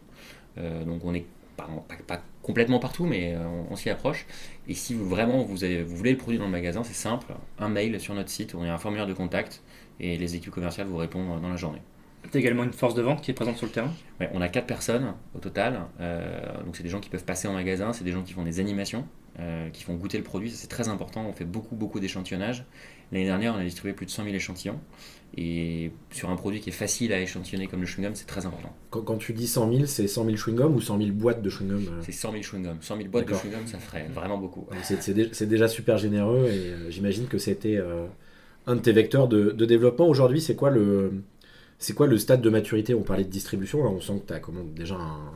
Euh, 0.58 0.85
donc 0.85 1.04
on 1.04 1.14
est 1.14 1.26
pas, 1.56 2.23
complètement 2.42 2.78
partout, 2.78 3.06
mais 3.06 3.35
on, 3.70 3.76
s'y 3.76 3.88
approche. 3.90 4.26
Et 4.68 4.75
si 4.75 4.94
vous, 4.94 5.08
vraiment 5.08 5.42
vous, 5.42 5.56
vous 5.56 5.96
voulez 5.96 6.12
le 6.12 6.18
produit 6.18 6.38
dans 6.38 6.44
le 6.44 6.50
magasin, 6.50 6.85
c'est 6.85 6.94
simple, 6.94 7.32
un 7.58 7.68
mail 7.68 7.99
sur 7.99 8.14
notre 8.14 8.28
site, 8.28 8.54
on 8.54 8.62
a 8.62 8.73
un 8.73 8.78
formulaire 8.78 9.06
de 9.06 9.14
contact 9.14 9.62
et 9.99 10.18
les 10.18 10.37
équipes 10.37 10.52
commerciales 10.52 10.87
vous 10.87 10.99
répondent 10.99 11.40
dans 11.40 11.49
la 11.49 11.56
journée. 11.56 11.80
T'as 12.30 12.38
également 12.38 12.64
une 12.64 12.73
force 12.73 12.95
de 12.95 13.02
vente 13.02 13.23
qui 13.23 13.30
est 13.30 13.35
présente 13.35 13.56
sur 13.56 13.66
le 13.66 13.73
terrain 13.73 13.90
Ouais, 14.21 14.30
on 14.35 14.40
a 14.40 14.49
quatre 14.49 14.66
personnes 14.66 15.14
au 15.35 15.38
total, 15.38 15.80
euh, 16.00 16.62
donc 16.64 16.76
c'est 16.76 16.83
des 16.83 16.88
gens 16.88 17.00
qui 17.00 17.09
peuvent 17.11 17.25
passer 17.25 17.49
en 17.49 17.52
magasin, 17.52 17.92
c'est 17.92 18.04
des 18.04 18.12
gens 18.12 18.23
qui 18.23 18.33
font 18.33 18.42
des 18.45 18.61
animations, 18.61 19.04
euh, 19.38 19.68
qui 19.71 19.85
font 19.85 19.95
goûter 19.95 20.18
le 20.18 20.25
produit, 20.25 20.50
ça 20.50 20.56
c'est 20.56 20.68
très 20.68 20.88
important, 20.88 21.26
on 21.28 21.33
fait 21.33 21.45
beaucoup 21.45 21.76
beaucoup 21.76 22.00
d'échantillonnage. 22.00 22.64
L'année 23.12 23.26
dernière 23.26 23.54
on 23.54 23.59
a 23.59 23.62
distribué 23.64 23.92
plus 23.95 24.06
de 24.06 24.11
100 24.11 24.25
000 24.25 24.35
échantillons, 24.35 24.80
et 25.37 25.90
sur 26.11 26.30
un 26.30 26.37
produit 26.37 26.61
qui 26.61 26.71
est 26.71 26.73
facile 26.73 27.12
à 27.12 27.21
échantillonner 27.21 27.66
comme 27.66 27.80
le 27.80 27.87
chewing-gum, 27.87 28.12
c'est 28.14 28.26
très 28.26 28.47
important. 28.47 28.75
Quand, 28.90 29.02
quand 29.02 29.16
tu 29.18 29.33
dis 29.33 29.47
100 29.47 29.71
000, 29.73 29.87
c'est 29.87 30.09
100 30.09 30.25
000 30.25 30.37
chewing-gum 30.37 30.75
ou 30.75 30.80
100 30.80 30.99
000 30.99 31.11
boîtes 31.12 31.42
de 31.42 31.50
chewing-gum 31.50 31.87
euh 31.88 32.00
C'est 32.02 32.12
100 32.12 32.30
000 32.33 32.42
chewing-gums, 32.42 32.76
100 32.80 32.97
000 32.97 33.09
boîtes 33.09 33.26
de 33.28 33.35
chewing-gum 33.35 33.66
ça 33.66 33.78
ferait 33.78 34.06
vraiment 34.14 34.38
beaucoup. 34.38 34.66
C'est 34.83 35.02
c'est 35.02 35.14
dé- 35.14 35.28
c'est 35.33 35.47
déjà 35.47 35.68
super 35.68 35.99
généreux 35.99 36.47
et 36.47 36.71
euh, 36.71 36.90
j'imagine 36.90 37.26
que 37.26 37.38
c'était 37.38 37.76
euh, 37.76 38.06
un 38.66 38.76
de 38.76 38.80
tes 38.80 38.92
vecteurs 38.92 39.28
de, 39.28 39.50
de 39.50 39.64
développement. 39.66 40.09
Aujourd'hui, 40.09 40.40
c'est 40.40 40.56
quoi 40.56 40.71
le 40.71 41.23
c'est 41.78 41.95
quoi 41.95 42.06
le 42.06 42.18
stade 42.18 42.40
de 42.40 42.50
maturité? 42.50 42.95
On 42.95 43.02
parlait 43.02 43.25
de 43.25 43.30
distribution, 43.30 43.85
là 43.85 43.90
on 43.90 44.00
sent 44.00 44.21
que 44.21 44.28
tu 44.28 44.35
as 44.35 44.40
déjà 44.75 44.97
un- 44.97 45.33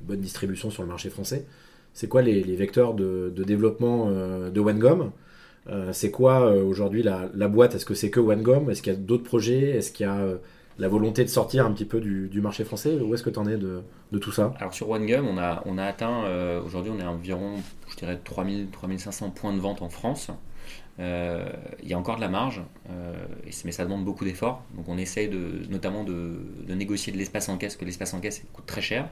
une 0.00 0.06
bonne 0.06 0.20
distribution 0.20 0.70
sur 0.70 0.82
le 0.82 0.88
marché 0.88 1.10
français. 1.10 1.46
C'est 1.92 2.08
quoi 2.08 2.22
les, 2.22 2.42
vecteurs 2.56 2.94
de, 2.94 3.32
développement 3.36 4.08
euh, 4.08 4.50
de 4.50 4.60
OneGom 4.60 5.12
Euh, 5.68 5.92
C'est 5.92 6.10
quoi 6.10 6.46
euh, 6.46 6.62
aujourd'hui 6.62 7.02
la, 7.02 7.28
boîte? 7.48 7.74
Est-ce 7.74 7.84
que 7.84 7.94
c'est 7.94 8.10
que 8.10 8.20
OneGom 8.20 8.70
Est-ce 8.70 8.82
qu'il 8.82 8.92
y 8.92 8.96
a 8.96 8.98
d'autres 8.98 9.24
projets? 9.24 9.70
Est-ce 9.70 9.92
qu'il 9.92 10.06
y 10.06 10.08
a 10.08 10.16
euh, 10.18 10.36
la 10.78 10.88
volonté 10.88 11.24
de 11.24 11.28
sortir 11.28 11.66
un 11.66 11.72
petit 11.72 11.84
peu 11.84 12.00
du, 12.00 12.40
marché 12.40 12.64
français? 12.64 12.98
Où 13.00 13.12
est-ce 13.14 13.22
que 13.22 13.30
tu 13.30 13.38
en 13.38 13.46
es 13.46 13.56
de, 13.56 13.82
tout 14.20 14.32
ça? 14.32 14.54
Alors 14.58 14.72
sur 14.72 14.88
OneGum, 14.88 15.26
on 15.26 15.38
a, 15.38 15.84
atteint, 15.84 16.24
aujourd'hui 16.64 16.92
on 16.94 17.00
est 17.00 17.06
environ, 17.06 17.56
je 17.88 17.96
dirais, 17.96 18.18
3000, 18.24 18.68
3500 18.70 19.30
points 19.30 19.52
de 19.52 19.60
vente 19.60 19.82
en 19.82 19.88
France. 19.88 20.30
Euh, 21.00 21.48
il 21.82 21.88
y 21.88 21.94
a 21.94 21.98
encore 21.98 22.16
de 22.16 22.20
la 22.20 22.28
marge, 22.28 22.60
euh, 22.90 23.14
mais 23.64 23.72
ça 23.72 23.84
demande 23.84 24.04
beaucoup 24.04 24.24
d'efforts. 24.24 24.62
Donc 24.74 24.88
on 24.88 24.98
essaye 24.98 25.28
de, 25.28 25.62
notamment 25.70 26.04
de, 26.04 26.40
négocier 26.68 27.12
de 27.12 27.16
l'espace 27.16 27.48
en 27.48 27.56
caisse, 27.56 27.76
que 27.76 27.84
l'espace 27.84 28.12
en 28.12 28.20
caisse 28.20 28.42
coûte 28.52 28.66
très 28.66 28.82
cher. 28.82 29.08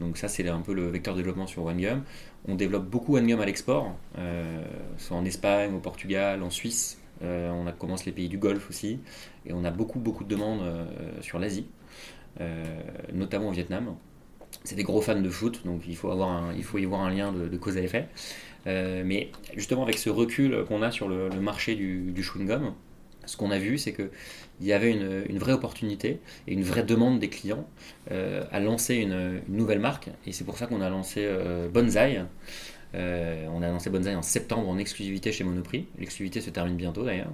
Donc 0.00 0.16
ça 0.16 0.28
c'est 0.28 0.48
un 0.48 0.60
peu 0.60 0.72
le 0.72 0.88
vecteur 0.88 1.14
de 1.14 1.18
développement 1.18 1.46
sur 1.46 1.64
OneGum. 1.64 2.02
On 2.46 2.54
développe 2.54 2.88
beaucoup 2.88 3.16
OneGum 3.16 3.40
à 3.40 3.46
l'export, 3.46 3.94
euh, 4.16 4.62
soit 4.96 5.16
en 5.16 5.24
Espagne, 5.24 5.74
au 5.74 5.80
Portugal, 5.80 6.42
en 6.42 6.50
Suisse. 6.50 6.98
On 7.20 7.66
a 7.66 7.72
commence 7.72 8.04
les 8.06 8.12
pays 8.12 8.28
du 8.28 8.38
Golfe 8.38 8.70
aussi, 8.70 9.00
et 9.44 9.52
on 9.52 9.64
a 9.64 9.72
beaucoup 9.72 9.98
beaucoup 9.98 10.22
de 10.22 10.28
demandes 10.28 10.62
sur 11.20 11.40
l'Asie, 11.40 11.66
notamment 13.12 13.48
au 13.48 13.50
Vietnam. 13.50 13.96
C'est 14.62 14.76
des 14.76 14.84
gros 14.84 15.00
fans 15.00 15.20
de 15.20 15.28
foot, 15.28 15.62
donc 15.64 15.82
il 15.88 15.96
faut, 15.96 16.12
avoir 16.12 16.52
il 16.54 16.62
faut 16.62 16.78
y 16.78 16.84
voir 16.84 17.00
un 17.00 17.10
lien 17.10 17.32
de 17.32 17.56
cause 17.56 17.76
à 17.76 17.80
effet. 17.80 18.06
Euh, 18.66 19.02
mais 19.04 19.30
justement, 19.56 19.82
avec 19.82 19.98
ce 19.98 20.10
recul 20.10 20.64
qu'on 20.66 20.82
a 20.82 20.90
sur 20.90 21.08
le, 21.08 21.28
marché 21.40 21.74
du, 21.74 22.10
du 22.12 22.22
chewing-gum, 22.22 22.72
ce 23.28 23.36
qu'on 23.36 23.50
a 23.50 23.58
vu, 23.58 23.78
c'est 23.78 23.92
qu'il 23.92 24.10
y 24.62 24.72
avait 24.72 24.90
une, 24.90 25.38
vraie 25.38 25.52
opportunité 25.52 26.20
et 26.46 26.54
une 26.54 26.62
vraie 26.62 26.82
demande 26.82 27.20
des 27.20 27.28
clients 27.28 27.68
euh, 28.10 28.44
à 28.50 28.58
lancer 28.58 28.96
une, 28.96 29.42
nouvelle 29.48 29.78
marque. 29.78 30.08
Et 30.26 30.32
c'est 30.32 30.44
pour 30.44 30.58
ça 30.58 30.66
qu'on 30.66 30.80
a 30.80 30.88
lancé 30.88 31.20
euh, 31.24 31.68
Bonsai. 31.68 32.22
Euh, 32.94 33.46
on 33.52 33.62
a 33.62 33.68
lancé 33.68 33.90
Bonsai 33.90 34.14
en 34.14 34.22
septembre 34.22 34.68
en 34.68 34.78
exclusivité 34.78 35.30
chez 35.30 35.44
Monoprix. 35.44 35.86
L'exclusivité 35.98 36.40
se 36.40 36.50
termine 36.50 36.76
bientôt 36.76 37.04
d'ailleurs. 37.04 37.32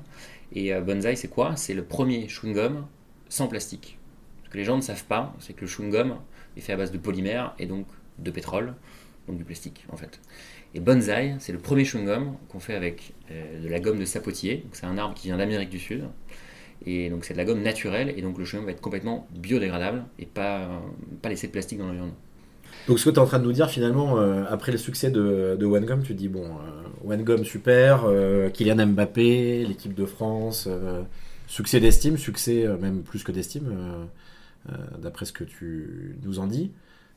Et 0.53 0.75
Bonsai, 0.75 1.17
c'est 1.17 1.29
quoi? 1.29 1.57
C'est 1.57 1.75
le 1.75 1.85
premier 1.85 2.27
chewing-gum 2.27 2.85
sans 3.29 3.49
plastique. 3.49 3.99
Ce 4.45 4.51
que 4.51 4.59
les 4.59 4.65
gens 4.65 4.77
ne 4.77 4.83
savent 4.83 5.05
pas, 5.05 5.35
c'est 5.39 5.55
que 5.55 5.63
le 5.63 5.67
chewing-gum 5.69 6.17
est 6.57 6.61
fait 6.61 6.73
à 6.73 6.77
base 6.77 6.93
de 6.93 6.99
polymère 6.99 7.55
et 7.59 7.67
donc 7.67 7.87
de 8.19 8.31
pétrole, 8.31 8.75
donc 9.27 9.39
du 9.39 9.45
plastique 9.45 9.85
en 9.91 9.97
fait. 9.97 10.21
Et 10.75 10.81
Bonsai, 10.81 11.37
c'est 11.39 11.53
le 11.53 11.59
premier 11.59 11.85
chewing-gum 11.85 12.33
qu'on 12.49 12.59
fait 12.59 12.75
avec 12.75 13.15
euh, 13.31 13.63
de 13.63 13.69
la 13.69 13.79
gomme 13.79 13.99
de 13.99 14.05
sapotier. 14.05 14.67
C'est 14.73 14.87
un 14.87 14.99
arbre 14.99 15.15
qui 15.15 15.29
vient 15.29 15.37
d'Amérique 15.37 15.71
du 15.71 15.79
Sud. 15.79 16.03
Et 16.85 17.09
donc 17.11 17.25
c'est 17.25 17.33
de 17.33 17.39
la 17.39 17.45
gomme 17.45 17.63
naturelle 17.63 18.13
et 18.15 18.21
donc 18.21 18.37
le 18.37 18.45
chewing-gum 18.45 18.67
va 18.67 18.73
être 18.73 18.81
complètement 18.81 19.29
biodégradable 19.39 20.05
et 20.19 20.27
pas, 20.27 20.69
pas 21.23 21.29
laisser 21.29 21.47
de 21.47 21.53
plastique 21.53 21.79
dans 21.79 21.87
l'environnement. 21.87 22.17
Donc 22.89 22.99
ce 22.99 23.05
que 23.05 23.11
tu 23.11 23.17
es 23.17 23.19
en 23.21 23.27
train 23.27 23.39
de 23.39 23.45
nous 23.45 23.53
dire 23.53 23.71
finalement, 23.71 24.19
euh, 24.19 24.45
après 24.51 24.73
le 24.73 24.79
succès 24.79 25.11
de, 25.11 25.57
de 25.59 25.65
OneGum, 25.65 26.03
tu 26.03 26.09
te 26.09 26.19
dis 26.19 26.29
bon, 26.29 26.45
euh, 26.45 27.09
OneGum 27.09 27.45
super, 27.45 28.07
Kylian 28.53 28.87
Mbappé, 28.89 29.65
l'équipe 29.65 29.95
de 29.95 30.05
France, 30.05 30.69
succès 31.47 31.79
d'estime, 31.79 32.19
succès 32.19 32.67
même 32.81 33.03
plus 33.03 33.23
que 33.23 33.31
d'estime, 33.31 33.73
d'après 34.99 35.25
ce 35.25 35.33
que 35.33 35.45
tu 35.45 36.17
nous 36.25 36.41
en 36.41 36.47
dis. 36.49 36.73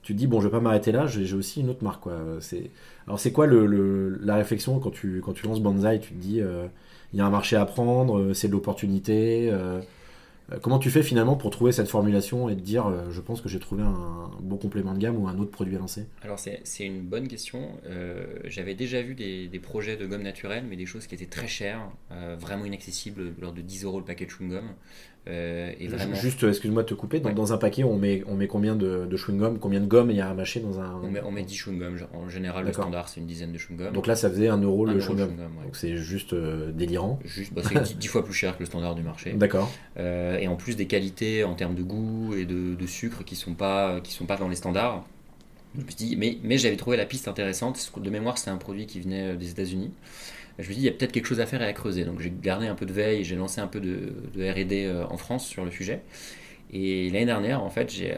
Tu 0.08 0.14
te 0.14 0.20
dis 0.20 0.28
bon, 0.28 0.40
je 0.40 0.48
vais 0.48 0.52
pas 0.52 0.62
m'arrêter 0.62 0.94
là, 0.94 1.06
j'ai 1.06 1.34
aussi 1.36 1.60
une 1.60 1.70
autre 1.70 1.84
marque 1.84 2.04
quoi. 2.04 2.18
C'est 2.40 2.72
alors 3.08 3.20
c'est 3.20 3.34
quoi 3.34 3.46
le, 3.46 4.18
la 4.24 4.38
réflexion 4.38 4.80
quand 4.80 4.90
tu 4.92 5.20
quand 5.22 5.34
tu 5.34 5.46
lances 5.46 5.60
Banzai, 5.60 6.00
tu 6.00 6.14
te 6.14 6.18
dis 6.18 6.40
euh, 6.40 6.68
il 7.12 7.20
y 7.20 7.22
a 7.22 7.26
un 7.26 7.30
marché 7.30 7.58
à 7.58 7.66
prendre, 7.66 8.18
euh, 8.18 8.34
c'est 8.34 8.48
de 8.48 8.54
l'opportunité. 8.54 9.50
euh, 9.52 9.82
Comment 10.62 10.80
tu 10.80 10.90
fais 10.92 11.04
finalement 11.04 11.36
pour 11.36 11.50
trouver 11.52 11.74
cette 11.74 11.90
formulation 11.90 12.48
et 12.48 12.56
te 12.56 12.62
dire 12.62 12.86
je 13.12 13.20
pense 13.20 13.42
que 13.42 13.50
j'ai 13.50 13.60
trouvé 13.60 13.84
un 13.84 14.32
bon 14.42 14.56
complément 14.56 14.94
de 14.94 15.00
gamme 15.00 15.18
ou 15.22 15.28
un 15.28 15.38
autre 15.40 15.52
produit 15.52 15.76
à 15.76 15.80
lancer? 15.80 16.06
Alors 16.22 16.40
c'est 16.40 16.86
une 16.86 17.02
bonne 17.02 17.28
question. 17.28 17.72
J'avais 18.46 18.74
déjà 18.74 19.02
vu 19.02 19.14
des, 19.14 19.50
des 19.50 19.60
projets 19.60 19.98
de 19.98 20.06
gomme 20.06 20.24
naturelle, 20.24 20.64
mais 20.70 20.78
des 20.78 20.86
choses 20.86 21.06
qui 21.06 21.16
étaient 21.16 21.26
très 21.26 21.50
chères, 21.50 21.82
vraiment 22.40 22.64
inaccessibles, 22.64 23.34
l'ordre 23.42 23.58
de 23.58 23.62
10 23.62 23.84
euros 23.84 24.00
le 24.00 24.06
paquet 24.06 24.26
de 24.26 24.32
chewing-gum. 24.32 24.70
Euh, 25.28 25.72
et 25.80 25.88
vraiment, 25.88 26.16
Juste, 26.16 26.44
excuse-moi 26.44 26.84
de 26.84 26.88
te 26.88 26.94
couper, 26.94 27.20
dans, 27.20 27.30
Ouais. 27.30 27.36
dans 27.36 27.52
un 27.54 27.58
paquet, 27.58 27.84
on 27.84 27.98
met, 27.98 28.24
on 28.28 28.36
met 28.36 28.48
combien 28.48 28.76
de, 28.76 29.06
de 29.06 29.18
chewing-gum? 29.18 29.60
Combien 29.60 29.82
de 29.82 29.86
gomme 29.86 30.10
il 30.10 30.18
y 30.18 30.22
a 30.22 30.30
à 30.30 30.34
mâcher 30.34 30.60
dans 30.62 30.80
un. 30.80 31.00
on 31.04 31.10
met, 31.12 31.22
on 31.26 31.32
met 31.32 31.44
10 31.44 31.56
chewing-gums. 31.56 32.06
En 32.14 32.30
général, 32.30 32.66
le 32.66 32.72
standard, 32.74 33.10
c'est 33.10 33.20
une 33.20 33.28
dizaine 33.28 33.52
de 33.52 33.58
chewing-gums. 33.58 33.92
Donc 33.92 34.08
là, 34.08 34.16
ça 34.16 34.30
faisait 34.30 34.48
un 34.48 34.62
euro 34.62 34.88
Un 34.88 34.94
le 34.94 35.00
chewing-gum. 35.00 35.28
chewing-gum, 35.28 35.58
ouais. 35.60 35.66
Donc 35.66 35.76
c'est 35.76 35.98
juste 35.98 36.34
euh, 36.34 36.72
délirant. 36.72 37.20
Juste, 37.26 37.54
bah, 37.54 37.62
c'est 37.68 37.82
10, 37.84 37.98
10 37.98 38.08
fois 38.08 38.24
plus 38.24 38.34
cher 38.34 38.56
que 38.56 38.62
le 38.62 38.66
standard 38.68 38.96
du 38.96 39.04
marché. 39.04 39.34
D'accord. 39.34 39.70
Euh, 39.98 40.38
et 40.38 40.48
en 40.48 40.56
plus 40.56 40.76
des 40.78 40.88
qualités 40.88 41.44
en 41.44 41.56
termes 41.56 41.76
de 41.76 41.84
goût 41.84 42.34
et 42.38 42.46
de, 42.46 42.76
de 42.76 42.86
sucre 42.88 43.24
qui 43.26 43.36
sont 43.36 43.54
pas 43.54 44.00
qui 44.02 44.14
sont 44.14 44.26
pas 44.26 44.38
dans 44.38 44.48
les 44.48 44.56
standards. 44.56 45.04
Je 45.76 45.82
me 45.84 45.88
suis 45.88 45.96
dit, 45.96 46.40
mais, 46.44 46.58
j'avais 46.58 46.76
trouvé 46.78 46.98
la 46.98 47.06
piste 47.06 47.28
intéressante. 47.28 47.92
De 47.98 48.10
mémoire, 48.10 48.38
c'était 48.38 48.50
un 48.52 48.58
produit 48.58 48.88
qui 48.88 49.00
venait 49.00 49.36
des 49.36 49.52
États-Unis. 49.52 49.92
Je 50.60 50.70
me 50.70 50.74
dit, 50.74 50.82
il 50.82 50.86
y 50.86 50.90
a 50.90 50.92
peut-être 50.92 51.12
quelque 51.12 51.28
chose 51.28 51.40
à 51.42 51.48
faire 51.48 51.62
et 51.62 51.66
à 51.68 51.74
creuser. 51.74 52.06
Donc 52.06 52.22
j'ai 52.22 52.34
gardé 52.42 52.68
un 52.68 52.76
peu 52.76 52.86
de 52.86 52.94
veille 52.94 53.24
j'ai 53.24 53.36
lancé 53.36 53.62
un 53.62 53.68
peu 53.68 53.80
de, 53.82 54.14
R&D 54.38 54.86
euh, 54.86 55.06
en 55.10 55.18
France 55.18 55.48
sur 55.48 55.66
le 55.66 55.72
sujet. 55.72 56.02
Et 56.74 57.10
l'année 57.12 57.26
dernière, 57.28 57.64
en 57.64 57.70
fait, 57.70 57.92
j'ai, 57.94 58.14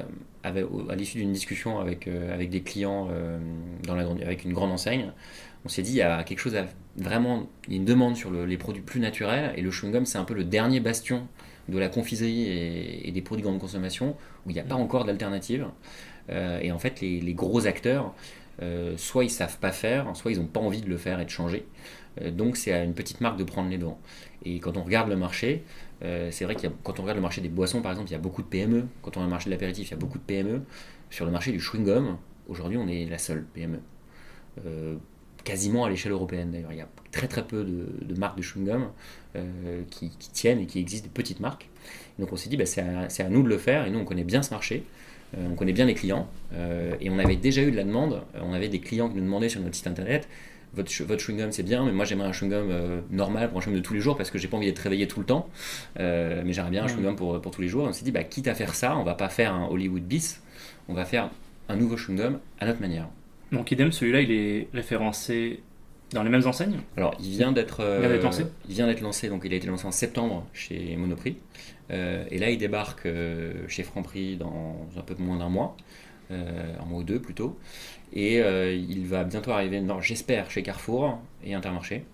euh, 0.46 0.66
à 0.90 0.96
l'issue 0.96 1.20
d'une 1.20 1.34
discussion 1.34 1.80
avec, 1.80 2.08
euh, 2.08 2.34
avec 2.34 2.50
des 2.50 2.62
clients 2.62 3.10
euh, 3.12 3.40
dans 3.86 3.96
la, 3.96 4.04
avec 4.08 4.46
une 4.46 4.54
grande 4.54 4.72
enseigne, 4.72 5.12
on 5.66 5.70
s'est 5.70 5.84
dit, 5.84 5.92
il 5.94 5.98
y 5.98 6.02
a 6.02 6.24
quelque 6.24 6.40
chose 6.40 6.56
à 6.56 6.66
vraiment, 6.98 7.48
il 7.68 7.74
y 7.74 7.78
a 7.78 7.80
une 7.80 7.86
demande 7.86 8.16
sur 8.18 8.32
le- 8.32 8.46
les 8.46 8.58
produits 8.58 8.82
plus 8.84 9.00
naturels 9.02 9.54
et 9.58 9.62
le 9.62 9.72
chewing-gum, 9.72 10.06
c'est 10.06 10.18
un 10.18 10.26
peu 10.26 10.34
le 10.36 10.44
dernier 10.46 10.80
bastion 10.80 11.28
de 11.70 11.78
la 11.80 11.90
confiserie 11.90 12.48
et 13.06 13.12
des 13.12 13.22
produits 13.22 13.44
de 13.44 13.48
grande 13.48 13.60
consommation 13.62 14.16
où 14.46 14.50
il 14.50 14.54
n'y 14.54 14.60
a 14.60 14.64
pas 14.64 14.76
encore 14.76 15.06
d'alternative. 15.06 15.68
Euh, 16.30 16.60
et 16.62 16.72
en 16.72 16.80
fait, 16.80 17.02
les, 17.02 17.34
gros 17.34 17.68
acteurs, 17.68 18.14
euh, 18.62 18.96
soit 18.98 19.24
ils 19.24 19.30
savent 19.30 19.58
pas 19.60 19.72
faire, 19.72 20.16
soit 20.16 20.32
ils 20.32 20.40
n'ont 20.40 20.48
pas 20.48 20.60
envie 20.60 20.82
de 20.82 20.90
le 20.90 20.98
faire 20.98 21.20
et 21.20 21.26
de 21.26 21.30
changer. 21.30 21.66
Euh, 22.22 22.32
donc 22.32 22.58
c'est 22.58 22.74
à 22.74 22.84
une 22.84 22.94
petite 22.94 23.22
marque 23.22 23.38
de 23.38 23.44
prendre 23.44 23.70
les 23.70 23.78
devants. 23.78 24.00
Et 24.46 24.60
quand 24.60 24.78
on 24.78 24.84
regarde 24.84 25.10
le 25.10 25.18
marché, 25.18 25.64
c'est 26.02 26.46
vrai 26.46 26.56
que 26.56 26.68
quand 26.84 26.98
on 27.00 27.02
regarde 27.02 27.18
le 27.18 27.22
marché 27.22 27.42
des 27.42 27.50
boissons, 27.50 27.82
par 27.82 27.92
exemple, 27.92 28.10
il 28.10 28.14
y 28.14 28.16
a 28.16 28.20
beaucoup 28.20 28.42
de 28.42 28.48
PME. 28.48 28.88
Quand 29.02 29.10
on 29.10 29.20
regarde 29.20 29.26
le 29.26 29.32
marché 29.32 29.50
de 29.50 29.52
l'apéritif, 29.52 29.90
il 29.90 29.92
y 29.92 29.94
a 29.96 29.98
beaucoup 29.98 30.18
de 30.18 30.24
PME. 30.24 30.62
Sur 31.10 31.26
le 31.26 31.32
marché 31.32 31.52
du 31.52 31.60
chewing-gum, 31.60 32.16
aujourd'hui, 32.48 32.78
on 32.78 32.88
est 32.88 33.06
la 33.06 33.18
seule 33.18 33.44
PME. 33.54 33.80
Quasiment 35.44 35.84
à 35.84 35.90
l'échelle 35.90 36.14
européenne 36.14 36.52
d'ailleurs. 36.52 36.72
Il 36.72 36.78
y 36.78 36.82
a 36.82 36.88
très 37.12 37.28
très 37.28 37.46
peu 37.46 37.66
de, 37.66 38.16
marques 38.18 38.38
de 38.38 38.44
chewing-gum 38.44 38.88
qui, 39.90 40.10
tiennent 40.32 40.60
et 40.60 40.68
qui 40.68 40.80
existent, 40.80 41.08
des 41.08 41.14
petites 41.14 41.42
marques. 41.42 41.68
Donc 42.18 42.32
on 42.32 42.38
s'est 42.38 42.50
dit, 42.50 42.58
bah, 42.58 42.66
c'est 42.66 42.82
à, 42.82 43.30
nous 43.30 43.44
de 43.44 43.50
le 43.50 43.58
faire, 43.58 43.86
et 43.86 43.90
nous 43.90 44.00
on 44.00 44.06
connaît 44.06 44.24
bien 44.24 44.42
ce 44.42 44.52
marché, 44.52 44.86
on 45.38 45.56
connaît 45.56 45.74
bien 45.74 45.86
les 45.86 45.94
clients, 45.94 46.28
euh, 46.54 46.94
et 47.02 47.10
on 47.10 47.20
avait 47.20 47.36
déjà 47.36 47.62
eu 47.62 47.72
de 47.72 47.76
la 47.76 47.84
demande, 47.84 48.22
Euh, 48.36 48.40
on 48.44 48.54
avait 48.54 48.70
des 48.70 48.80
clients 48.80 49.10
qui 49.10 49.16
nous 49.16 49.24
demandaient 49.24 49.50
sur 49.50 49.62
notre 49.62 49.76
site 49.76 49.88
internet, 49.88 50.28
votre, 50.74 50.92
votre 51.04 51.24
chewing-gum 51.24 51.52
c'est 51.52 51.64
bien, 51.64 51.84
mais 51.84 51.92
moi 51.92 52.06
j'aimerais 52.06 52.28
un 52.28 52.32
chewing-gum 52.32 53.02
normal 53.10 53.50
pour 53.50 53.58
un 53.58 53.62
chewing 53.62 53.76
de 53.76 53.82
tous 53.82 53.96
les 53.96 54.00
jours 54.00 54.16
parce 54.18 54.30
que 54.30 54.38
j'ai 54.38 54.48
pas 54.48 54.58
envie 54.58 54.68
d'être 54.68 54.80
réveillé 54.80 55.08
tout 55.08 55.20
le 55.20 55.26
temps. 55.26 55.50
mais 55.98 56.54
j'aimerais 56.54 56.70
bien 56.70 56.84
un 56.84 56.88
chewing-gum 56.88 57.16
pour, 57.16 57.42
pour 57.42 57.52
tous 57.52 57.62
les 57.62 57.68
jours. 57.68 57.86
on 57.86 57.94
s'est 57.94 58.06
dit, 58.06 58.12
bah, 58.12 58.24
quitte 58.24 58.48
à 58.48 58.54
faire 58.54 58.76
ça, 58.76 58.96
on 58.96 59.04
va 59.04 59.16
pas 59.16 59.30
faire 59.30 59.54
un 59.54 59.68
Hollywood 59.68 60.04
bis, 60.04 60.42
on 60.88 60.94
va 60.94 61.06
faire 61.06 61.32
un 61.70 61.76
nouveau 61.76 61.98
chewing-gum 61.98 62.38
à 62.60 62.66
notre 62.68 62.82
manière. 62.82 63.08
Donc 63.52 63.72
idem, 63.72 63.92
celui-là 63.92 64.22
il 64.22 64.32
est 64.32 64.68
référencé 64.74 65.62
dans 66.12 66.24
les 66.24 66.30
mêmes 66.30 66.46
enseignes 66.46 66.80
Alors, 66.98 67.16
il 67.20 67.30
vient 67.30 67.52
d'être 67.52 67.84
lancé. 68.22 68.46
Il 68.68 68.76
vient 68.76 68.88
d'être 68.88 69.02
lancé, 69.02 69.30
donc 69.30 69.44
il 69.46 69.54
a 69.54 69.56
été 69.56 69.68
lancé 69.68 69.86
en 69.86 69.92
septembre 69.92 70.46
chez 70.54 70.96
Monoprix. 70.96 71.38
et 71.90 72.38
là, 72.38 72.50
il 72.50 72.58
débarque 72.58 73.08
chez 73.68 73.84
Franprix 73.84 74.38
dans 74.38 74.88
un 74.98 75.02
peu 75.02 75.16
moins 75.20 75.38
d'un 75.38 75.50
mois. 75.50 75.76
Euh, 76.32 76.76
un 76.80 76.86
mois 76.86 77.00
ou 77.00 77.04
deux 77.04 77.20
plutôt. 77.20 77.58
Et 78.14 78.40
euh, 78.40 78.72
il 78.72 79.08
va 79.08 79.24
bientôt 79.24 79.50
arriver, 79.50 79.84
j'espère, 80.02 80.52
chez 80.52 80.62
Carrefour 80.62 81.20
et 81.44 81.56
Intermarché. 81.56 82.06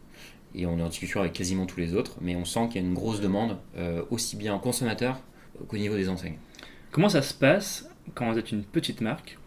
Et 0.53 0.65
on 0.65 0.79
est 0.79 0.81
en 0.81 0.87
discussion 0.87 1.19
avec 1.19 1.33
quasiment 1.33 1.65
tous 1.65 1.81
les 1.81 1.95
autres, 1.95 2.15
mais 2.21 2.33
on 2.37 2.45
sent 2.45 2.67
qu'il 2.67 2.81
y 2.81 2.85
a 2.85 2.87
une 2.87 2.93
grosse 2.93 3.19
demande, 3.19 3.57
euh, 3.75 4.03
aussi 4.11 4.37
bien 4.37 4.53
en 4.53 4.59
consommateur 4.59 5.19
qu'au 5.67 5.77
niveau 5.77 5.95
des 5.95 6.07
enseignes. 6.07 6.37
Comment 6.91 7.09
ça 7.09 7.21
se 7.21 7.33
passe 7.33 7.89
quand 8.13 8.31
vous 8.31 8.39
êtes 8.39 8.53
une 8.53 8.63
petite 8.63 9.01
marque? 9.01 9.37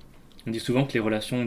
On 0.47 0.51
dit 0.51 0.61
souvent 0.61 0.85
que 0.85 0.93
les 0.93 1.01
relations 1.01 1.47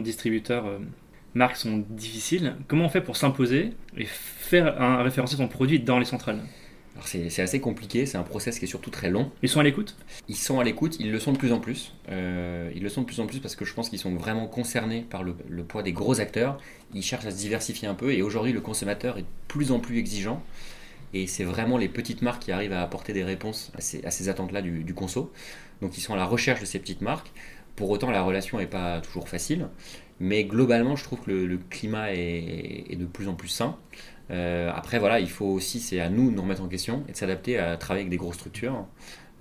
distributeurs-marques 1.34 1.56
sont 1.56 1.84
difficiles. 1.90 2.56
Comment 2.68 2.86
on 2.86 2.88
fait 2.88 3.00
pour 3.00 3.16
s'imposer 3.16 3.72
et 3.96 4.04
faire 4.04 4.80
un, 4.80 5.02
référencer 5.02 5.36
son 5.36 5.48
produit 5.48 5.80
dans 5.80 5.98
les 5.98 6.04
centrales? 6.04 6.40
C'est 7.04 7.40
assez 7.40 7.58
compliqué, 7.58 8.04
c'est 8.04 8.18
un 8.18 8.22
process 8.22 8.58
qui 8.58 8.66
est 8.66 8.68
surtout 8.68 8.90
très 8.90 9.10
long. 9.10 9.32
Ils 9.42 9.48
sont 9.48 9.60
à 9.60 9.62
l'écoute? 9.62 9.96
Ils 10.28 10.36
sont 10.36 10.60
à 10.60 10.64
l'écoute, 10.64 10.98
ils 11.00 11.10
le 11.10 11.18
sont 11.18 11.32
de 11.32 11.38
plus 11.38 11.52
en 11.52 11.58
plus. 11.58 11.94
Euh, 12.10 12.70
ils 12.76 12.82
le 12.82 12.88
sont 12.90 13.00
de 13.00 13.06
plus 13.06 13.18
en 13.18 13.26
plus 13.26 13.40
parce 13.40 13.56
que 13.56 13.64
je 13.64 13.72
pense 13.72 13.88
qu'ils 13.88 13.98
sont 13.98 14.14
vraiment 14.14 14.46
concernés 14.46 15.06
par 15.08 15.24
le, 15.24 15.34
poids 15.64 15.82
des 15.82 15.92
gros 15.92 16.20
acteurs. 16.20 16.58
Ils 16.94 17.02
cherchent 17.02 17.24
à 17.24 17.30
se 17.30 17.36
diversifier 17.36 17.88
un 17.88 17.94
peu 17.94 18.12
et 18.12 18.20
aujourd'hui 18.20 18.52
le 18.52 18.60
consommateur 18.60 19.16
est 19.16 19.22
de 19.22 19.26
plus 19.48 19.72
en 19.72 19.80
plus 19.80 19.98
exigeant. 19.98 20.42
Et 21.14 21.26
c'est 21.26 21.44
vraiment 21.44 21.78
les 21.78 21.88
petites 21.88 22.22
marques 22.22 22.42
qui 22.42 22.52
arrivent 22.52 22.72
à 22.72 22.82
apporter 22.82 23.12
des 23.14 23.24
réponses 23.24 23.72
à 23.74 23.80
ces, 24.10 24.28
attentes-là 24.28 24.60
du, 24.62 24.94
conso. 24.94 25.32
Donc 25.80 25.96
ils 25.96 26.02
sont 26.02 26.12
à 26.12 26.16
la 26.16 26.24
recherche 26.26 26.60
de 26.60 26.66
ces 26.66 26.78
petites 26.78 27.00
marques. 27.00 27.32
Pour 27.74 27.90
autant, 27.90 28.10
la 28.10 28.22
relation 28.22 28.58
n'est 28.58 28.66
pas 28.66 29.00
toujours 29.00 29.28
facile. 29.28 29.68
Mais 30.22 30.44
globalement, 30.44 30.94
je 30.94 31.02
trouve 31.02 31.20
que 31.20 31.32
le, 31.32 31.58
climat 31.68 32.14
est, 32.14 32.96
de 32.96 33.06
plus 33.06 33.26
en 33.26 33.34
plus 33.34 33.48
sain. 33.48 33.76
Euh, 34.30 34.70
après, 34.72 35.00
voilà, 35.00 35.18
il 35.18 35.28
faut 35.28 35.46
aussi, 35.46 35.80
c'est 35.80 35.98
à 35.98 36.10
nous 36.10 36.30
de 36.30 36.36
nous 36.36 36.42
remettre 36.42 36.62
en 36.62 36.68
question 36.68 37.02
et 37.08 37.12
de 37.12 37.16
s'adapter 37.16 37.58
à 37.58 37.76
travailler 37.76 38.02
avec 38.02 38.10
des 38.10 38.18
grosses 38.18 38.36
structures. 38.36 38.86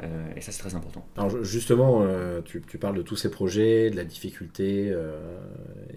Euh, 0.02 0.08
et 0.36 0.42
ça, 0.42 0.52
c'est 0.52 0.60
très 0.60 0.74
important. 0.74 1.06
Alors, 1.18 1.44
justement, 1.44 2.02
euh, 2.02 2.42
tu, 2.42 2.60
parles 2.80 2.98
de 2.98 3.04
tous 3.04 3.16
ces 3.16 3.30
projets, 3.30 3.92
de 3.92 3.96
la 3.96 4.04
difficulté, 4.04 4.92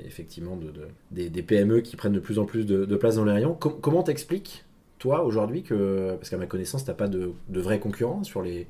effectivement, 0.04 0.56
de, 0.56 0.70
des, 1.10 1.42
PME 1.42 1.80
qui 1.80 1.96
prennent 1.96 2.12
de 2.12 2.20
plus 2.20 2.38
en 2.38 2.44
plus 2.44 2.66
de, 2.66 2.96
place 2.96 3.16
dans 3.16 3.24
les 3.24 3.32
rayons. 3.32 3.54
comment 3.54 4.02
t'expliques, 4.02 4.66
toi, 4.98 5.24
aujourd'hui, 5.24 5.62
que, 5.62 6.14
parce 6.16 6.28
qu'à 6.28 6.36
ma 6.36 6.44
connaissance, 6.46 6.84
tu 6.84 6.90
n'as 6.90 6.94
pas 6.94 7.08
de, 7.08 7.32
de 7.48 7.60
vraie 7.62 7.80
concurrence 7.80 8.26
sur 8.26 8.42
les, 8.42 8.66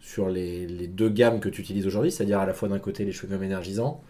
sur 0.00 0.28
les, 0.28 0.88
deux 0.88 1.10
gammes 1.10 1.38
que 1.38 1.48
tu 1.48 1.60
utilises 1.60 1.86
aujourd'hui, 1.86 2.10
c'est-à-dire 2.10 2.40
à 2.40 2.46
la 2.46 2.54
fois 2.54 2.68
d'un 2.68 2.80
côté 2.80 3.04
les 3.04 3.12
chewing-gums 3.12 3.44
énergisants, 3.44 4.02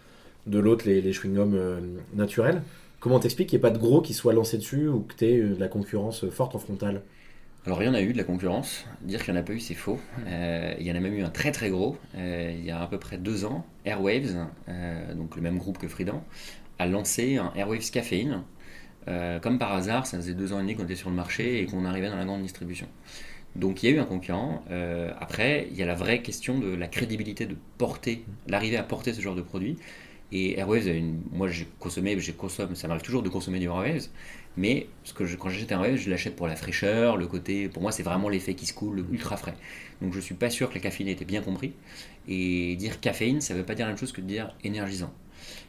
de 0.47 0.59
l'autre 0.59 0.87
les, 0.87 1.13
chewing-gums 1.13 1.81
naturels. 2.15 2.63
Comment 3.01 3.21
t'expliques 3.21 3.51
qu'il 3.51 3.59
n'y 3.59 3.61
ait 3.61 3.71
pas 3.71 3.71
de 3.71 3.79
gros 3.79 4.01
qui 4.01 4.13
soit 4.13 4.33
lancé 4.33 4.59
dessus 4.59 4.89
ou 4.89 5.01
que 5.01 5.15
tu 5.15 5.25
aies 5.25 5.39
euh, 5.39 5.55
de 5.55 5.61
la 5.61 5.69
concurrence 5.69 6.29
forte 6.31 6.55
en 6.55 6.59
frontale 6.59 7.03
alors, 7.67 7.83
il 7.83 7.87
y 7.87 7.89
en 7.89 7.95
a 7.95 8.01
eu 8.01 8.13
de 8.13 8.17
la 8.17 8.25
concurrence. 8.25 8.87
Dire 9.03 9.23
qu'il 9.23 9.35
n'y 9.35 9.39
en 9.39 9.43
a 9.43 9.45
pas 9.45 9.53
eu, 9.53 9.61
c'est 9.61 9.75
faux. 9.75 9.99
Euh, 10.27 10.75
il 10.79 10.87
y 10.87 10.93
en 10.93 10.95
a 10.95 11.01
même 11.01 11.13
eu 11.13 11.23
un 11.23 11.29
très 11.29 11.53
très 11.53 11.69
gros, 11.69 11.99
euh, 12.17 12.55
il 12.57 12.65
y 12.65 12.71
a 12.71 12.81
à 12.81 12.87
peu 12.87 12.99
près 12.99 13.19
deux 13.19 13.45
ans. 13.45 13.67
Airwaves, 13.85 14.47
donc 15.15 15.37
le 15.37 15.43
même 15.43 15.59
groupe 15.59 15.77
que 15.77 15.87
Fridan, 15.87 16.25
a 16.79 16.87
lancé 16.87 17.37
un 17.37 17.53
Airwaves 17.57 17.91
Caféine. 17.91 18.43
comme 19.43 19.59
par 19.59 19.75
hasard, 19.75 20.07
ça 20.07 20.17
faisait 20.17 20.33
deux 20.33 20.55
ans 20.55 20.61
et 20.61 20.63
demi 20.63 20.77
qu'on 20.77 20.85
était 20.85 20.95
sur 20.95 21.11
le 21.11 21.17
marché 21.17 21.61
et 21.61 21.67
qu'on 21.67 21.85
arrivait 21.85 22.09
dans 22.09 22.17
la 22.17 22.25
grande 22.25 22.41
distribution. 22.41 22.87
Donc 23.55 23.83
il 23.83 23.91
y 23.91 23.93
a 23.93 23.97
eu 23.97 23.99
un 23.99 24.07
concurrent. 24.07 24.63
après, 25.21 25.69
il 25.71 25.77
y 25.77 25.83
a 25.83 25.87
la 25.87 25.97
vraie 25.97 26.23
question 26.23 26.59
de 26.59 26.75
la 26.75 26.87
crédibilité 26.87 27.45
de 27.45 27.57
porter, 27.77 28.25
l'arrivée 28.47 28.79
à 28.79 28.83
porter 28.83 29.13
ce 29.13 29.21
genre 29.21 29.35
de 29.35 29.43
produit. 29.43 29.77
Et 30.31 30.59
Airwaves, 30.59 30.89
une... 30.89 31.23
moi 31.33 31.49
j'ai 31.49 31.67
consommé, 31.79 32.19
j'ai 32.21 32.33
consomme, 32.33 32.75
ça 32.75 32.87
m'arrive 32.87 33.03
toujours 33.03 33.23
de 33.23 33.29
consommer 33.29 33.59
du 33.59 33.67
Airwaves, 33.67 34.09
mais 34.57 34.89
quand 35.15 35.25
j'achète 35.25 35.73
un 35.73 35.83
Airwaves, 35.83 35.97
je 35.97 36.11
l'achète 36.11 36.37
pour 36.37 36.47
la 36.47 36.57
fraîcheur, 36.57 37.17
le 37.17 37.27
côté, 37.27 37.69
pour 37.69 37.81
moi 37.83 37.93
c'est 37.93 38.03
vraiment 38.03 38.29
l'effet 38.29 38.55
qui 38.55 38.67
se 38.67 38.75
coule, 38.75 39.07
ultra 39.11 39.37
frais. 39.37 39.55
Donc 40.03 40.13
je 40.13 40.21
suis 40.21 40.35
pas 40.35 40.51
sûr 40.51 40.69
que 40.69 40.75
la 40.75 40.81
caféine 40.81 41.09
ait 41.09 41.13
été 41.13 41.25
bien 41.25 41.41
compris. 41.41 41.73
Et 42.29 42.77
dire 42.77 43.01
caféine, 43.01 43.41
ça 43.41 43.55
veut 43.55 43.65
pas 43.65 43.75
dire 43.75 43.87
la 43.87 43.93
même 43.93 43.99
chose 43.99 44.13
que 44.13 44.21
de 44.21 44.27
dire 44.27 44.55
énergisant. 44.63 45.13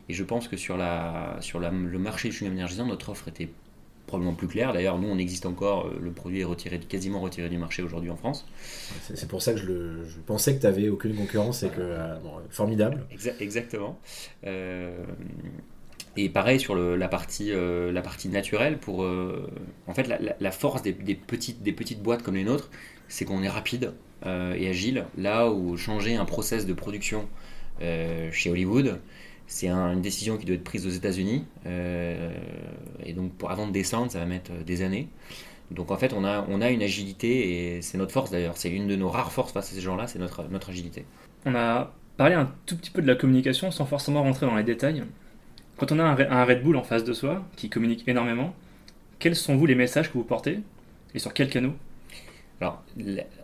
Et 0.10 0.14
je 0.14 0.24
pense 0.24 0.48
que 0.48 0.58
sur, 0.58 0.76
le 0.78 1.98
marché 1.98 2.30
du 2.30 2.36
chewing 2.36 2.52
énergisant, 2.52 2.86
notre 2.86 3.10
offre 3.10 3.28
était 3.30 3.50
probablement 4.10 4.36
plus 4.36 4.48
clair. 4.48 4.74
D'ailleurs, 4.74 4.98
nous, 4.98 5.08
on 5.08 5.18
existe 5.18 5.46
encore. 5.46 5.86
Euh, 5.86 6.00
le 6.02 6.12
produit 6.12 6.42
est 6.42 6.46
retiré, 6.46 6.80
quasiment 6.80 7.22
retiré 7.22 7.48
du 7.48 7.58
marché 7.58 7.82
aujourd'hui 7.82 8.10
en 8.10 8.18
France. 8.18 8.46
C'est 9.14 9.28
pour 9.28 9.42
ça 9.42 9.54
que 9.54 9.60
je, 9.60 10.20
pensais 10.26 10.56
que 10.56 10.60
tu 10.60 10.66
n'avais 10.66 10.90
aucune 10.90 11.16
concurrence 11.16 11.64
et 11.64 11.70
que. 11.70 11.80
Euh, 11.80 12.16
formidable. 12.50 13.06
exactement. 13.40 14.00
Euh, 14.46 14.98
et 16.18 16.28
pareil 16.28 16.60
sur 16.60 16.76
la, 16.76 17.08
partie, 17.08 17.52
la 17.54 18.02
partie 18.02 18.28
naturelle, 18.28 18.78
pour, 18.78 19.06
en 19.88 19.94
fait, 19.94 20.10
la, 20.40 20.52
force 20.52 20.82
des, 20.82 20.92
petites, 20.92 21.62
des 21.62 21.72
petites 21.72 22.02
boîtes 22.02 22.24
comme 22.24 22.36
les 22.36 22.44
nôtres, 22.44 22.70
c'est 23.08 23.24
qu'on 23.24 23.42
est 23.42 23.50
rapide 23.50 23.94
et 24.26 24.68
agile. 24.68 25.06
Là 25.18 25.50
où 25.50 25.78
changer 25.78 26.16
un 26.16 26.26
process 26.26 26.66
de 26.66 26.74
production 26.74 27.30
chez 27.80 28.50
Hollywood, 28.50 29.00
c'est 29.50 29.68
une 29.68 30.02
décision 30.02 30.38
qui 30.38 30.46
doit 30.46 30.56
être 30.56 30.64
prise 30.64 30.86
aux 30.86 30.92
États-Unis. 30.92 31.44
Euh, 31.66 32.32
et 33.04 33.14
donc, 33.14 33.32
avant 33.50 33.68
de 33.68 33.72
descendre, 33.72 34.12
ça 34.12 34.20
va 34.20 34.26
mettre 34.26 34.52
euh, 34.52 34.64
des 34.64 34.84
années. 34.84 35.10
Donc, 35.72 35.90
en 35.90 35.98
fait, 35.98 36.14
on 36.14 36.24
a, 36.24 36.70
une 36.70 36.84
agilité 36.84 37.76
et 37.76 37.82
c'est 37.82 37.98
notre 37.98 38.12
force 38.12 38.30
d'ailleurs. 38.30 38.58
C'est 38.58 38.70
une 38.70 38.88
de 38.88 38.96
nos 38.96 39.10
rares 39.10 39.32
forces 39.32 39.52
face 39.52 39.72
à 39.72 39.76
ces 39.76 39.82
gens-là, 39.82 40.06
c'est 40.06 40.20
notre, 40.20 40.44
notre 40.50 40.70
agilité. 40.70 41.04
On 41.46 41.56
a 41.56 41.92
parlé 42.16 42.36
un 42.36 42.52
tout 42.68 42.78
petit 42.78 42.92
peu 42.92 43.02
de 43.02 43.08
la 43.08 43.16
communication 43.16 43.72
sans 43.72 43.86
forcément 43.86 44.22
rentrer 44.22 44.46
dans 44.46 44.56
les 44.56 44.64
détails. 44.64 45.04
Quand 45.78 45.92
on 45.92 46.00
a 46.00 46.04
un, 46.04 46.46
Red 46.46 46.62
Bull 46.62 46.76
en 46.76 46.84
face 46.84 47.04
de 47.04 47.14
soi, 47.14 47.44
qui 47.56 47.70
communique 47.70 48.08
énormément, 48.08 48.54
quels 49.18 49.36
sont 49.36 49.56
vous 49.56 49.66
les 49.66 49.76
messages 49.76 50.10
que 50.10 50.14
vous 50.14 50.24
portez 50.24 50.60
et 51.16 51.20
sur 51.20 51.34
quels 51.34 51.50
canaux 51.50 51.74
alors, 52.62 52.84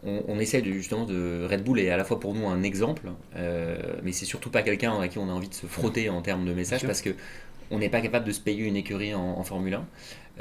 on, 0.03 0.39
essaie 0.39 0.61
de, 0.61 0.71
justement 0.73 1.05
de. 1.05 1.47
Red 1.49 1.63
Bull 1.63 1.79
est 1.79 1.89
à 1.89 1.95
la 1.95 2.03
fois 2.03 2.19
pour 2.19 2.33
nous 2.33 2.47
un 2.47 2.63
exemple, 2.63 3.09
euh, 3.37 3.77
mais 4.03 4.11
c'est 4.11 4.25
surtout 4.25 4.49
pas 4.49 4.61
quelqu'un 4.61 4.99
à 4.99 5.07
qui 5.07 5.19
on 5.19 5.29
a 5.29 5.31
envie 5.31 5.47
de 5.47 5.53
se 5.53 5.67
frotter 5.67 6.09
en 6.09 6.21
termes 6.21 6.45
de 6.45 6.53
messages 6.53 6.85
parce 6.85 7.01
que 7.01 7.11
on 7.71 7.79
n'est 7.79 7.89
pas 7.89 8.01
capable 8.01 8.25
de 8.25 8.33
se 8.33 8.41
payer 8.41 8.65
une 8.65 8.75
écurie 8.75 9.15
en, 9.15 9.41
Formule 9.43 9.75
1. 9.75 9.85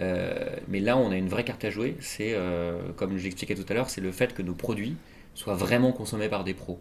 Euh, 0.00 0.56
mais 0.68 0.80
là, 0.80 0.96
on 0.98 1.12
a 1.12 1.16
une 1.16 1.28
vraie 1.28 1.44
carte 1.44 1.64
à 1.64 1.70
jouer. 1.70 1.96
C'est, 2.00 2.32
euh, 2.34 2.80
comme 2.96 3.16
j'expliquais 3.16 3.54
tout 3.54 3.64
à 3.68 3.74
l'heure, 3.74 3.88
c'est 3.88 4.00
le 4.00 4.10
fait 4.10 4.34
que 4.34 4.42
nos 4.42 4.54
produits 4.54 4.96
soient 5.34 5.54
vraiment 5.54 5.92
consommés 5.92 6.28
par 6.28 6.42
des 6.44 6.54
pros. 6.54 6.80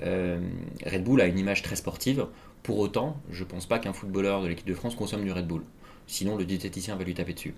Red 0.00 1.02
Bull 1.02 1.20
a 1.20 1.26
une 1.26 1.38
image 1.38 1.62
très 1.62 1.76
sportive. 1.76 2.26
Pour 2.62 2.78
autant, 2.78 3.16
je 3.30 3.42
pense 3.42 3.66
pas 3.66 3.78
qu'un 3.78 3.92
footballeur 3.92 4.42
de 4.42 4.48
l'équipe 4.48 4.66
de 4.66 4.74
France 4.74 4.94
consomme 4.94 5.24
du 5.24 5.32
Red 5.32 5.46
Bull. 5.46 5.62
Sinon, 6.06 6.36
le 6.36 6.44
diététicien 6.44 6.94
va 6.96 7.04
lui 7.04 7.14
taper 7.14 7.32
dessus. 7.32 7.54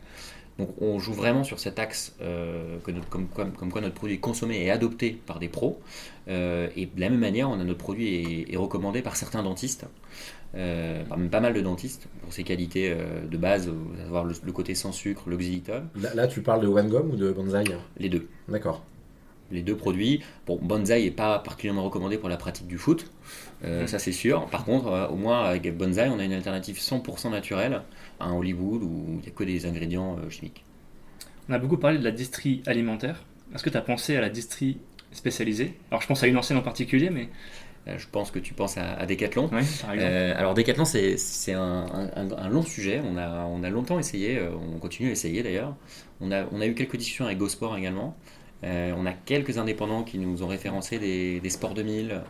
Donc 0.59 0.71
on 0.81 0.99
joue 0.99 1.13
vraiment 1.13 1.43
sur 1.43 1.59
cet 1.59 1.79
axe 1.79 2.15
euh, 2.21 2.79
que 2.85 2.93
comme, 3.11 3.27
quoi 3.27 3.81
notre 3.81 3.95
produit 3.95 4.17
est 4.17 4.21
consommé 4.21 4.63
et 4.63 4.71
adopté 4.71 5.21
par 5.27 5.39
des 5.39 5.49
pros. 5.49 5.81
Euh, 6.29 6.69
et 6.77 6.87
de 6.87 7.01
la 7.01 7.11
même 7.11 7.21
manière, 7.21 7.51
on 7.51 7.55
a 7.55 7.65
notre 7.65 7.79
produit 7.79 8.47
est, 8.49 8.57
recommandé 8.57 9.03
par 9.03 9.17
certains 9.17 9.43
dentistes, 9.43 9.87
euh, 10.55 11.03
par 11.05 11.19
même 11.19 11.31
pas 11.31 11.41
mal 11.41 11.55
de 11.55 11.61
dentistes, 11.61 12.07
pour 12.23 12.33
ses 12.33 12.45
qualités 12.45 12.95
de 13.29 13.37
base, 13.37 13.69
à 13.69 14.05
savoir 14.05 14.25
le, 14.25 14.53
côté 14.53 14.75
sans 14.75 14.93
sucre, 14.93 15.29
l'oxylitol. 15.29 15.83
Là, 16.01 16.15
là, 16.15 16.29
tu 16.29 16.41
parles 16.41 16.63
de 16.63 16.69
OneGum 16.69 17.11
ou 17.11 17.17
de 17.17 17.33
Banzai? 17.33 17.65
Les 17.99 18.09
deux. 18.09 18.29
D'accord 18.49 18.83
les 19.51 19.63
deux 19.63 19.77
produits. 19.77 20.21
Bon, 20.47 20.59
Bonsai 20.61 21.05
n'est 21.05 21.11
pas 21.11 21.39
particulièrement 21.39 21.85
recommandé 21.85 22.19
pour 22.19 22.29
la 22.29 22.37
pratique 22.37 22.67
du 22.67 22.79
foot, 22.79 23.11
euh, 23.65 23.87
ça 23.87 23.99
c'est 23.99 24.13
sûr. 24.13 24.47
Par 24.47 24.65
contre, 24.65 24.89
euh, 24.89 25.09
au 25.09 25.17
moins 25.17 25.45
avec 25.45 25.75
Bonsai, 25.77 26.09
on 26.09 26.19
a 26.19 26.25
une 26.25 26.33
alternative 26.33 26.79
100% 26.79 27.31
naturelle 27.31 27.83
à 28.21 28.27
un 28.27 28.35
Hollywood 28.35 28.83
où 28.83 29.05
il 29.09 29.21
n'y 29.21 29.29
a 29.29 29.31
que 29.31 29.45
des 29.45 29.67
ingrédients 29.67 30.17
euh, 30.19 30.31
chimiques. 30.31 30.65
On 31.49 31.53
a 31.53 31.59
beaucoup 31.59 31.77
parlé 31.77 31.99
de 31.99 32.05
la 32.05 32.11
distrie 32.11 32.63
alimentaire. 32.67 33.25
Est-ce 33.55 33.63
que 33.63 33.71
tu 33.71 33.77
as 33.77 33.83
pensé 33.83 34.17
à 34.17 34.21
la 34.21 34.31
distrie 34.31 34.79
spécialisée? 35.13 35.75
Alors 35.91 36.01
je 36.03 36.07
pense 36.07 36.23
à 36.23 36.27
une 36.27 36.37
ancienne 36.37 36.59
en 36.59 36.63
particulier, 36.63 37.11
mais... 37.11 37.29
Je 37.87 38.07
pense 38.11 38.31
que 38.31 38.39
tu 38.39 38.55
penses 38.55 38.79
à, 38.79 39.05
Decathlon. 39.05 39.51
alors 39.87 40.55
Decathlon, 40.55 40.87
c'est 40.87 41.53
un, 41.53 41.87
un, 42.17 42.49
long 42.49 42.63
sujet. 42.63 43.03
On 43.05 43.19
a, 43.19 43.45
on 43.45 43.63
a 43.63 43.69
longtemps 43.69 43.99
essayé, 43.99 44.41
on 44.41 44.79
continue 44.79 45.11
à 45.11 45.13
essayer 45.13 45.43
d'ailleurs. 45.43 45.77
On 46.23 46.33
a, 46.33 46.47
on 46.51 46.63
a 46.63 46.67
eu 46.67 46.73
quelques 46.73 46.97
discussions 46.97 47.27
avec 47.27 47.37
GoSport 47.37 47.77
également. 47.77 48.17
On 48.63 49.05
a 49.05 49.13
quelques 49.13 49.59
indépendants 49.59 50.03
qui 50.03 50.17
nous 50.17 50.43
ont 50.43 50.47
référencé 50.47 50.99
des, 50.99 51.41
des 51.41 51.51
Sports 51.51 51.75
2000, 51.75 52.23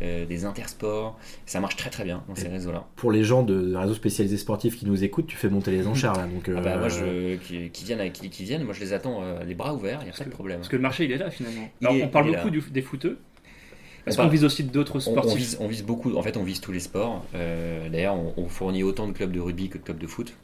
euh, 0.00 0.22
euh, 0.22 0.26
des 0.26 0.44
Intersports. 0.44 1.18
Ça 1.46 1.60
marche 1.60 1.76
très 1.76 1.90
très 1.90 2.04
bien 2.04 2.22
dans 2.28 2.34
ces 2.34 2.48
réseaux-là. 2.48 2.86
Pour 2.96 3.12
les 3.12 3.24
gens 3.24 3.42
de, 3.42 3.74
réseaux 3.74 3.94
spécialisés 3.94 4.36
sportifs 4.36 4.78
qui 4.78 4.86
nous 4.86 5.04
écoutent, 5.04 5.26
tu 5.26 5.36
fais 5.36 5.48
monter 5.48 5.70
les 5.70 5.86
enchères 5.86 6.14
là. 6.14 6.26
Donc, 6.26 6.50
ah 6.54 6.60
bah, 6.60 6.76
moi, 6.76 6.88
je, 6.88 7.36
qui, 7.36 7.84
viennent, 7.84 8.10
qui, 8.12 8.30
qui, 8.30 8.44
viennent, 8.44 8.64
moi 8.64 8.74
je 8.74 8.80
les 8.80 8.92
attends 8.92 9.22
les 9.46 9.54
bras 9.54 9.74
ouverts, 9.74 10.00
il 10.02 10.04
n'y 10.04 10.10
a 10.10 10.14
pas 10.14 10.24
de 10.24 10.30
problème. 10.30 10.58
Parce 10.58 10.68
que 10.68 10.76
le 10.76 10.82
marché 10.82 11.04
il 11.04 11.12
est 11.12 11.18
là 11.18 11.30
finalement. 11.30 11.68
on 11.82 12.08
parle 12.08 12.34
beaucoup 12.34 12.50
des 12.50 12.82
footeux. 12.82 13.18
Est-ce 14.06 14.16
qu'on 14.16 14.28
vise 14.28 14.44
aussi 14.44 14.64
d'autres 14.64 14.98
sportifs 14.98 15.56
on, 15.60 15.68
vise, 15.68 15.84
beaucoup, 15.84 16.16
en 16.16 16.22
fait 16.22 16.36
on 16.36 16.42
vise 16.42 16.60
tous 16.60 16.72
les 16.72 16.80
sports. 16.80 17.24
D'ailleurs 17.32 18.16
on, 18.36 18.48
fournit 18.48 18.82
autant 18.82 19.06
de 19.08 19.12
clubs 19.12 19.32
de 19.32 19.40
rugby 19.40 19.68
que 19.68 19.78
de 19.78 19.82
clubs 19.82 19.98
de 19.98 20.06
foot. 20.06 20.34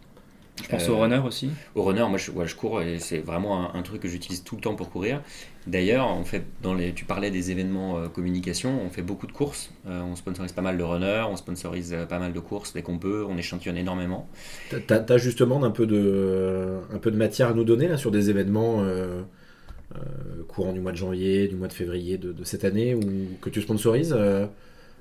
Je 0.62 0.68
pense 0.68 0.88
au 0.88 0.98
runner 0.98 1.20
aussi. 1.26 1.50
Au 1.74 1.82
runner, 1.82 2.04
moi 2.08 2.18
je, 2.18 2.30
je 2.44 2.54
cours 2.54 2.82
et 2.82 2.98
c'est 2.98 3.18
vraiment 3.18 3.74
un, 3.74 3.82
truc 3.82 4.02
que 4.02 4.08
j'utilise 4.08 4.44
tout 4.44 4.56
le 4.56 4.60
temps 4.60 4.74
pour 4.74 4.90
courir. 4.90 5.22
D'ailleurs, 5.66 6.08
on 6.08 6.24
fait 6.24 6.44
dans 6.62 6.74
les, 6.74 6.92
tu 6.92 7.04
parlais 7.04 7.30
des 7.30 7.50
événements 7.50 8.08
communication, 8.08 8.80
on 8.84 8.90
fait 8.90 9.02
beaucoup 9.02 9.26
de 9.26 9.32
courses. 9.32 9.70
on 9.86 10.16
sponsorise 10.16 10.52
pas 10.52 10.62
mal 10.62 10.78
de 10.78 10.82
runners, 10.82 11.24
on 11.30 11.36
sponsorise 11.36 11.96
pas 12.08 12.18
mal 12.18 12.32
de 12.32 12.40
courses 12.40 12.72
dès 12.72 12.82
qu'on 12.82 12.98
peut, 12.98 13.24
on 13.28 13.36
échantillonne 13.36 13.76
énormément. 13.76 14.28
Tu 14.70 14.76
as, 14.92 15.18
justement 15.18 15.62
un 15.62 15.70
peu, 15.70 15.86
de, 15.86 16.78
un 16.92 16.98
peu 16.98 17.10
de 17.10 17.16
matière 17.16 17.48
à 17.48 17.54
nous 17.54 17.64
donner 17.64 17.88
là 17.88 17.96
sur 17.96 18.10
des 18.10 18.30
événements 18.30 18.84
courant 20.48 20.72
du 20.72 20.80
mois 20.80 20.92
de 20.92 20.96
janvier, 20.96 21.48
du 21.48 21.56
mois 21.56 21.68
de 21.68 21.72
février 21.72 22.18
de, 22.18 22.34
cette 22.44 22.64
année 22.64 22.94
ou 22.94 23.00
que 23.40 23.50
tu 23.50 23.62
sponsorises 23.62 24.16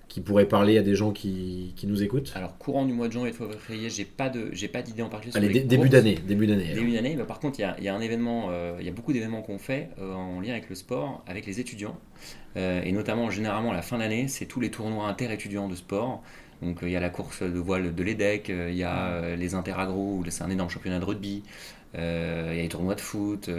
qui 0.08 0.22
pourrait 0.22 0.48
parler 0.48 0.78
à 0.78 0.82
des 0.82 0.96
gens 0.96 1.12
qui, 1.12 1.74
qui, 1.76 1.86
nous 1.88 2.02
écoutent 2.02 2.32
Alors, 2.36 2.58
courant 2.58 2.86
du 2.86 2.94
mois 2.94 3.08
de 3.08 3.14
janvier 3.14 3.30
et 3.30 3.32
de 3.32 3.38
février, 3.38 3.90
j'ai 3.90 4.06
pas 4.06 4.30
de, 4.30 4.50
j'ai 4.54 4.68
pas 4.68 4.82
d'idée 4.82 5.02
en 5.02 5.10
particulier. 5.10 5.46
Allez, 5.46 5.62
début 5.62 5.90
d'année, 5.90 6.16
début 6.16 6.48
d'année. 6.48 6.74
Début 6.74 6.94
d'année. 6.94 7.16
Bah, 7.16 7.26
par 7.26 7.40
contre, 7.40 7.60
il 7.60 7.64
y 7.64 7.66
a, 7.66 7.80
y 7.80 7.88
a, 7.88 7.96
un 7.96 8.00
événement, 8.00 8.48
euh, 8.50 8.78
il 8.80 8.86
y 8.86 8.90
a 8.90 8.92
beaucoup 8.92 9.14
d'événements 9.14 9.42
qu'on 9.42 9.58
fait 9.58 9.90
euh, 10.00 10.14
en 10.14 10.40
lien 10.40 10.52
avec 10.52 10.70
le 10.70 10.76
sport, 10.76 11.24
avec 11.28 11.46
les 11.46 11.60
étudiants, 11.60 11.98
euh, 12.56 12.82
et 12.84 12.92
notamment 12.92 13.30
généralement 13.30 13.72
à 13.72 13.74
la 13.74 13.82
fin 13.82 13.98
d'année, 13.98 14.28
c'est 14.28 14.46
tous 14.46 14.60
les 14.60 14.72
tournois 14.72 15.08
interétudiants 15.08 15.68
de 15.68 15.76
sport. 15.76 16.24
Donc 16.62 16.80
il 16.82 16.90
y 16.90 16.96
a 16.96 17.00
la 17.00 17.10
course 17.10 17.44
de 17.44 17.60
voile 17.60 17.94
de 17.94 18.04
l'EDEC, 18.04 18.50
il 18.50 18.74
y 18.74 18.84
a 18.84 19.36
les 19.36 19.54
interagro, 19.54 20.24
c'est 20.30 20.44
un 20.44 20.50
énorme 20.50 20.72
championnat 20.72 20.98
de 20.98 21.06
rugby, 21.06 21.44
il 21.94 22.00
y 22.00 22.60
a 22.60 22.62
les 22.62 22.70
tournois 22.70 22.96
de 22.96 23.02
foot, 23.02 23.50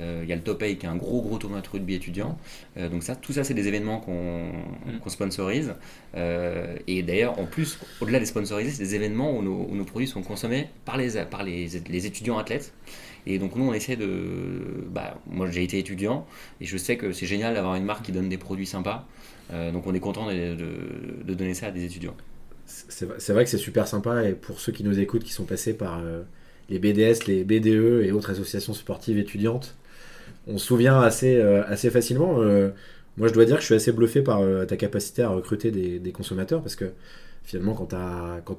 euh, 0.00 0.20
il 0.22 0.28
y 0.28 0.32
a 0.32 0.36
le 0.36 0.42
Top 0.42 0.62
8 0.62 0.78
qui 0.78 0.86
est 0.86 0.88
un 0.88 0.96
gros 0.96 1.20
gros 1.20 1.38
tournoi 1.38 1.60
de 1.60 1.68
rugby 1.68 1.94
étudiant. 1.94 2.38
Euh, 2.76 2.88
donc 2.88 3.02
ça, 3.02 3.16
tout 3.16 3.32
ça, 3.32 3.44
c'est 3.44 3.54
des 3.54 3.68
événements 3.68 4.00
qu'on 4.00 4.46
mm. 4.86 5.08
sponsorise. 5.08 5.74
Euh, 6.16 6.76
et 6.86 7.02
d'ailleurs, 7.02 7.38
en 7.38 7.44
plus, 7.44 7.78
au-delà 8.00 8.18
des 8.18 8.26
sponsorisés, 8.26 8.70
c'est 8.70 8.82
des 8.82 8.94
événements 8.94 9.36
où 9.36 9.42
nos, 9.42 9.84
produits 9.84 10.08
sont 10.08 10.22
consommés 10.22 10.68
par 10.84 10.96
les, 10.96 11.22
par 11.24 11.42
les, 11.42 11.68
les, 11.88 12.06
étudiants 12.06 12.38
athlètes. 12.38 12.72
Et 13.26 13.38
donc 13.38 13.54
nous, 13.56 13.64
on 13.64 13.74
essaie 13.74 13.96
de... 13.96 14.86
Bah, 14.90 15.18
moi, 15.26 15.50
j'ai 15.50 15.62
été 15.62 15.78
étudiant 15.78 16.26
et 16.60 16.64
je 16.64 16.76
sais 16.76 16.96
que 16.96 17.12
c'est 17.12 17.26
génial 17.26 17.54
d'avoir 17.54 17.74
une 17.74 17.84
marque 17.84 18.04
qui 18.06 18.12
donne 18.12 18.28
des 18.28 18.38
produits 18.38 18.66
sympas. 18.66 19.06
donc 19.50 19.86
on 19.86 19.94
est 19.94 20.00
content 20.00 20.26
de, 20.26 20.56
de, 21.24 21.34
donner 21.34 21.54
ça 21.54 21.66
à 21.66 21.70
des 21.70 21.84
étudiants. 21.84 22.16
C'est 22.66 23.32
vrai 23.32 23.44
que 23.44 23.50
c'est 23.50 23.58
super 23.58 23.86
sympa 23.86 24.24
et 24.24 24.32
pour 24.32 24.60
ceux 24.60 24.72
qui 24.72 24.82
nous 24.82 24.98
écoutent, 24.98 25.24
qui 25.24 25.32
sont 25.32 25.44
passés 25.44 25.74
par 25.74 26.00
les 26.70 26.78
BDS, 26.78 27.26
les 27.26 27.44
BDE 27.44 28.04
et 28.04 28.12
autres 28.12 28.30
associations 28.30 28.74
sportives 28.74 29.18
étudiantes, 29.18 29.76
on 30.46 30.58
se 30.58 30.66
souvient 30.66 31.00
assez, 31.00 31.36
euh, 31.36 31.64
assez 31.66 31.90
facilement. 31.90 32.40
Euh, 32.40 32.70
moi, 33.16 33.28
je 33.28 33.34
dois 33.34 33.44
dire 33.44 33.56
que 33.56 33.60
je 33.60 33.66
suis 33.66 33.74
assez 33.74 33.92
bluffé 33.92 34.22
par 34.22 34.40
euh, 34.40 34.64
ta 34.64 34.76
capacité 34.76 35.22
à 35.22 35.28
recruter 35.28 35.70
des, 35.70 36.12
consommateurs 36.12 36.62
parce 36.62 36.76
que 36.76 36.92
finalement, 37.44 37.74
quand 37.74 37.86
tu 37.86 37.94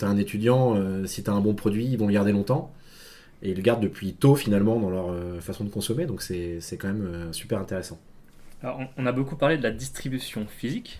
as, 0.05 0.07
un 0.07 0.17
étudiant, 0.17 1.05
si 1.05 1.23
tu 1.23 1.29
as 1.29 1.33
un 1.33 1.41
bon 1.41 1.53
produit, 1.53 1.85
ils 1.85 1.97
vont 1.97 2.07
le 2.07 2.13
garder 2.13 2.31
longtemps. 2.31 2.73
Et 3.41 3.49
ils 3.49 3.57
le 3.57 3.61
gardent 3.61 3.83
depuis 3.83 4.13
tôt 4.13 4.35
finalement 4.35 4.79
dans 4.79 4.89
leur 4.89 5.41
façon 5.41 5.65
de 5.65 5.69
consommer. 5.69 6.05
Donc 6.05 6.21
c'est 6.21 6.59
quand 6.77 6.87
même 6.87 7.33
super 7.33 7.59
intéressant. 7.59 7.99
Alors, 8.61 8.79
on 8.97 9.05
a 9.05 9.11
beaucoup 9.11 9.35
parlé 9.35 9.57
de 9.57 9.63
la 9.63 9.71
distribution 9.71 10.45
physique. 10.47 10.99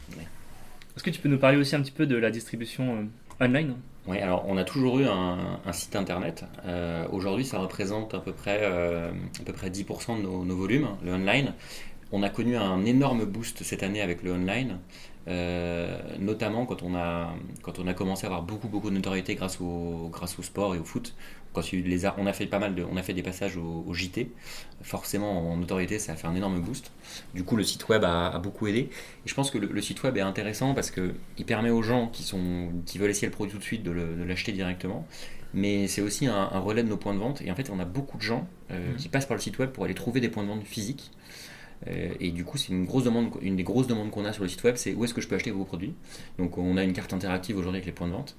Est-ce 0.95 1.03
que 1.03 1.09
tu 1.09 1.21
peux 1.21 1.29
nous 1.29 1.37
parler 1.37 1.57
aussi 1.57 1.75
un 1.75 1.81
petit 1.81 1.91
peu 1.91 2.05
de 2.05 2.15
la 2.15 2.31
distribution 2.31 3.07
online? 3.39 3.75
Oui, 4.05 4.19
alors 4.19 4.43
on 4.47 4.57
a 4.57 4.65
toujours 4.65 4.99
eu 4.99 5.05
un, 5.05 5.59
site 5.71 5.95
internet. 5.95 6.43
Euh, 6.65 7.07
aujourd'hui, 7.11 7.45
ça 7.45 7.59
représente 7.59 8.13
à 8.13 8.19
peu 8.19 8.33
près, 8.33 8.59
euh, 8.61 9.11
à 9.39 9.43
peu 9.45 9.53
près 9.53 9.69
10% 9.69 10.17
de 10.17 10.21
nos, 10.21 10.55
volumes, 10.55 10.89
le 11.03 11.13
online. 11.13 11.53
On 12.11 12.21
a 12.21 12.29
connu 12.29 12.57
un 12.57 12.83
énorme 12.85 13.25
boost 13.25 13.63
cette 13.63 13.81
année 13.81 14.01
avec 14.01 14.21
le 14.21 14.33
online, 14.33 14.79
euh, 15.29 15.97
notamment 16.19 16.65
quand 16.65 16.83
on, 16.83 16.95
a, 16.95 17.33
quand 17.61 17.79
on 17.79 17.87
a 17.87 17.93
commencé 17.93 18.25
à 18.25 18.27
avoir 18.27 18.43
beaucoup, 18.43 18.67
beaucoup 18.67 18.89
de 18.89 18.95
notoriété 18.95 19.35
grâce 19.35 19.61
au, 19.61 20.09
grâce 20.11 20.37
au 20.37 20.43
sport 20.43 20.75
et 20.75 20.79
au 20.79 20.83
foot 20.83 21.15
quand 21.53 21.71
les 21.71 22.05
on 22.17 22.25
a 22.25 22.33
fait 22.33 22.47
pas 22.47 22.59
mal 22.59 22.75
de, 22.75 22.83
on 22.83 22.97
a 22.97 23.03
fait 23.03 23.13
des 23.13 23.23
passages 23.23 23.57
au, 23.57 23.93
JT. 23.93 24.29
Forcément, 24.81 25.51
en 25.51 25.57
notoriété, 25.57 25.99
ça 25.99 26.13
a 26.13 26.15
fait 26.15 26.27
un 26.27 26.35
énorme 26.35 26.59
boost. 26.59 26.91
Du 27.33 27.43
coup, 27.43 27.55
le 27.55 27.63
site 27.63 27.87
web 27.87 28.03
a, 28.03 28.37
beaucoup 28.39 28.67
aidé. 28.67 28.79
Et 28.79 28.89
je 29.27 29.33
pense 29.33 29.51
que 29.51 29.57
le, 29.57 29.81
site 29.81 30.03
web 30.03 30.17
est 30.17 30.21
intéressant 30.21 30.73
parce 30.73 30.91
que 30.91 31.13
il 31.37 31.45
permet 31.45 31.69
aux 31.69 31.83
gens 31.83 32.07
qui 32.07 32.23
sont, 32.23 32.69
qui 32.85 32.97
veulent 32.97 33.11
essayer 33.11 33.27
le 33.27 33.33
produit 33.33 33.53
tout 33.53 33.59
de 33.59 33.63
suite 33.63 33.83
de 33.83 33.91
l'acheter 34.23 34.51
directement. 34.51 35.07
Mais 35.53 35.87
c'est 35.87 36.01
aussi 36.01 36.25
un, 36.25 36.47
relais 36.47 36.83
de 36.83 36.89
nos 36.89 36.97
points 36.97 37.13
de 37.13 37.19
vente. 37.19 37.41
Et 37.41 37.51
en 37.51 37.55
fait, 37.55 37.69
on 37.69 37.79
a 37.79 37.85
beaucoup 37.85 38.17
de 38.17 38.23
gens 38.23 38.47
euh, 38.71 38.93
mmh. 38.93 38.95
qui 38.95 39.09
passent 39.09 39.27
par 39.27 39.37
le 39.37 39.41
site 39.41 39.59
web 39.59 39.69
pour 39.69 39.85
aller 39.85 39.93
trouver 39.93 40.19
des 40.19 40.29
points 40.29 40.43
de 40.43 40.49
vente 40.49 40.63
physiques. 40.63 41.11
Euh, 41.87 42.09
et 42.19 42.31
du 42.31 42.43
coup, 42.43 42.57
c'est 42.57 42.69
une, 42.69 42.85
grosse 42.85 43.03
demande, 43.03 43.29
une 43.41 43.55
des 43.55 43.63
grosses 43.63 43.87
demandes 43.87 44.11
qu'on 44.11 44.25
a 44.25 44.33
sur 44.33 44.43
le 44.43 44.49
site 44.49 44.63
web, 44.63 44.75
c'est 44.75 44.93
où 44.93 45.03
est-ce 45.03 45.13
que 45.13 45.21
je 45.21 45.27
peux 45.27 45.35
acheter 45.35 45.51
vos 45.51 45.65
produits. 45.65 45.93
Donc 46.37 46.57
on 46.57 46.77
a 46.77 46.83
une 46.83 46.93
carte 46.93 47.13
interactive 47.13 47.57
aujourd'hui 47.57 47.77
avec 47.79 47.85
les 47.85 47.91
points 47.91 48.07
de 48.07 48.13
vente. 48.13 48.35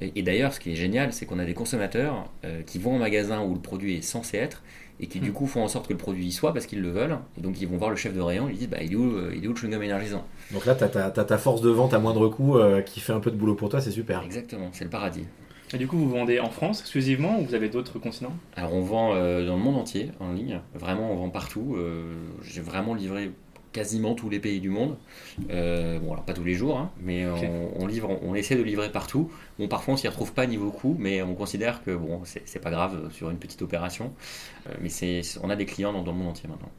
Et, 0.00 0.22
d'ailleurs, 0.22 0.52
ce 0.52 0.60
qui 0.60 0.72
est 0.72 0.76
génial, 0.76 1.12
c'est 1.12 1.24
qu'on 1.26 1.38
a 1.38 1.44
des 1.44 1.54
consommateurs 1.54 2.30
euh, 2.44 2.62
qui 2.62 2.78
vont 2.78 2.96
au 2.96 2.98
magasin 2.98 3.42
où 3.42 3.54
le 3.54 3.60
produit 3.60 3.96
est 3.96 4.02
censé 4.02 4.36
être 4.36 4.62
et 4.98 5.08
qui 5.08 5.20
du 5.20 5.30
hmm. 5.30 5.34
coup 5.34 5.46
font 5.46 5.62
en 5.62 5.68
sorte 5.68 5.88
que 5.88 5.92
le 5.92 5.98
produit 5.98 6.26
y 6.26 6.32
soit 6.32 6.52
parce 6.52 6.66
qu'ils 6.66 6.80
le 6.80 6.90
veulent. 6.90 7.18
Et 7.38 7.40
donc 7.40 7.60
ils 7.60 7.68
vont 7.68 7.76
voir 7.76 7.90
le 7.90 7.96
chef 7.96 8.14
de 8.14 8.20
rayon, 8.20 8.46
ils 8.46 8.52
lui 8.52 8.58
disent 8.58 8.68
bah, 8.68 8.78
il, 8.82 8.92
est 8.92 8.96
où, 8.96 9.16
euh, 9.16 9.32
il 9.34 9.44
est 9.44 9.48
où 9.48 9.52
le 9.52 9.56
chewing-gum 9.56 9.82
énergisant? 9.82 10.24
Donc 10.52 10.64
là, 10.66 10.74
tu 10.74 10.84
as, 10.84 11.10
ta 11.10 11.38
force 11.38 11.60
de 11.60 11.70
vente 11.70 11.94
à 11.94 11.98
moindre 11.98 12.28
coût 12.28 12.56
qui 12.84 13.00
fait 13.00 13.12
un 13.12 13.20
peu 13.20 13.30
de 13.30 13.36
boulot 13.36 13.54
pour 13.54 13.68
toi, 13.68 13.80
c'est 13.80 13.90
super. 13.90 14.22
Exactement, 14.22 14.68
c'est 14.72 14.84
le 14.84 14.90
paradis. 14.90 15.24
Et 15.74 15.78
du 15.78 15.86
coup, 15.88 15.96
vous 15.96 16.10
vendez 16.10 16.38
en 16.38 16.50
France 16.50 16.80
exclusivement 16.80 17.40
ou 17.40 17.44
vous 17.44 17.54
avez 17.54 17.68
d'autres 17.68 17.98
continents? 17.98 18.36
Alors, 18.56 18.72
on 18.72 18.82
vend 18.82 19.14
dans 19.14 19.56
le 19.56 19.62
monde 19.62 19.76
entier 19.76 20.12
en 20.20 20.32
ligne. 20.32 20.60
Vraiment, 20.74 21.12
on 21.12 21.16
vend 21.16 21.30
partout. 21.30 21.76
J'ai 22.42 22.60
vraiment 22.60 22.94
livré 22.94 23.32
quasiment 23.76 24.14
tous 24.14 24.30
les 24.30 24.40
pays 24.40 24.58
du 24.58 24.70
monde. 24.70 24.96
Euh, 25.50 25.98
bon, 25.98 26.14
alors 26.14 26.24
pas 26.24 26.32
tous 26.32 26.44
les 26.44 26.54
jours, 26.54 26.78
hein, 26.78 26.90
mais 26.98 27.26
on, 27.26 27.86
livre, 27.86 28.18
on, 28.22 28.34
essaie 28.34 28.56
de 28.56 28.62
livrer 28.62 28.90
partout. 28.90 29.30
Bon, 29.58 29.68
parfois 29.68 29.94
on 29.94 29.96
s'y 29.98 30.08
retrouve 30.08 30.32
pas 30.32 30.46
niveau 30.46 30.70
coût, 30.70 30.96
mais 30.98 31.20
on 31.20 31.34
considère 31.34 31.84
que 31.84 31.94
bon, 31.94 32.22
c'est 32.24 32.58
pas 32.58 32.70
grave 32.70 33.12
sur 33.12 33.28
une 33.28 33.36
petite 33.36 33.60
opération. 33.60 34.12
Euh, 34.66 34.72
mais 34.80 34.88
c'est, 34.88 35.20
on 35.42 35.50
a 35.50 35.56
des 35.56 35.66
clients 35.66 35.92
dans, 35.92 36.10
le 36.10 36.18
monde 36.18 36.28
entier 36.28 36.48
maintenant. 36.48 36.70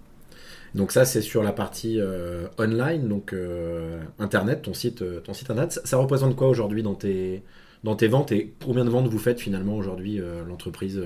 Donc 0.73 0.91
ça, 0.91 1.06
c'est 1.06 1.21
sur 1.21 1.43
la 1.43 1.52
partie 1.52 2.00
euh, 2.00 2.47
online, 2.58 3.08
donc 3.08 3.36
internet, 4.17 4.63
ton 4.63 4.73
site, 4.73 5.04
ton 5.23 5.36
site 5.36 5.52
internet. 5.52 5.80
Ça, 5.84 5.97
représente 5.97 6.36
quoi 6.36 6.47
aujourd'hui 6.47 6.82
dans 6.82 6.95
tes, 6.95 7.43
dans 7.84 7.96
tes 7.96 8.08
ventes 8.08 8.32
et 8.32 8.54
combien 8.63 8.86
de 8.86 8.90
ventes 8.90 9.08
vous 9.08 9.20
faites 9.20 9.40
finalement 9.40 9.76
aujourd'hui 9.76 10.20
l'entreprise 10.48 11.02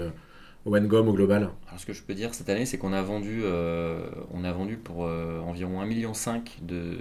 Wengom 0.66 1.08
au 1.08 1.14
global? 1.14 1.50
Alors 1.68 1.80
ce 1.80 1.86
que 1.88 1.94
je 1.94 2.04
peux 2.04 2.14
dire 2.14 2.36
cette 2.36 2.50
année, 2.50 2.66
c'est 2.66 2.78
qu'on 2.78 2.94
a 2.94 3.02
vendu, 3.02 3.42
euh, 3.44 4.00
on 4.32 4.44
a 4.44 4.52
vendu 4.52 4.78
pour 4.78 5.06
euh, 5.06 5.40
environ 5.40 5.82
1,5 5.82 5.88
million 5.88 6.12
de, 6.62 6.98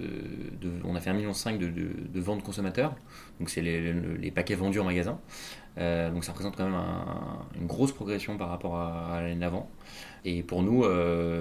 de, 0.60 0.70
on 0.84 0.94
a 0.94 1.00
fait 1.00 1.10
1,5 1.10 1.14
million 1.16 1.32
de, 1.32 1.66
de, 1.66 1.88
de, 2.08 2.20
ventes 2.20 2.42
consommateurs. 2.42 2.94
Donc 3.38 3.50
c'est 3.50 3.60
les, 3.60 3.92
les, 3.92 4.30
paquets 4.30 4.54
vendus 4.54 4.80
en 4.80 4.84
magasin. 4.84 5.18
Euh, 5.76 6.10
donc 6.10 6.24
ça 6.24 6.32
représente 6.32 6.56
quand 6.56 6.64
même 6.64 6.80
une 7.60 7.66
grosse 7.66 7.92
progression 7.92 8.38
par 8.38 8.48
rapport 8.48 8.76
à, 8.76 9.20
l'année 9.20 9.40
d'avant. 9.40 9.70
Et 10.24 10.42
pour 10.42 10.62
nous, 10.62 10.84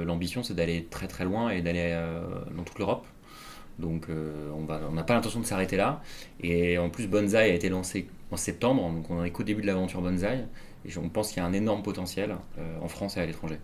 l'ambition 0.05 0.43
c'est 0.43 0.55
d'aller 0.55 0.87
très 0.89 1.07
très 1.07 1.23
loin 1.23 1.51
et 1.51 1.61
d'aller 1.61 1.97
dans 2.55 2.63
toute 2.63 2.79
l'Europe. 2.79 3.05
Donc 3.77 4.07
on 4.09 4.93
n'a 4.93 5.03
pas 5.03 5.13
l'intention 5.13 5.39
de 5.39 5.45
s'arrêter 5.45 5.77
là. 5.77 6.01
Et 6.41 6.77
en 6.77 6.89
plus, 6.89 7.07
Bonsai 7.07 7.37
a 7.37 7.47
été 7.47 7.69
lancé 7.69 8.07
en 8.31 8.37
septembre, 8.37 8.81
donc 8.91 9.09
on 9.09 9.23
est 9.23 9.31
qu'au 9.31 9.43
début 9.43 9.61
de 9.61 9.67
l'aventure 9.67 10.01
Bonsai. 10.01 10.45
Et 10.85 10.97
on 10.97 11.09
pense 11.09 11.29
qu'il 11.29 11.37
y 11.37 11.39
a 11.41 11.45
un 11.45 11.53
énorme 11.53 11.83
potentiel 11.83 12.35
euh, 12.57 12.79
en 12.81 12.87
France 12.87 13.17
et 13.17 13.19
à 13.19 13.25
l'étranger. 13.25 13.59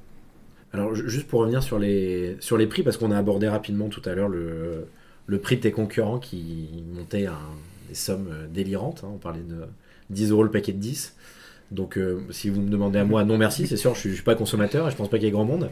Alors, 0.74 0.94
juste 0.94 1.28
pour 1.28 1.40
revenir 1.42 1.64
sur 1.64 1.80
les, 1.80 2.36
sur 2.40 2.58
les 2.58 2.68
prix, 2.68 2.84
parce 2.84 2.98
qu'on 2.98 3.12
a 3.12 3.18
abordé 3.18 3.48
rapidement 3.48 3.88
tout 3.88 4.02
à 4.06 4.14
l'heure 4.14 4.28
le, 4.28 4.88
le 5.26 5.40
prix 5.40 5.56
de 5.56 5.62
tes 5.62 5.72
concurrents 5.72 6.20
qui 6.20 6.84
montait 6.94 7.28
à 7.28 7.40
des 7.88 7.96
sommes 7.96 8.30
euh, 8.32 8.48
délirantes. 8.48 9.04
Hein. 9.06 9.12
on 9.16 9.18
parlait 9.18 9.42
de 9.42 9.66
10 10.10 10.32
euros 10.32 10.44
le 10.44 10.52
paquet 10.52 10.74
de 10.74 10.80
10. 10.80 11.16
Donc, 11.72 11.98
euh, 11.98 12.22
si 12.30 12.50
vous 12.50 12.62
me 12.62 12.70
demandez 12.70 13.00
à 13.00 13.06
moi, 13.06 13.24
non 13.24 13.38
merci, 13.38 13.66
c'est 13.68 13.78
sûr, 13.78 13.96
je 13.96 14.10
ne 14.10 14.14
suis, 14.14 14.24
pas 14.24 14.36
consommateur 14.36 14.88
et 14.88 14.92
je 14.92 14.96
pense 14.96 15.10
pas 15.10 15.18
qu'il 15.18 15.26
y 15.26 15.30
ait 15.30 15.32
grand 15.32 15.46
monde. 15.46 15.72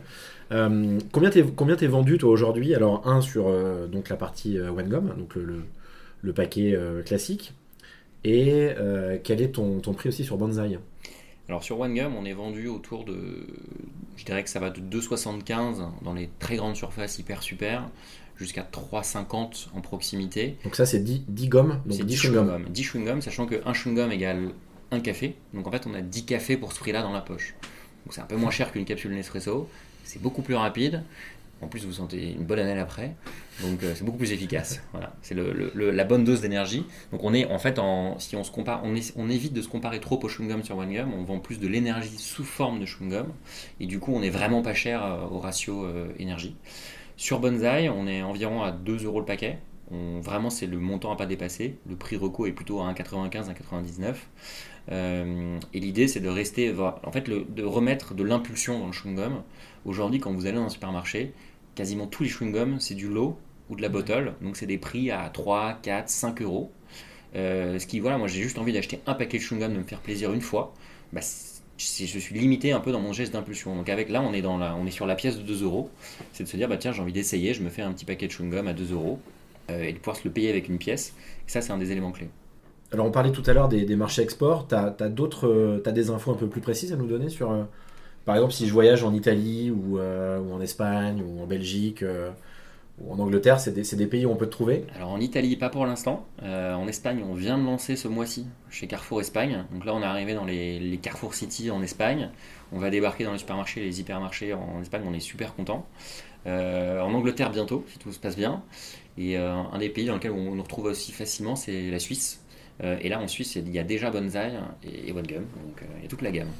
combien 1.12 1.30
t'es 1.30 1.88
vendu 1.88 2.18
toi 2.18 2.32
aujourd'hui? 2.32 2.74
Alors, 2.74 3.08
un 3.08 3.22
sur 3.22 3.46
donc 3.90 4.10
la 4.10 4.16
partie 4.16 4.58
Wengom, 4.58 5.14
donc 5.18 5.36
le, 5.36 5.62
le, 6.24 6.34
paquet 6.34 6.76
classique. 7.06 7.54
Et 8.24 8.70
quel 9.24 9.42
est 9.42 9.50
ton, 9.50 9.80
ton, 9.80 9.94
prix 9.94 10.10
aussi 10.10 10.24
sur 10.24 10.38
Banzai? 10.38 10.80
Alors 11.50 11.64
sur 11.64 11.80
OneGum, 11.80 12.16
on 12.16 12.24
est 12.24 12.34
vendu 12.34 12.68
autour 12.68 13.04
de, 13.04 13.46
je 14.16 14.24
dirais 14.24 14.44
que 14.44 14.50
ça 14.50 14.60
va 14.60 14.70
de 14.70 14.80
2,75 14.80 15.86
dans 16.02 16.14
les 16.14 16.30
très 16.40 16.56
grandes 16.56 16.78
surfaces 16.78 17.20
hyper 17.20 17.44
super 17.44 17.90
jusqu'à 18.38 18.64
3,50 18.64 19.68
en 19.76 19.82
proximité. 19.82 20.58
Donc 20.64 20.76
ça 20.76 20.86
c'est 20.86 21.00
10, 21.00 21.24
10 21.28 21.48
gommes, 21.50 21.82
donc 21.86 21.98
10, 21.98 22.06
10 22.06 22.16
chewing-gums. 22.16 22.70
10 22.70 22.84
chewing-gums, 22.84 23.22
sachant 23.22 23.46
qu'un 23.46 23.74
chewing-gum 23.74 24.12
égale 24.12 24.50
un 24.92 25.00
café. 25.00 25.36
Donc 25.54 25.68
en 25.68 25.72
fait 25.72 25.86
on 25.86 25.94
a 25.94 26.02
10 26.02 26.26
cafés 26.26 26.58
pour 26.58 26.72
ce 26.72 26.80
prix-là 26.80 27.02
dans 27.02 27.12
la 27.12 27.22
poche. 27.22 27.56
Donc 28.06 28.14
c'est 28.14 28.22
un 28.22 28.26
peu 28.26 28.38
moins 28.38 28.52
cher 28.52 28.72
qu'une 28.72 28.86
capsule 28.86 29.14
Nespresso, 29.14 29.70
c'est 30.04 30.22
beaucoup 30.22 30.42
plus 30.42 30.56
rapide 30.56 31.04
en 31.64 31.68
plus, 31.68 31.86
vous 31.86 31.94
sentez 31.94 32.34
une 32.34 32.44
bonne 32.44 32.60
année 32.60 32.80
après. 32.80 33.16
Donc, 33.62 33.84
euh, 33.84 33.94
c'est 33.96 34.04
beaucoup 34.04 34.18
plus 34.18 34.32
efficace. 34.32 34.82
Voilà. 34.92 35.16
C'est 35.22 35.36
la 35.36 36.04
bonne 36.04 36.24
dose 36.24 36.42
d'énergie. 36.42 36.86
Donc, 37.12 37.24
on 37.24 37.34
est 37.34 37.46
en 37.46 37.60
fait, 37.60 37.80
en, 37.80 38.20
si 38.20 38.36
on 38.36 38.44
se 38.44 38.52
compare, 38.52 38.82
on, 38.84 38.94
on 39.16 39.30
évite 39.30 39.54
de 39.54 39.62
se 39.62 39.68
comparer 39.68 40.00
trop 40.00 40.20
au 40.22 40.28
chewing-gum 40.28 40.64
sur 40.64 40.78
OneGum. 40.78 41.14
On 41.14 41.24
vend 41.24 41.40
plus 41.40 41.60
de 41.60 41.68
l'énergie 41.68 42.18
sous 42.18 42.44
forme 42.44 42.80
de 42.80 42.86
chewing-gum. 42.86 43.28
Et 43.80 43.86
du 43.86 44.00
coup, 44.00 44.14
on 44.14 44.22
est 44.22 44.30
vraiment 44.30 44.62
pas 44.62 44.74
cher 44.74 45.04
euh, 45.04 45.26
au 45.32 45.40
ratio 45.40 45.86
euh, 45.86 46.08
énergie. 46.20 46.56
Sur 47.18 47.40
Bonsai, 47.40 47.90
on 47.90 48.08
est 48.08 48.22
environ 48.22 48.64
à 48.64 48.72
2 48.72 49.06
euros 49.06 49.20
le 49.20 49.26
paquet. 49.26 49.60
vraiment, 49.92 50.50
c'est 50.50 50.66
le 50.66 50.80
montant 50.80 51.12
à 51.12 51.16
pas 51.16 51.28
dépasser. 51.28 51.78
Le 51.88 51.96
prix 51.96 52.16
reco 52.16 52.48
est 52.48 52.52
plutôt 52.52 52.82
à 52.82 52.92
1,95, 52.92 53.50
1,99. 53.50 54.16
Euh, 54.92 55.60
et 55.74 55.80
l'idée, 55.80 56.08
c'est 56.08 56.20
de 56.20 56.30
rester, 56.30 56.74
en 57.04 57.12
fait, 57.12 57.30
de 57.30 57.64
remettre 57.64 58.14
de 58.14 58.24
l'impulsion 58.24 58.80
dans 58.80 58.88
le 58.88 58.92
chewing-gum. 58.92 59.42
Aujourd'hui, 59.86 60.20
quand 60.20 60.34
vous 60.34 60.46
allez 60.46 60.58
dans 60.58 60.66
un 60.66 60.70
supermarché, 60.70 61.34
quasiment 61.76 62.08
tous 62.08 62.24
les 62.24 62.30
chewing-gums, 62.30 62.80
c'est 62.80 62.96
du 62.96 63.08
lot 63.08 63.38
ou 63.70 63.76
de 63.76 63.82
la 63.82 63.90
bottle. 63.90 64.34
Donc, 64.42 64.58
c'est 64.58 64.66
des 64.66 64.78
prix 64.78 65.12
à 65.12 65.30
3, 65.30 65.80
4, 65.82 66.10
5 66.10 66.42
euros. 66.42 66.72
Euh, 67.36 67.80
ce 67.80 67.88
qui, 67.88 68.00
voilà, 68.00 68.18
moi, 68.18 68.28
j'ai 68.28 68.42
juste 68.42 68.58
envie 68.58 68.74
d'acheter 68.74 69.02
un 69.08 69.14
paquet 69.14 69.38
de 69.38 69.44
chewing-gum, 69.44 69.74
de 69.74 69.78
me 69.78 69.84
faire 69.84 70.02
plaisir 70.02 70.34
une 70.34 70.42
fois. 70.42 70.74
Bah, 71.12 71.22
je 71.78 72.20
suis 72.20 72.36
limité 72.36 72.72
un 72.72 72.80
peu 72.80 72.92
dans 72.92 73.00
mon 73.00 73.14
geste 73.14 73.34
d'impulsion. 73.34 73.76
Donc 73.76 73.90
avec 73.90 74.10
là, 74.10 74.22
on 74.22 74.34
est, 74.34 74.42
dans 74.42 74.58
la, 74.58 74.76
on 74.76 74.86
est 74.86 74.92
sur 74.92 75.06
la 75.06 75.16
pièce 75.16 75.38
de 75.38 75.44
2 75.44 75.64
euros. 75.64 75.90
C'est 76.32 76.44
de 76.44 76.50
se 76.50 76.58
dire, 76.58 76.70
bah 76.70 76.78
tiens, 76.78 76.92
j'ai 76.92 77.02
envie 77.02 77.14
d'essayer, 77.14 77.54
je 77.54 77.64
me 77.64 77.70
fais 77.70 77.82
un 77.82 77.92
petit 77.94 78.06
paquet 78.06 78.28
de 78.28 78.32
chewing-gum 78.32 78.68
à 78.68 78.74
2 78.74 78.94
euros 78.94 79.20
euh, 79.70 79.84
et 79.84 79.94
de 79.94 79.98
pouvoir 79.98 80.16
se 80.16 80.24
le 80.26 80.32
payer 80.32 80.50
avec 80.50 80.70
une 80.70 80.78
pièce. 80.78 81.14
Et 81.48 81.52
ça, 81.52 81.62
c'est 81.62 81.72
un 81.72 81.78
des 81.78 81.92
éléments 81.92 82.12
clés. 82.12 82.30
Alors 82.92 83.08
on 83.08 83.12
parlait 83.12 83.32
tout 83.32 83.44
à 83.48 83.54
l'heure 83.54 83.70
des, 83.70 83.96
marchés 83.96 84.22
export. 84.22 84.68
Tu 84.68 84.76
as, 84.76 84.92
d'autres, 85.10 85.48
euh, 85.48 85.84
as 85.86 85.92
des 85.92 86.12
infos 86.12 86.32
un 86.32 86.36
peu 86.36 86.48
plus 86.48 86.62
précises 86.62 86.94
à 86.94 86.96
nous 86.96 87.08
donner 87.08 87.30
sur, 87.30 87.52
par 88.26 88.36
exemple, 88.36 88.54
si 88.54 88.68
je 88.68 88.74
voyage 88.74 89.04
en 89.04 89.14
Italie 89.14 89.72
ou, 89.72 89.98
ou 89.98 90.54
en 90.54 90.62
Espagne 90.62 91.24
ou 91.24 91.42
en 91.42 91.46
Belgique 91.46 92.04
en 93.10 93.20
Angleterre, 93.20 93.60
c'est 93.60 93.74
des, 93.74 94.08
pays 94.08 94.26
où 94.26 94.30
on 94.30 94.36
peut 94.36 94.46
te 94.46 94.52
trouver 94.52 94.86
Alors 94.96 95.12
en 95.12 95.20
Italie, 95.20 95.56
pas 95.56 95.70
pour 95.70 95.86
l'instant. 95.86 96.26
Euh, 96.44 96.74
en 96.74 96.88
Espagne, 96.88 97.24
on 97.28 97.34
vient 97.34 97.58
de 97.58 97.64
lancer 97.64 97.96
ce 97.96 98.08
mois-ci 98.08 98.46
chez 98.70 98.88
Carrefour 98.88 99.20
Espagne. 99.20 99.66
Donc 99.72 99.86
là, 99.86 99.94
on 99.96 100.02
est 100.02 100.06
arrivé 100.06 100.36
dans 100.36 100.46
les, 100.46 101.00
Carrefour 101.02 101.34
City 101.34 101.72
en 101.72 101.82
Espagne. 101.82 102.30
On 102.72 102.80
va 102.80 102.90
débarquer 102.90 103.24
dans 103.24 103.34
les 103.34 103.40
supermarchés, 103.40 103.82
les 103.82 104.00
hypermarchés 104.00 104.54
en 104.54 104.82
Espagne. 104.82 105.04
On 105.08 105.14
est 105.14 105.20
super 105.20 105.56
content. 105.56 105.88
Euh, 106.46 107.02
en 107.02 107.14
Angleterre 107.14 107.50
bientôt, 107.50 107.84
si 107.92 107.98
tout 107.98 108.12
se 108.12 108.20
passe 108.20 108.36
bien. 108.36 108.62
Et 109.18 109.38
euh, 109.38 109.54
un 109.54 109.78
des 109.80 109.90
pays 109.90 110.06
dans 110.06 110.16
lequel 110.16 110.32
on 110.32 110.56
nous 110.56 110.64
retrouve 110.64 110.86
aussi 110.86 111.12
facilement, 111.12 111.56
c'est 111.56 111.90
la 111.90 112.00
Suisse. 112.00 112.42
et 112.82 113.10
là, 113.10 113.20
en 113.20 113.28
Suisse, 113.28 113.56
il 113.56 113.72
y 113.72 113.80
a 113.80 113.84
déjà 113.84 114.12
Bonsai 114.12 114.52
et, 114.84 115.10
et 115.10 115.12
One 115.12 115.26
Gum. 115.26 115.46
Donc 115.66 115.84
il 115.98 116.04
y 116.04 116.06
a 116.06 116.10
toute 116.10 116.22
la 116.22 116.32
gamme. 116.32 116.52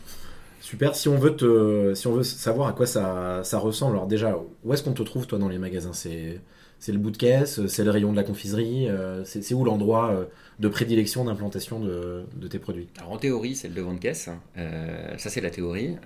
Super. 0.64 0.96
Si 0.96 1.10
on 1.10 1.18
veut 1.18 2.24
savoir 2.24 2.70
à 2.70 2.72
quoi 2.72 2.86
ça, 2.86 3.44
ressemble, 3.60 3.98
alors 3.98 4.08
déjà, 4.08 4.40
où 4.64 4.74
est-ce 4.74 4.82
qu'on 4.82 4.94
te 4.94 5.04
trouve 5.04 5.28
toi 5.28 5.38
dans 5.38 5.50
les 5.50 5.58
magasins? 5.58 5.92
C'est 5.92 6.40
le 6.88 6.98
bout 6.98 7.12
de 7.12 7.18
caisse, 7.18 7.68
c'est 7.68 7.84
le 7.84 7.92
rayon 7.92 8.12
de 8.12 8.16
la 8.16 8.24
confiserie, 8.24 8.88
euh, 8.88 9.26
c'est 9.26 9.54
où 9.54 9.66
l'endroit 9.66 10.12
euh, 10.12 10.26
de 10.60 10.68
prédilection 10.70 11.26
d'implantation 11.26 11.82
de, 11.82 12.24
de, 12.34 12.48
tes 12.48 12.60
produits? 12.60 12.88
Alors 12.98 13.12
en 13.12 13.18
théorie, 13.18 13.56
c'est 13.56 13.68
le 13.68 13.74
devant 13.74 13.94
de 13.94 14.00
caisse. 14.00 14.30
Euh, 14.58 15.18
ça, 15.18 15.30
c'est 15.30 15.42
la 15.42 15.50
théorie. 15.50 15.98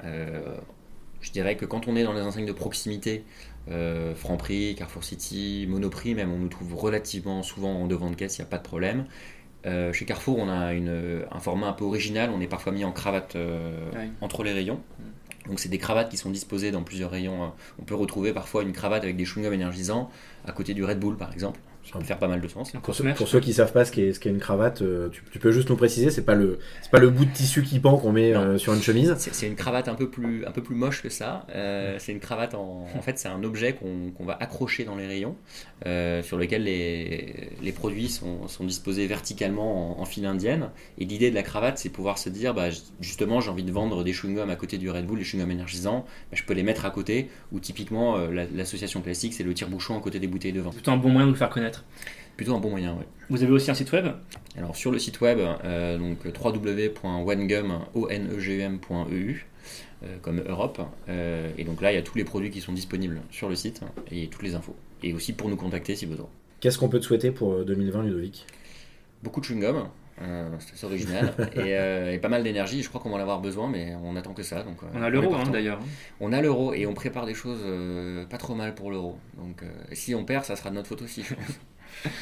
je 1.21 1.31
dirais 1.31 1.55
que 1.55 1.65
quand 1.65 1.87
on 1.87 1.95
est 1.95 2.03
dans 2.03 2.13
les 2.13 2.21
enseignes 2.21 2.47
de 2.47 2.51
proximité, 2.51 3.25
Franprix, 4.15 4.73
Carrefour 4.73 5.03
City, 5.03 5.67
Monoprix, 5.69 6.15
même, 6.15 6.33
on 6.33 6.39
nous 6.39 6.49
trouve 6.49 6.73
relativement 6.73 7.43
souvent 7.43 7.73
en 7.73 7.85
devant 7.85 8.09
de 8.09 8.15
caisse, 8.15 8.39
il 8.39 8.41
n'y 8.41 8.47
a 8.47 8.49
pas 8.49 8.57
de 8.57 8.63
problème. 8.63 9.05
Euh, 9.67 9.93
chez 9.93 10.05
Carrefour, 10.05 10.39
on 10.39 10.49
a 10.49 10.73
un 10.73 11.39
format 11.39 11.67
un 11.67 11.73
peu 11.73 11.85
original. 11.85 12.31
On 12.33 12.41
est 12.41 12.47
parfois 12.47 12.71
mis 12.71 12.85
en 12.85 12.91
cravate 12.91 13.35
euh, 13.35 13.71
entre 14.21 14.43
les 14.43 14.53
rayons. 14.53 14.79
Mm. 14.99 15.49
Donc 15.49 15.59
c'est 15.59 15.69
des 15.69 15.77
cravates 15.77 16.09
qui 16.09 16.17
sont 16.17 16.29
disposées 16.29 16.71
dans 16.71 16.83
plusieurs 16.83 17.11
rayons. 17.11 17.51
On 17.79 17.83
peut 17.83 17.95
retrouver 17.95 18.33
parfois 18.33 18.63
une 18.63 18.73
cravate 18.73 19.03
avec 19.03 19.15
des 19.15 19.25
chewing-gums 19.25 19.53
énergisants 19.53 20.09
à 20.45 20.51
côté 20.51 20.73
du 20.73 20.83
Red 20.83 20.99
Bull 20.99 21.15
par 21.15 21.31
exemple. 21.31 21.59
Ça 21.91 21.99
peut 21.99 22.05
faire 22.05 22.19
pas 22.19 22.27
mal 22.27 22.41
de 22.41 22.47
sens. 22.47 22.71
Pour, 22.83 22.95
ceux, 23.27 23.39
qui 23.39 23.53
savent 23.53 23.71
pas 23.71 23.85
ce 23.85 23.91
qu'est 23.91 24.13
ce 24.13 24.27
une 24.27 24.39
cravate, 24.39 24.81
euh, 24.81 25.09
tu, 25.09 25.39
peux 25.39 25.51
juste 25.51 25.69
nous 25.69 25.77
préciser, 25.77 26.09
c'est 26.09 26.23
pas 26.23 26.35
le 26.35 26.59
c'est 26.81 26.91
pas 26.91 26.99
le 26.99 27.09
bout 27.09 27.23
de 27.23 27.31
tissu 27.31 27.63
qui 27.63 27.79
pend 27.79 27.97
qu'on 27.97 28.11
met 28.11 28.35
euh, 28.35 28.57
sur 28.57 28.73
une 28.73 28.81
chemise. 28.81 29.15
C'est 29.17 29.47
une 29.47 29.55
cravate 29.55 29.87
un 29.87 29.95
peu 29.95 30.09
plus 30.09 30.45
un 30.45 30.51
peu 30.51 30.61
plus 30.61 30.75
moche 30.75 31.01
que 31.01 31.09
ça. 31.09 31.45
Euh, 31.55 31.95
c'est 31.99 32.11
une 32.11 32.19
cravate 32.19 32.55
en, 32.55 32.87
en 32.93 33.01
fait 33.01 33.17
c'est 33.17 33.29
un 33.29 33.41
objet 33.43 33.73
qu'on 33.73 34.25
va 34.25 34.37
accrocher 34.39 34.83
dans 34.83 34.95
les 34.95 35.07
rayons, 35.07 35.35
sur 36.23 36.37
lequel 36.37 36.63
les, 36.63 37.51
les 37.61 37.71
produits 37.71 38.09
sont, 38.09 38.47
sont, 38.47 38.65
disposés 38.65 39.07
verticalement 39.07 40.01
en, 40.01 40.05
file 40.05 40.25
indienne. 40.25 40.69
Et 40.97 41.05
l'idée 41.05 41.29
de 41.29 41.35
la 41.35 41.43
cravate, 41.43 41.77
c'est 41.77 41.89
pouvoir 41.89 42.17
se 42.17 42.29
dire, 42.29 42.53
bah, 42.53 42.69
justement, 42.99 43.39
j'ai 43.39 43.49
envie 43.49 43.63
de 43.63 43.71
vendre 43.71 44.03
des 44.03 44.11
chewing-gums 44.11 44.49
à 44.49 44.55
côté 44.55 44.77
du 44.77 44.89
Red 44.89 45.05
Bull, 45.05 45.19
les 45.19 45.23
chewing-gums 45.23 45.51
énergisants, 45.51 46.05
bah, 46.31 46.37
je 46.37 46.43
peux 46.43 46.53
les 46.53 46.63
mettre 46.63 46.85
à 46.85 46.89
côté. 46.89 47.29
Ou 47.51 47.59
typiquement, 47.59 48.17
l'association 48.27 49.01
classique, 49.01 49.33
c'est 49.33 49.43
le 49.43 49.53
tire-bouchon 49.53 49.97
à 49.97 50.01
côté 50.01 50.19
des 50.19 50.27
bouteilles 50.27 50.53
de 50.53 50.61
vin. 50.61 50.71
C'est 50.75 50.89
un 50.89 50.97
bon 50.97 51.09
moyen 51.09 51.27
de 51.27 51.31
le 51.31 51.37
faire 51.37 51.49
connaître. 51.49 51.76
Plutôt 52.35 52.55
un 52.55 52.59
bon 52.59 52.69
moyen, 52.69 52.95
oui. 52.99 53.05
Vous 53.29 53.43
avez 53.43 53.51
aussi 53.51 53.69
un 53.71 53.73
site 53.73 53.91
web? 53.91 54.07
Alors 54.57 54.75
sur 54.75 54.91
le 54.91 54.99
site 54.99 55.19
web, 55.21 55.39
euh, 55.39 55.97
donc 55.97 56.19
www.onegum.eu, 56.23 56.95
euh, 60.03 60.17
comme 60.21 60.41
Europe. 60.47 60.81
Euh, 61.09 61.51
et 61.57 61.63
donc 61.63 61.81
là, 61.81 61.91
il 61.91 61.95
y 61.95 61.97
a 61.97 62.03
tous 62.03 62.17
les 62.17 62.23
produits 62.23 62.51
qui 62.51 62.61
sont 62.61 62.73
disponibles 62.73 63.21
sur 63.31 63.49
le 63.49 63.55
site 63.55 63.81
et 64.11 64.27
toutes 64.27 64.43
les 64.43 64.55
infos. 64.55 64.75
Et 65.03 65.13
aussi 65.13 65.33
pour 65.33 65.49
nous 65.49 65.57
contacter 65.57 65.95
si 65.95 66.05
besoin. 66.05 66.29
Qu'est-ce 66.59 66.77
qu'on 66.77 66.89
peut 66.89 66.99
te 66.99 67.05
souhaiter 67.05 67.31
pour 67.31 67.65
2020, 67.65 68.03
Ludovic? 68.03 68.45
Beaucoup 69.23 69.41
de 69.41 69.45
chewing-gum. 69.45 69.87
C'est 70.59 70.85
original 70.85 71.33
et, 71.55 72.17
pas 72.19 72.29
mal 72.29 72.43
d'énergie. 72.43 72.81
Je 72.81 72.89
crois 72.89 73.01
qu'on 73.01 73.09
va 73.09 73.17
en 73.17 73.21
avoir 73.21 73.39
besoin, 73.39 73.69
mais 73.69 73.93
on 74.03 74.15
attend 74.15 74.33
que 74.33 74.43
ça. 74.43 74.63
Donc, 74.63 74.77
on 74.93 75.01
a 75.01 75.09
l'euro 75.09 75.33
hein, 75.35 75.49
d'ailleurs. 75.51 75.79
On 76.19 76.33
a 76.33 76.41
l'euro 76.41 76.73
et 76.73 76.85
on 76.85 76.93
prépare 76.93 77.25
des 77.25 77.33
choses 77.33 77.65
pas 78.29 78.37
trop 78.37 78.55
mal 78.55 78.75
pour 78.75 78.91
l'euro. 78.91 79.17
Donc 79.37 79.63
si 79.93 80.15
on 80.15 80.25
perd, 80.25 80.45
ça 80.45 80.55
sera 80.55 80.69
de 80.69 80.75
notre 80.75 80.87
faute 80.87 81.01
aussi, 81.01 81.23
je 81.23 81.33
pense. 81.33 81.59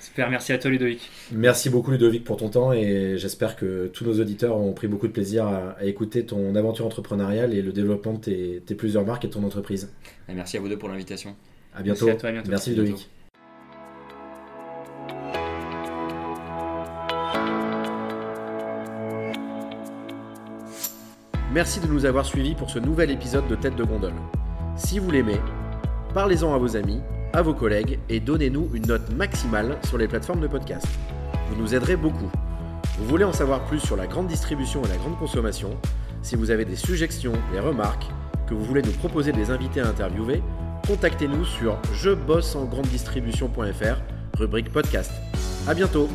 Super, 0.00 0.30
merci 0.30 0.52
à 0.52 0.58
toi 0.58 0.70
Ludovic. 0.70 1.10
Merci 1.30 1.68
beaucoup 1.68 1.90
Ludovic 1.90 2.24
pour 2.24 2.38
ton 2.38 2.48
temps 2.48 2.72
et 2.72 3.16
j'espère 3.16 3.54
que 3.54 3.86
tous 3.86 4.04
nos 4.04 4.18
auditeurs 4.18 4.56
ont 4.56 4.72
pris 4.72 4.88
beaucoup 4.88 5.06
de 5.06 5.12
plaisir 5.12 5.46
à, 5.46 5.76
écouter 5.84 6.24
ton 6.24 6.56
aventure 6.56 6.86
entrepreneuriale 6.86 7.54
et 7.54 7.60
le 7.60 7.70
développement 7.70 8.14
de 8.14 8.58
tes, 8.58 8.74
plusieurs 8.74 9.04
marques 9.04 9.26
et 9.26 9.30
ton 9.30 9.44
entreprise. 9.44 9.92
merci 10.28 10.56
à 10.56 10.60
vous 10.60 10.68
deux 10.68 10.78
pour 10.78 10.88
l'invitation. 10.88 11.36
À 11.74 11.82
bientôt. 11.82 12.06
Merci, 12.06 12.26
à 12.26 12.32
bientôt. 12.32 12.50
merci 12.50 12.70
Ludovic. 12.70 13.10
Merci 21.52 21.80
de 21.80 21.88
nous 21.88 22.04
avoir 22.04 22.24
suivis 22.24 22.54
pour 22.54 22.70
ce 22.70 22.78
nouvel 22.78 23.10
épisode 23.10 23.48
de 23.48 23.56
Tête 23.56 23.74
de 23.74 23.82
Gondole. 23.82 24.14
Si 24.76 25.00
vous 25.00 25.10
l'aimez, 25.10 25.40
parlez-en 26.14 26.54
à 26.54 26.58
vos 26.58 26.76
amis 26.76 27.00
à 27.32 27.42
vos 27.42 27.54
collègues 27.54 27.98
et 28.08 28.20
donnez-nous 28.20 28.70
une 28.74 28.86
note 28.86 29.10
maximale 29.10 29.78
sur 29.84 29.98
les 29.98 30.08
plateformes 30.08 30.40
de 30.40 30.46
podcast. 30.46 30.86
Vous 31.48 31.60
nous 31.60 31.74
aiderez 31.74 31.96
beaucoup. 31.96 32.30
Vous 32.98 33.04
voulez 33.06 33.24
en 33.24 33.32
savoir 33.32 33.64
plus 33.66 33.80
sur 33.80 33.96
la 33.96 34.06
grande 34.06 34.26
distribution 34.26 34.84
et 34.84 34.88
la 34.88 34.96
grande 34.96 35.18
consommation? 35.18 35.70
Si 36.22 36.36
vous 36.36 36.50
avez 36.50 36.64
des 36.64 36.76
suggestions, 36.76 37.32
des 37.52 37.60
remarques, 37.60 38.06
que 38.46 38.54
vous 38.54 38.64
voulez 38.64 38.82
nous 38.82 38.92
proposer 38.92 39.32
des 39.32 39.50
invités 39.50 39.80
à 39.80 39.88
interviewer, 39.88 40.42
contactez-nous 40.86 41.44
sur 41.44 41.78
je 41.94 42.10
bosse 42.10 42.56
en 42.56 42.64
grande 42.64 42.86
distribution.fr, 42.86 44.38
rubrique 44.38 44.72
podcast. 44.72 45.12
À 45.68 45.74
bientôt 45.74 46.08